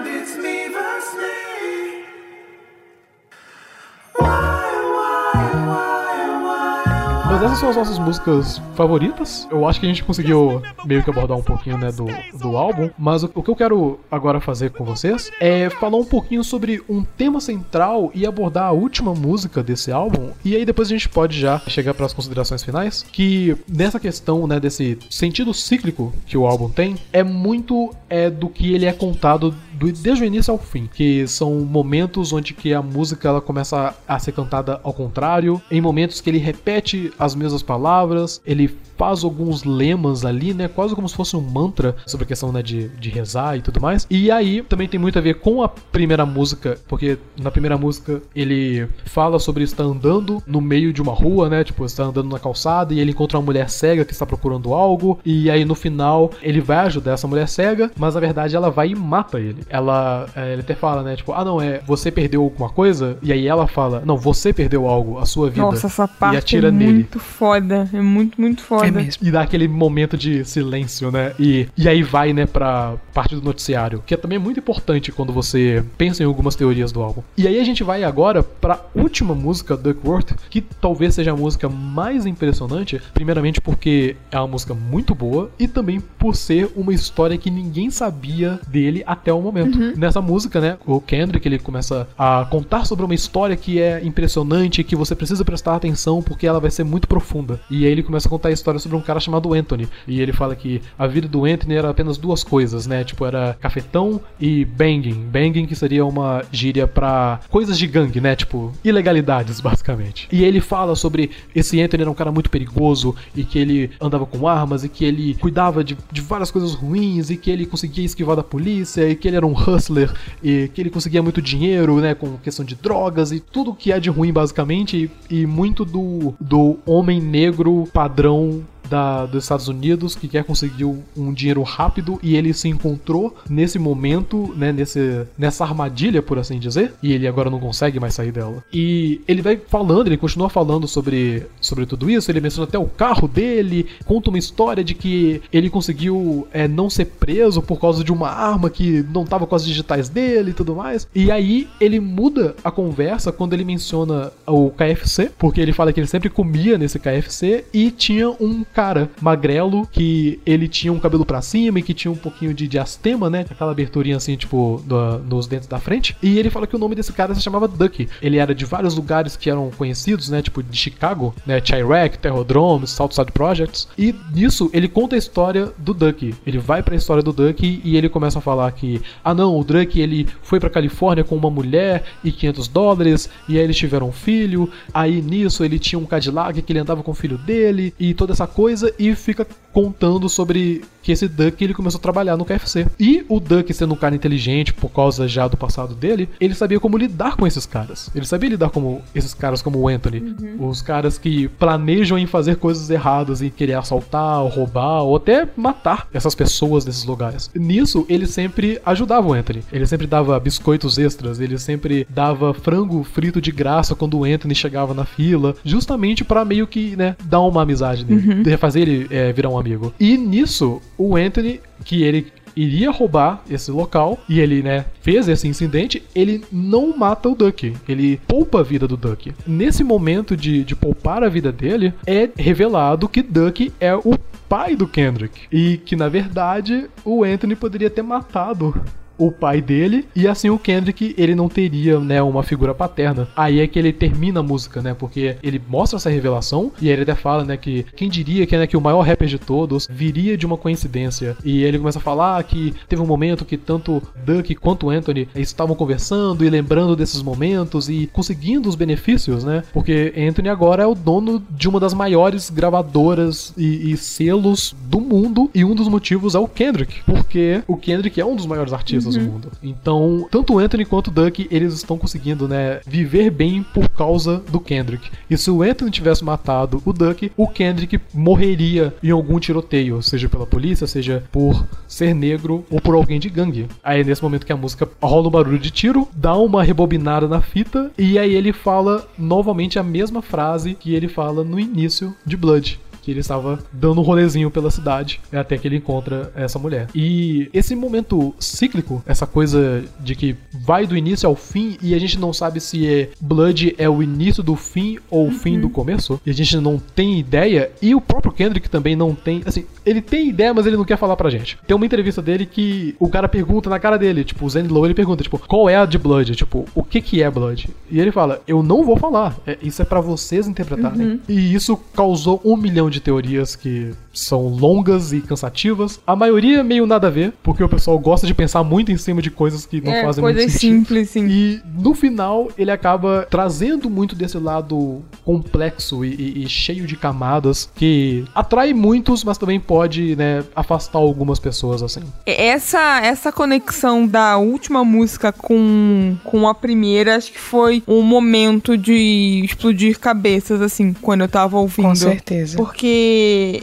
[7.41, 9.47] Mas essas são as nossas músicas favoritas.
[9.49, 12.05] Eu acho que a gente conseguiu meio que abordar um pouquinho, né, do,
[12.37, 12.91] do álbum.
[12.99, 16.83] Mas o, o que eu quero agora fazer com vocês é falar um pouquinho sobre
[16.87, 20.29] um tema central e abordar a última música desse álbum.
[20.45, 23.03] E aí depois a gente pode já chegar para as considerações finais.
[23.11, 28.49] Que nessa questão, né, desse sentido cíclico que o álbum tem, é muito é do
[28.49, 30.87] que ele é contado do- desde o início ao fim.
[30.93, 35.81] Que são momentos onde que a música ela começa a ser cantada ao contrário, em
[35.81, 40.67] momentos que ele repete as mesmas palavras, ele faz alguns lemas ali, né?
[40.67, 43.81] Quase como se fosse um mantra sobre a questão né, de, de rezar e tudo
[43.81, 44.05] mais.
[44.11, 48.21] E aí também tem muito a ver com a primeira música, porque na primeira música
[48.35, 51.63] ele fala sobre estar andando no meio de uma rua, né?
[51.63, 55.17] Tipo, está andando na calçada e ele encontra uma mulher cega que está procurando algo.
[55.25, 58.89] E aí no final ele vai ajudar essa mulher cega, mas na verdade ela vai
[58.89, 59.63] e mata ele.
[59.71, 61.15] Ela, é, ele até fala, né?
[61.15, 63.17] Tipo, ah não, é você perdeu alguma coisa?
[63.21, 65.61] E aí ela fala, não, você perdeu algo, a sua vida.
[65.61, 66.93] Nossa, essa e parte atira é nele.
[66.93, 67.89] muito foda.
[67.93, 68.87] É muito, muito foda.
[68.87, 69.25] É mesmo.
[69.25, 71.33] E dá aquele momento de silêncio, né?
[71.39, 75.33] E, e aí vai, né, pra parte do noticiário, que é também muito importante quando
[75.33, 77.21] você pensa em algumas teorias do álbum.
[77.37, 81.69] E aí a gente vai agora pra última música, Duckworth, que talvez seja a música
[81.69, 87.37] mais impressionante, primeiramente porque é uma música muito boa e também por ser uma história
[87.37, 89.60] que ninguém sabia dele até o momento.
[89.97, 94.83] Nessa música, né, o Kendrick ele começa a contar sobre uma história que é impressionante,
[94.83, 97.59] que você precisa prestar atenção porque ela vai ser muito profunda.
[97.69, 99.87] E aí ele começa a contar a história sobre um cara chamado Anthony.
[100.07, 103.03] E ele fala que a vida do Anthony era apenas duas coisas, né?
[103.03, 105.27] Tipo, era cafetão e banging.
[105.31, 108.35] Banging que seria uma gíria pra coisas de gangue, né?
[108.35, 110.27] Tipo, ilegalidades, basicamente.
[110.31, 114.25] E ele fala sobre esse Anthony era um cara muito perigoso e que ele andava
[114.25, 118.05] com armas e que ele cuidava de, de várias coisas ruins e que ele conseguia
[118.05, 120.11] esquivar da polícia e que ele era um hustler
[120.43, 122.13] e que ele conseguia muito dinheiro, né?
[122.15, 125.11] Com questão de drogas e tudo que é de ruim, basicamente.
[125.29, 130.83] E, e muito do, do homem negro padrão da, dos Estados Unidos que quer conseguir
[130.83, 136.59] um, dinheiro rápido e ele se encontrou nesse momento, né, nesse, nessa armadilha, por assim
[136.59, 138.61] dizer, e ele agora não consegue mais sair dela.
[138.71, 142.85] E ele vai falando, ele continua falando sobre, sobre tudo isso, ele menciona até o
[142.85, 148.03] carro dele, conta uma história de que ele conseguiu é, não ser preso por causa
[148.03, 151.07] de uma arma que não tava com as digitais dele e tudo mais.
[151.15, 155.99] E aí ele muda a conversa quando ele menciona o KFC, porque ele fala que
[155.99, 161.23] ele sempre comia nesse KFC e tinha um cara magrelo que ele tinha um cabelo
[161.23, 163.45] pra cima e que tinha um pouquinho de diastema, né?
[163.47, 166.15] Aquela aberturinha assim, tipo, do- nos dentes da frente.
[166.21, 168.09] E ele fala que o nome desse cara se chamava Ducky.
[168.21, 170.41] Ele era de vários lugares que eram conhecidos, né?
[170.41, 171.61] Tipo, de Chicago, né?
[171.63, 173.87] Chirac, Terrodrome, Southside Projects.
[173.95, 176.33] E nisso ele conta a história do Ducky.
[176.47, 179.63] Ele vai pra história do Ducky e ele começa a falar que, ah não, o
[179.63, 184.09] Ducky ele foi pra Califórnia com uma mulher e 500 dólares, e aí eles tiveram
[184.09, 184.67] um filho.
[184.91, 188.33] Aí nisso ele tinha um Cadillac que ele andava com o filho dele e toda
[188.33, 188.70] essa coisa.
[188.71, 192.85] Coisa e fica contando sobre que esse Duck ele começou a trabalhar no KFC.
[192.99, 196.79] E o Duck, sendo um cara inteligente por causa já do passado dele, ele sabia
[196.79, 198.09] como lidar com esses caras.
[198.13, 200.35] Ele sabia lidar com esses caras como o Anthony.
[200.59, 205.47] Os caras que planejam em fazer coisas erradas e querer assaltar, ou roubar, ou até
[205.55, 207.49] matar essas pessoas desses lugares.
[207.55, 209.63] Nisso, ele sempre ajudava o Anthony.
[209.71, 214.53] Ele sempre dava biscoitos extras, ele sempre dava frango frito de graça quando o Anthony
[214.53, 219.07] chegava na fila, justamente pra meio que, né, dar uma amizade nele, de fazer ele
[219.09, 219.91] é, virar um amigo.
[219.99, 225.47] E nisso, o Anthony, que ele iria roubar esse local e ele, né, fez esse
[225.47, 229.33] incidente, ele não mata o Duck, ele poupa a vida do Duck.
[229.47, 234.17] Nesse momento de, de poupar a vida dele, é revelado que Duck é o
[234.47, 238.75] pai do Kendrick e que na verdade o Anthony poderia ter matado
[239.21, 243.27] o pai dele, e assim o Kendrick, ele não teria, né, uma figura paterna.
[243.35, 246.93] Aí é que ele termina a música, né, porque ele mostra essa revelação, e aí
[246.93, 249.87] ele até fala, né, que quem diria que, né, que o maior rapper de todos
[249.89, 251.37] viria de uma coincidência.
[251.43, 255.75] E ele começa a falar que teve um momento que tanto Duck quanto Anthony estavam
[255.75, 260.95] conversando e lembrando desses momentos e conseguindo os benefícios, né, porque Anthony agora é o
[260.95, 266.33] dono de uma das maiores gravadoras e, e selos do mundo, e um dos motivos
[266.33, 269.51] é o Kendrick, porque o Kendrick é um dos maiores artistas do mundo.
[269.61, 274.37] Então, tanto o Anthony quanto o Duck, eles estão conseguindo, né, viver bem por causa
[274.49, 275.09] do Kendrick.
[275.29, 280.29] E se o Anthony tivesse matado o Duck, o Kendrick morreria em algum tiroteio, seja
[280.29, 283.67] pela polícia, seja por ser negro ou por alguém de gangue.
[283.83, 287.27] Aí é nesse momento que a música rola um barulho de tiro, dá uma rebobinada
[287.27, 292.15] na fita e aí ele fala novamente a mesma frase que ele fala no início
[292.25, 296.59] de Blood que ele estava dando um rolezinho pela cidade até que ele encontra essa
[296.59, 296.87] mulher.
[296.93, 301.99] E esse momento cíclico, essa coisa de que vai do início ao fim e a
[301.99, 305.69] gente não sabe se é Blood é o início do fim ou o fim do
[305.69, 309.65] começo, e a gente não tem ideia, e o próprio Kendrick também não tem, assim,
[309.85, 311.57] ele tem ideia, mas ele não quer falar pra gente.
[311.65, 314.85] Tem uma entrevista dele que o cara pergunta na cara dele, tipo, o Zen Low,
[314.85, 316.35] ele pergunta, tipo, qual é a de Blood?
[316.35, 317.69] Tipo, o que que é Blood?
[317.89, 321.19] E ele fala, eu não vou falar, é, isso é pra vocês interpretarem.
[321.27, 325.99] E isso causou um milhão de teorias que são longas e cansativas.
[326.05, 329.21] A maioria meio nada a ver, porque o pessoal gosta de pensar muito em cima
[329.21, 330.77] de coisas que não é, fazem coisas muito sentido.
[330.79, 331.27] simples, sim.
[331.27, 336.95] E no final ele acaba trazendo muito desse lado complexo e, e- e cheio de
[336.95, 342.01] camadas que atrai muitos, mas também pode, né, afastar algumas pessoas assim.
[342.25, 348.77] Essa, essa conexão da última música com, com a primeira, acho que foi um momento
[348.77, 351.87] de explodir cabeças, assim, quando eu tava ouvindo.
[351.87, 352.57] Com certeza.
[352.57, 352.80] Porque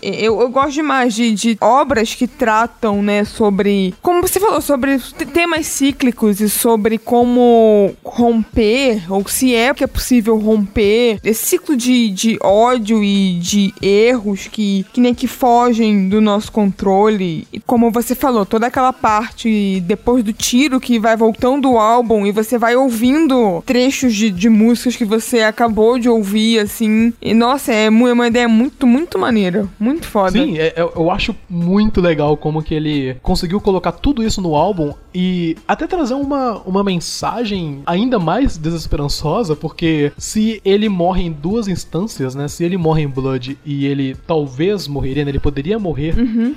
[0.02, 3.94] eu, eu gosto demais de, de obras que tratam, né, sobre.
[4.02, 9.84] Como você falou, sobre te- temas cíclicos e sobre como romper, ou se é que
[9.84, 15.26] é possível romper, esse ciclo de, de ódio e de erros que, que nem que
[15.26, 17.46] fogem do nosso controle.
[17.52, 22.26] E como você falou, toda aquela parte depois do tiro que vai voltando o álbum
[22.26, 27.12] e você vai ouvindo trechos de, de músicas que você acabou de ouvir, assim.
[27.20, 29.66] E nossa, é é uma ideia muito, muito maneira.
[29.78, 30.32] Muito foda.
[30.32, 34.54] Sim, é- eu, eu acho muito legal como que ele conseguiu colocar tudo isso no
[34.56, 41.32] álbum e até trazer uma, uma mensagem ainda mais desesperançosa, porque se ele morre em
[41.32, 42.48] duas instâncias, né?
[42.48, 46.14] Se ele morre em Blood e ele talvez morreria, né, ele poderia morrer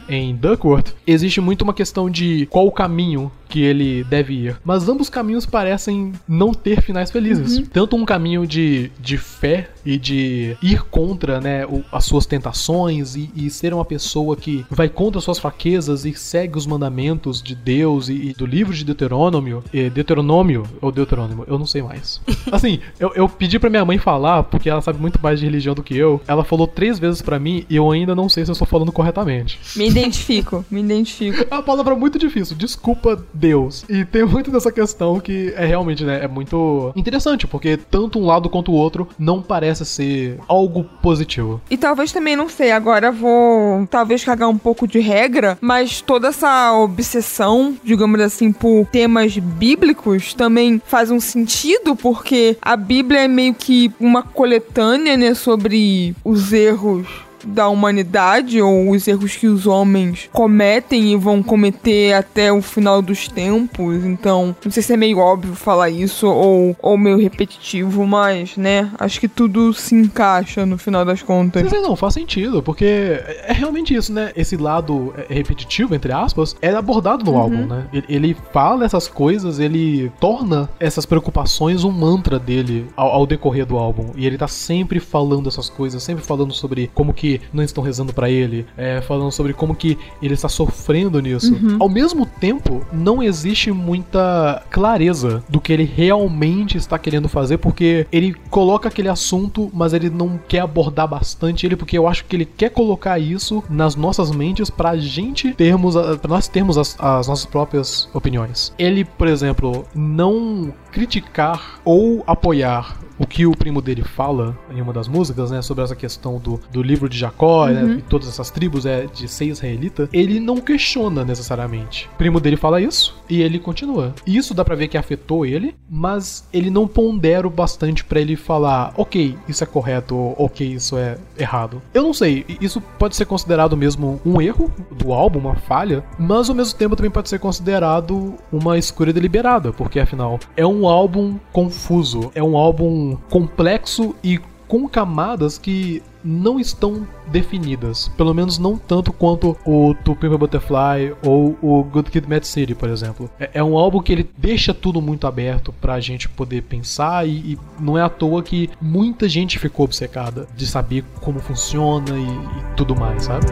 [0.10, 4.56] em Duckworth, existe muito uma questão de qual o caminho que ele deve ir.
[4.64, 7.68] Mas ambos caminhos parecem não ter finais felizes.
[7.74, 13.16] Tanto um caminho de, de fé e de ir contra né, o- as suas tentações
[13.16, 17.56] e, e ser uma pessoa que vai contra suas fraquezas e segue os mandamentos de
[17.56, 19.64] Deus e, e do livro de Deuteronômio.
[19.74, 22.22] eh, Deuteronômio ou Deuteronômio, eu não sei mais.
[22.52, 25.74] Assim, eu, eu pedi pra minha mãe falar, porque ela sabe muito mais de religião
[25.74, 26.20] do que eu.
[26.28, 28.92] Ela falou três vezes pra mim e eu ainda não sei se eu estou falando
[28.92, 29.60] corretamente.
[29.76, 31.46] Me identifico, me identifico.
[31.50, 32.56] É uma palavra muito difícil.
[32.56, 33.86] Desculpa, Deus.
[33.90, 36.24] E tem muito dessa questão que é realmente, né?
[36.24, 41.62] É muito interessante, porque tanto um lado quanto o outro não parece ser algo positivo.
[41.70, 46.30] E talvez também, não sei, agora vou talvez cagar um pouco de regra, mas toda
[46.30, 53.28] essa obsessão, digamos assim, por temas bíblicos também faz um sentido, porque a Bíblia é
[53.28, 57.08] meio que uma coletânea, né, sobre os erros
[57.46, 63.02] da humanidade ou os erros que os homens cometem e vão cometer até o final
[63.02, 64.04] dos tempos.
[64.04, 68.90] Então, não sei se é meio óbvio falar isso ou, ou meio repetitivo, mas, né,
[69.00, 71.64] acho que tudo se encaixa no final das contas.
[71.64, 74.32] Mas não, faz sentido, porque é é realmente isso, né?
[74.36, 77.86] Esse lado é, repetitivo, entre aspas, é abordado no álbum, né?
[77.92, 83.66] Ele, ele fala essas coisas, ele torna essas preocupações um mantra dele ao, ao decorrer
[83.66, 84.12] do álbum.
[84.16, 87.84] E ele tá sempre falando essas coisas, sempre falando sobre como que que não estão
[87.84, 91.54] rezando pra ele, é, falando sobre como que ele está sofrendo nisso.
[91.80, 98.06] Ao mesmo tempo, não existe muita clareza do que ele realmente está querendo fazer, porque
[98.12, 102.36] ele coloca aquele assunto, mas ele não quer abordar bastante ele, porque eu acho que
[102.36, 106.96] ele quer colocar isso nas nossas mentes pra gente termos, a- pra nós termos as,
[107.00, 108.74] as nossas próprias opiniões.
[108.78, 114.92] Ele, por exemplo, não criticar ou apoiar o que o primo dele fala em uma
[114.92, 118.50] das músicas, né, sobre essa questão do, do livro de Jacó, né, e todas essas
[118.50, 122.10] tribos é, de ser israelita, ele não questiona necessariamente.
[122.14, 124.16] O primo dele fala isso e ele continua.
[124.26, 128.36] Isso dá pra ver que afetou ele, mas ele não pondera o bastante pra ele
[128.36, 131.80] falar, ok, isso é correto, ou ok, isso é errado.
[131.94, 136.50] Eu não sei, isso pode ser considerado mesmo um erro do álbum, uma falha, mas
[136.50, 141.38] ao mesmo tempo também pode ser considerado uma escolha deliberada, porque afinal é um álbum
[141.52, 148.78] confuso, é um álbum complexo e com camadas que não estão definidas, pelo menos não
[148.78, 153.30] tanto quanto o To a Butterfly ou o Good Kid, Mad City, por exemplo.
[153.40, 157.54] É, é um álbum que ele deixa tudo muito aberto pra gente poder pensar e,
[157.54, 162.24] e não é à toa que muita gente ficou obcecada de saber como funciona e,
[162.24, 163.48] e tudo mais, sabe?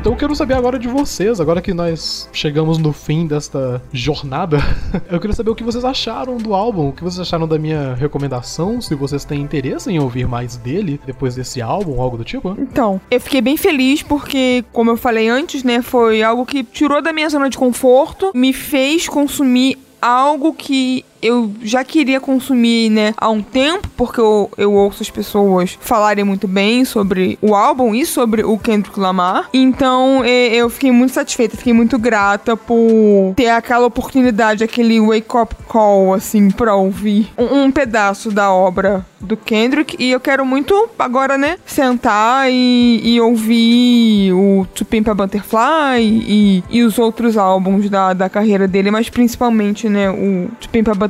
[0.00, 4.56] Então eu quero saber agora de vocês, agora que nós chegamos no fim desta jornada,
[5.12, 7.92] eu queria saber o que vocês acharam do álbum, o que vocês acharam da minha
[7.92, 12.56] recomendação, se vocês têm interesse em ouvir mais dele depois desse álbum, algo do tipo.
[12.58, 17.02] Então, eu fiquei bem feliz porque, como eu falei antes, né, foi algo que tirou
[17.02, 23.14] da minha zona de conforto, me fez consumir algo que eu já queria consumir, né,
[23.16, 27.94] há um tempo, porque eu, eu ouço as pessoas falarem muito bem sobre o álbum
[27.94, 29.48] e sobre o Kendrick Lamar.
[29.52, 36.14] Então, eu fiquei muito satisfeita, fiquei muito grata por ter aquela oportunidade, aquele wake-up call,
[36.14, 39.96] assim, pra ouvir um, um pedaço da obra do Kendrick.
[39.98, 46.00] E eu quero muito agora, né, sentar e, e ouvir o To Pimp a Butterfly
[46.00, 51.09] e, e os outros álbuns da, da carreira dele, mas principalmente, né, o To Butterfly,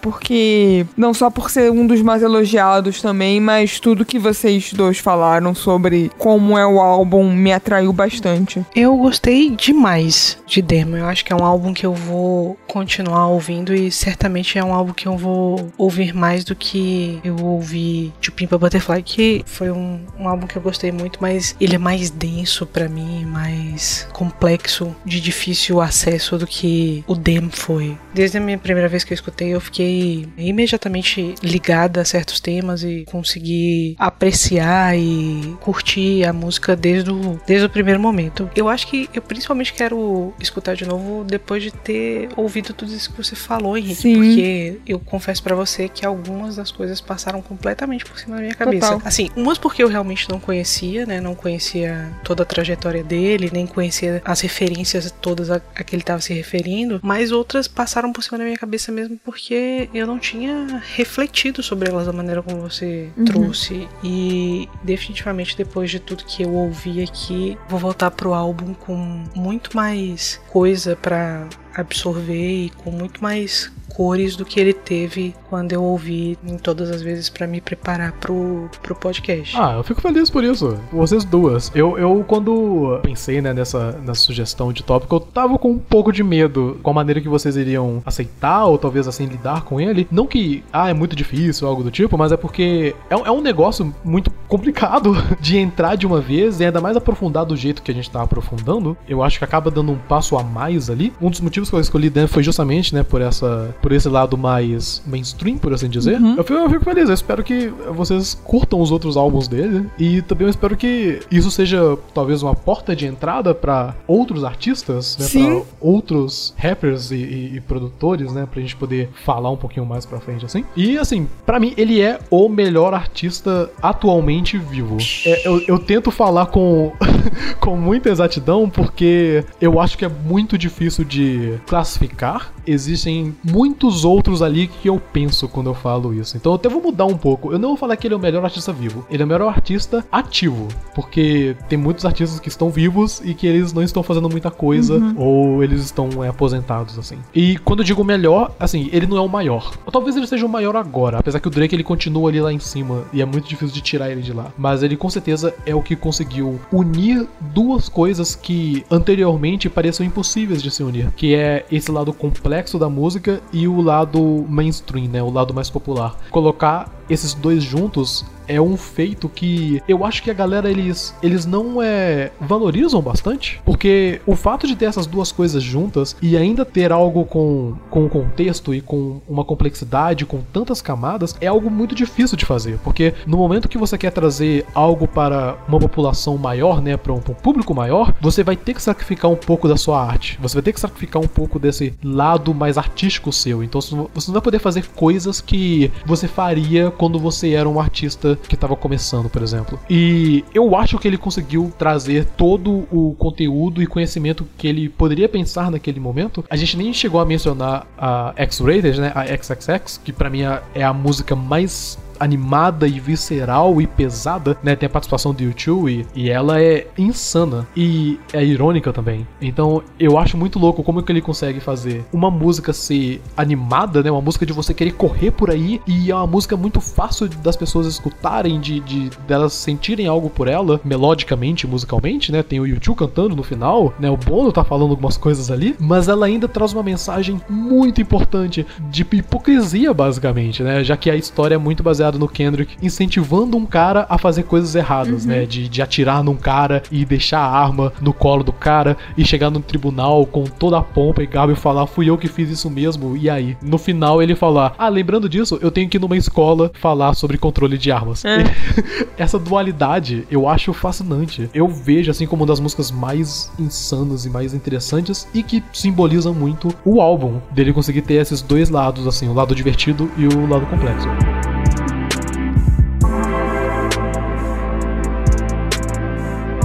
[0.00, 4.98] porque não só por ser um dos mais elogiados também, mas tudo que vocês dois
[4.98, 8.64] falaram sobre como é o álbum me atraiu bastante.
[8.74, 10.96] Eu gostei demais de Demo.
[10.96, 14.72] Eu acho que é um álbum que eu vou continuar ouvindo e certamente é um
[14.72, 19.70] álbum que eu vou ouvir mais do que eu ouvi de Pimpa Butterfly, que foi
[19.70, 24.06] um, um álbum que eu gostei muito, mas ele é mais denso pra mim, mais
[24.12, 27.96] complexo, de difícil acesso do que o Demo foi.
[28.14, 32.82] Desde a minha primeira vez que eu escutei, eu fiquei imediatamente ligada a certos temas
[32.82, 38.50] e consegui apreciar e curtir a música desde o, desde o primeiro momento.
[38.54, 43.10] Eu acho que eu principalmente quero escutar de novo depois de ter ouvido tudo isso
[43.10, 44.14] que você falou, Henrique, Sim.
[44.14, 48.54] porque eu confesso pra você que algumas das coisas passaram completamente por cima da minha
[48.54, 48.92] cabeça.
[48.92, 49.02] Total.
[49.06, 51.20] Assim, umas porque eu realmente não conhecia, né?
[51.20, 56.02] Não conhecia toda a trajetória dele, nem conhecia as referências todas a, a que ele
[56.02, 60.18] estava se referindo, mas outras passaram por cima da minha cabeça mesmo porque eu não
[60.18, 63.88] tinha refletido sobre elas da maneira como você trouxe.
[64.02, 68.96] E definitivamente depois de tudo que eu ouvi aqui, vou voltar pro álbum com
[69.36, 71.46] muito mais coisa pra
[71.76, 73.70] absorver e com muito mais
[74.00, 78.12] cores do que ele teve quando eu ouvi em todas as vezes pra me preparar
[78.12, 79.54] pro, pro podcast.
[79.58, 80.74] Ah, eu fico feliz por isso.
[80.90, 81.70] Vocês duas.
[81.74, 86.12] Eu, eu quando pensei né, nessa, nessa sugestão de tópico, eu tava com um pouco
[86.12, 90.08] de medo com a maneira que vocês iriam aceitar ou talvez assim lidar com ele.
[90.10, 93.26] Não que, ah, é muito difícil ou algo do tipo, mas é porque é, um-
[93.26, 97.54] é um negócio muito complicado de entrar de uma vez e ainda mais aprofundar do
[97.54, 98.96] jeito que a gente tá aprofundando.
[99.06, 101.12] Eu acho que acaba dando um passo a mais ali.
[101.20, 104.36] Um dos motivos que eu escolhi Dan foi justamente, né, por essa por esse lado
[104.38, 106.20] mais mainstream, por assim dizer.
[106.20, 110.22] Eu, fico, eu fico feliz, eu espero que vocês curtam os outros álbuns dele e
[110.22, 115.26] também eu espero que isso seja talvez uma porta de entrada pra outros artistas, né,
[115.26, 115.46] Sim.
[115.60, 120.04] pra outros rappers e, e- e produtores, né, pra gente poder falar um pouquinho mais
[120.06, 120.64] pra frente assim.
[120.76, 124.96] E assim, pra mim ele é o melhor artista atualmente vivo.
[125.26, 126.92] É, eu, eu tento falar com
[127.60, 132.52] com muita exatidão porque eu acho que é muito difícil de classificar.
[132.66, 133.69] Existem muitos
[134.04, 136.36] outros ali que eu penso quando eu falo isso.
[136.36, 137.52] Então eu até vou mudar um pouco.
[137.52, 139.04] Eu não vou falar que ele é o melhor artista vivo.
[139.10, 140.68] Ele é o melhor artista ativo.
[140.94, 145.00] Porque tem muitos artistas que estão vivos e que eles não estão fazendo muita coisa
[145.16, 147.18] ou eles estão é, aposentados, assim.
[147.34, 149.72] E quando eu digo melhor, assim, ele não é o maior.
[149.84, 151.18] Ou talvez ele seja o maior agora.
[151.18, 153.80] Apesar que o Drake ele continua ali lá em cima e é muito difícil de
[153.80, 154.52] tirar ele de lá.
[154.56, 160.62] Mas ele com certeza é o que conseguiu unir duas coisas que anteriormente pareciam impossíveis
[160.62, 161.10] de se unir.
[161.16, 165.22] Que é esse lado complexo complexo da música e o lado mainstream, né?
[165.22, 166.16] O lado mais popular.
[166.30, 171.46] Colocar esses dois juntos é um feito que eu acho que a galera eles, eles
[171.46, 176.64] não é, valorizam bastante, porque o fato de ter essas duas coisas juntas e ainda
[176.64, 181.94] ter algo com, com contexto e com uma complexidade, com tantas camadas, é algo muito
[181.94, 186.82] difícil de fazer, porque no momento que você quer trazer algo para uma população maior,
[186.82, 190.04] né, para um, um público maior, você vai ter que sacrificar um pouco da sua
[190.04, 193.94] arte, você vai ter que sacrificar um pouco desse lado mais artístico seu, então você
[193.94, 198.76] não vai poder fazer coisas que você faria quando você era um artista que estava
[198.76, 199.80] começando, por exemplo.
[199.88, 205.26] E eu acho que ele conseguiu trazer todo o conteúdo e conhecimento que ele poderia
[205.26, 206.44] pensar naquele momento.
[206.50, 209.12] A gente nem chegou a mencionar a X-Rated, né?
[209.14, 210.42] A XXX, que para mim
[210.74, 214.76] é a música mais animada e visceral e pesada, né?
[214.76, 219.26] Tem a participação do YouTube e, e ela é insana e é irônica também.
[219.40, 224.10] Então eu acho muito louco como que ele consegue fazer uma música ser animada, né?
[224.10, 227.56] Uma música de você querer correr por aí e é uma música muito fácil das
[227.56, 232.42] pessoas escutarem, de, de delas sentirem algo por ela, melodicamente, musicalmente, né?
[232.42, 234.10] Tem o YouTube cantando no final, né?
[234.10, 238.66] O Bono tá falando algumas coisas ali, mas ela ainda traz uma mensagem muito importante
[238.90, 240.84] de hipocrisia, basicamente, né?
[240.84, 244.74] Já que a história é muito baseada no Kendrick, incentivando um cara a fazer coisas
[244.74, 245.30] erradas, uhum.
[245.30, 245.46] né?
[245.46, 249.50] De, de atirar num cara e deixar a arma no colo do cara e chegar
[249.50, 252.70] no tribunal com toda a pompa e garbo e falar: fui eu que fiz isso
[252.70, 253.56] mesmo, e aí?
[253.62, 257.38] No final ele falar: ah, lembrando disso, eu tenho que ir numa escola falar sobre
[257.38, 258.24] controle de armas.
[258.24, 258.44] É.
[259.16, 261.48] Essa dualidade eu acho fascinante.
[261.52, 266.34] Eu vejo assim como uma das músicas mais insanas e mais interessantes e que simbolizam
[266.34, 270.46] muito o álbum dele conseguir ter esses dois lados, assim, o lado divertido e o
[270.46, 271.08] lado complexo.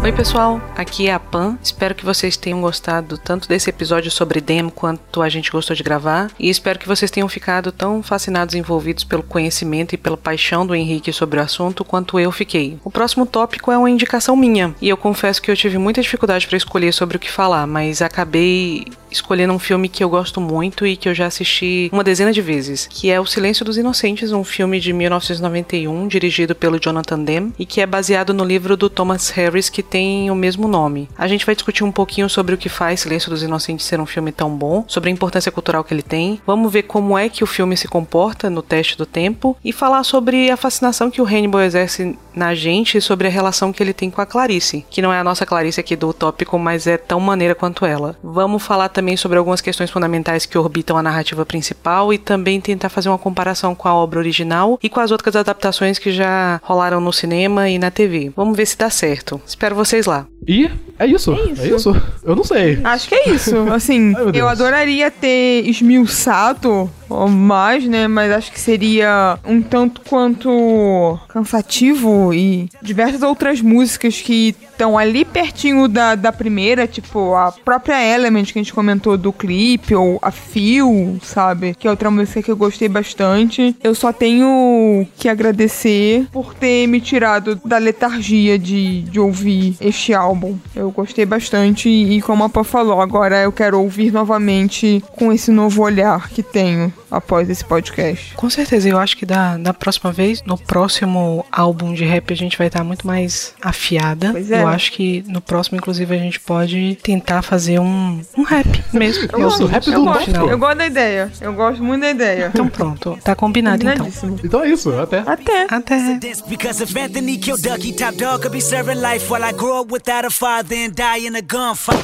[0.05, 1.57] Oi, pessoal, aqui é a Pan.
[1.63, 5.81] Espero que vocês tenham gostado tanto desse episódio sobre Dem quanto a gente gostou de
[5.81, 6.29] gravar.
[6.37, 10.63] E espero que vocês tenham ficado tão fascinados e envolvidos pelo conhecimento e pela paixão
[10.63, 12.77] do Henrique sobre o assunto quanto eu fiquei.
[12.83, 14.75] O próximo tópico é uma indicação minha.
[14.79, 17.99] E eu confesso que eu tive muita dificuldade para escolher sobre o que falar, mas
[17.99, 22.33] acabei escolhendo um filme que eu gosto muito e que eu já assisti uma dezena
[22.33, 27.19] de vezes, que é O Silêncio dos Inocentes, um filme de 1991 dirigido pelo Jonathan
[27.19, 29.94] Demme e que é baseado no livro do Thomas Harris que tem
[30.29, 31.07] o mesmo nome.
[31.17, 34.05] A gente vai discutir um pouquinho sobre o que faz Silêncio dos Inocentes ser um
[34.05, 36.41] filme tão bom, sobre a importância cultural que ele tem.
[36.45, 40.03] Vamos ver como é que o filme se comporta no teste do tempo e falar
[40.03, 43.93] sobre a fascinação que o Hannibal exerce na gente e sobre a relação que ele
[43.93, 46.97] tem com a Clarice, que não é a nossa Clarice aqui do tópico, mas é
[46.97, 48.17] tão maneira quanto ela.
[48.21, 52.89] Vamos falar também sobre algumas questões fundamentais que orbitam a narrativa principal e também tentar
[52.89, 56.99] fazer uma comparação com a obra original e com as outras adaptações que já rolaram
[56.99, 58.33] no cinema e na TV.
[58.35, 59.41] Vamos ver se dá certo.
[59.45, 60.27] Espero vocês lá.
[60.47, 61.33] E é isso.
[61.33, 61.61] É isso.
[61.61, 62.01] É isso.
[62.23, 62.79] Eu não sei.
[62.83, 63.55] Acho que é isso.
[63.73, 66.89] Assim, Ai, eu adoraria ter esmiuçado
[67.29, 68.07] mais, né?
[68.07, 75.23] Mas acho que seria um tanto quanto cansativo e diversas outras músicas que estão ali
[75.23, 80.19] pertinho da, da primeira, tipo a própria Element que a gente comentou do clipe, ou
[80.21, 81.73] a Feel, sabe?
[81.73, 83.75] Que é outra música que eu gostei bastante.
[83.81, 90.13] Eu só tenho que agradecer por ter me tirado da letargia de, de ouvir este
[90.13, 90.57] álbum.
[90.75, 95.51] Eu gostei bastante e, como a Pá falou, agora eu quero ouvir novamente com esse
[95.51, 98.33] novo olhar que tenho após esse podcast.
[98.35, 102.35] Com certeza, eu acho que da, da próxima vez, no próximo álbum de rap, a
[102.35, 104.31] gente vai estar muito mais afiada.
[104.31, 104.61] Pois é.
[104.61, 109.27] Eu acho que no próximo, inclusive, a gente pode tentar fazer um, um rap mesmo.
[109.31, 111.31] Eu gosto, rap do eu gosto, eu gosto da ideia.
[111.41, 112.51] Eu gosto muito da ideia.
[112.53, 114.07] Então pronto, tá combinado então.
[114.43, 115.19] Então é isso, até.
[115.19, 115.67] Até.
[115.69, 116.19] Até.
[116.47, 119.91] Because if Anthony killed Ducky, top dog could be serving life while I grow up
[119.91, 122.03] without a father and die in a gunfight.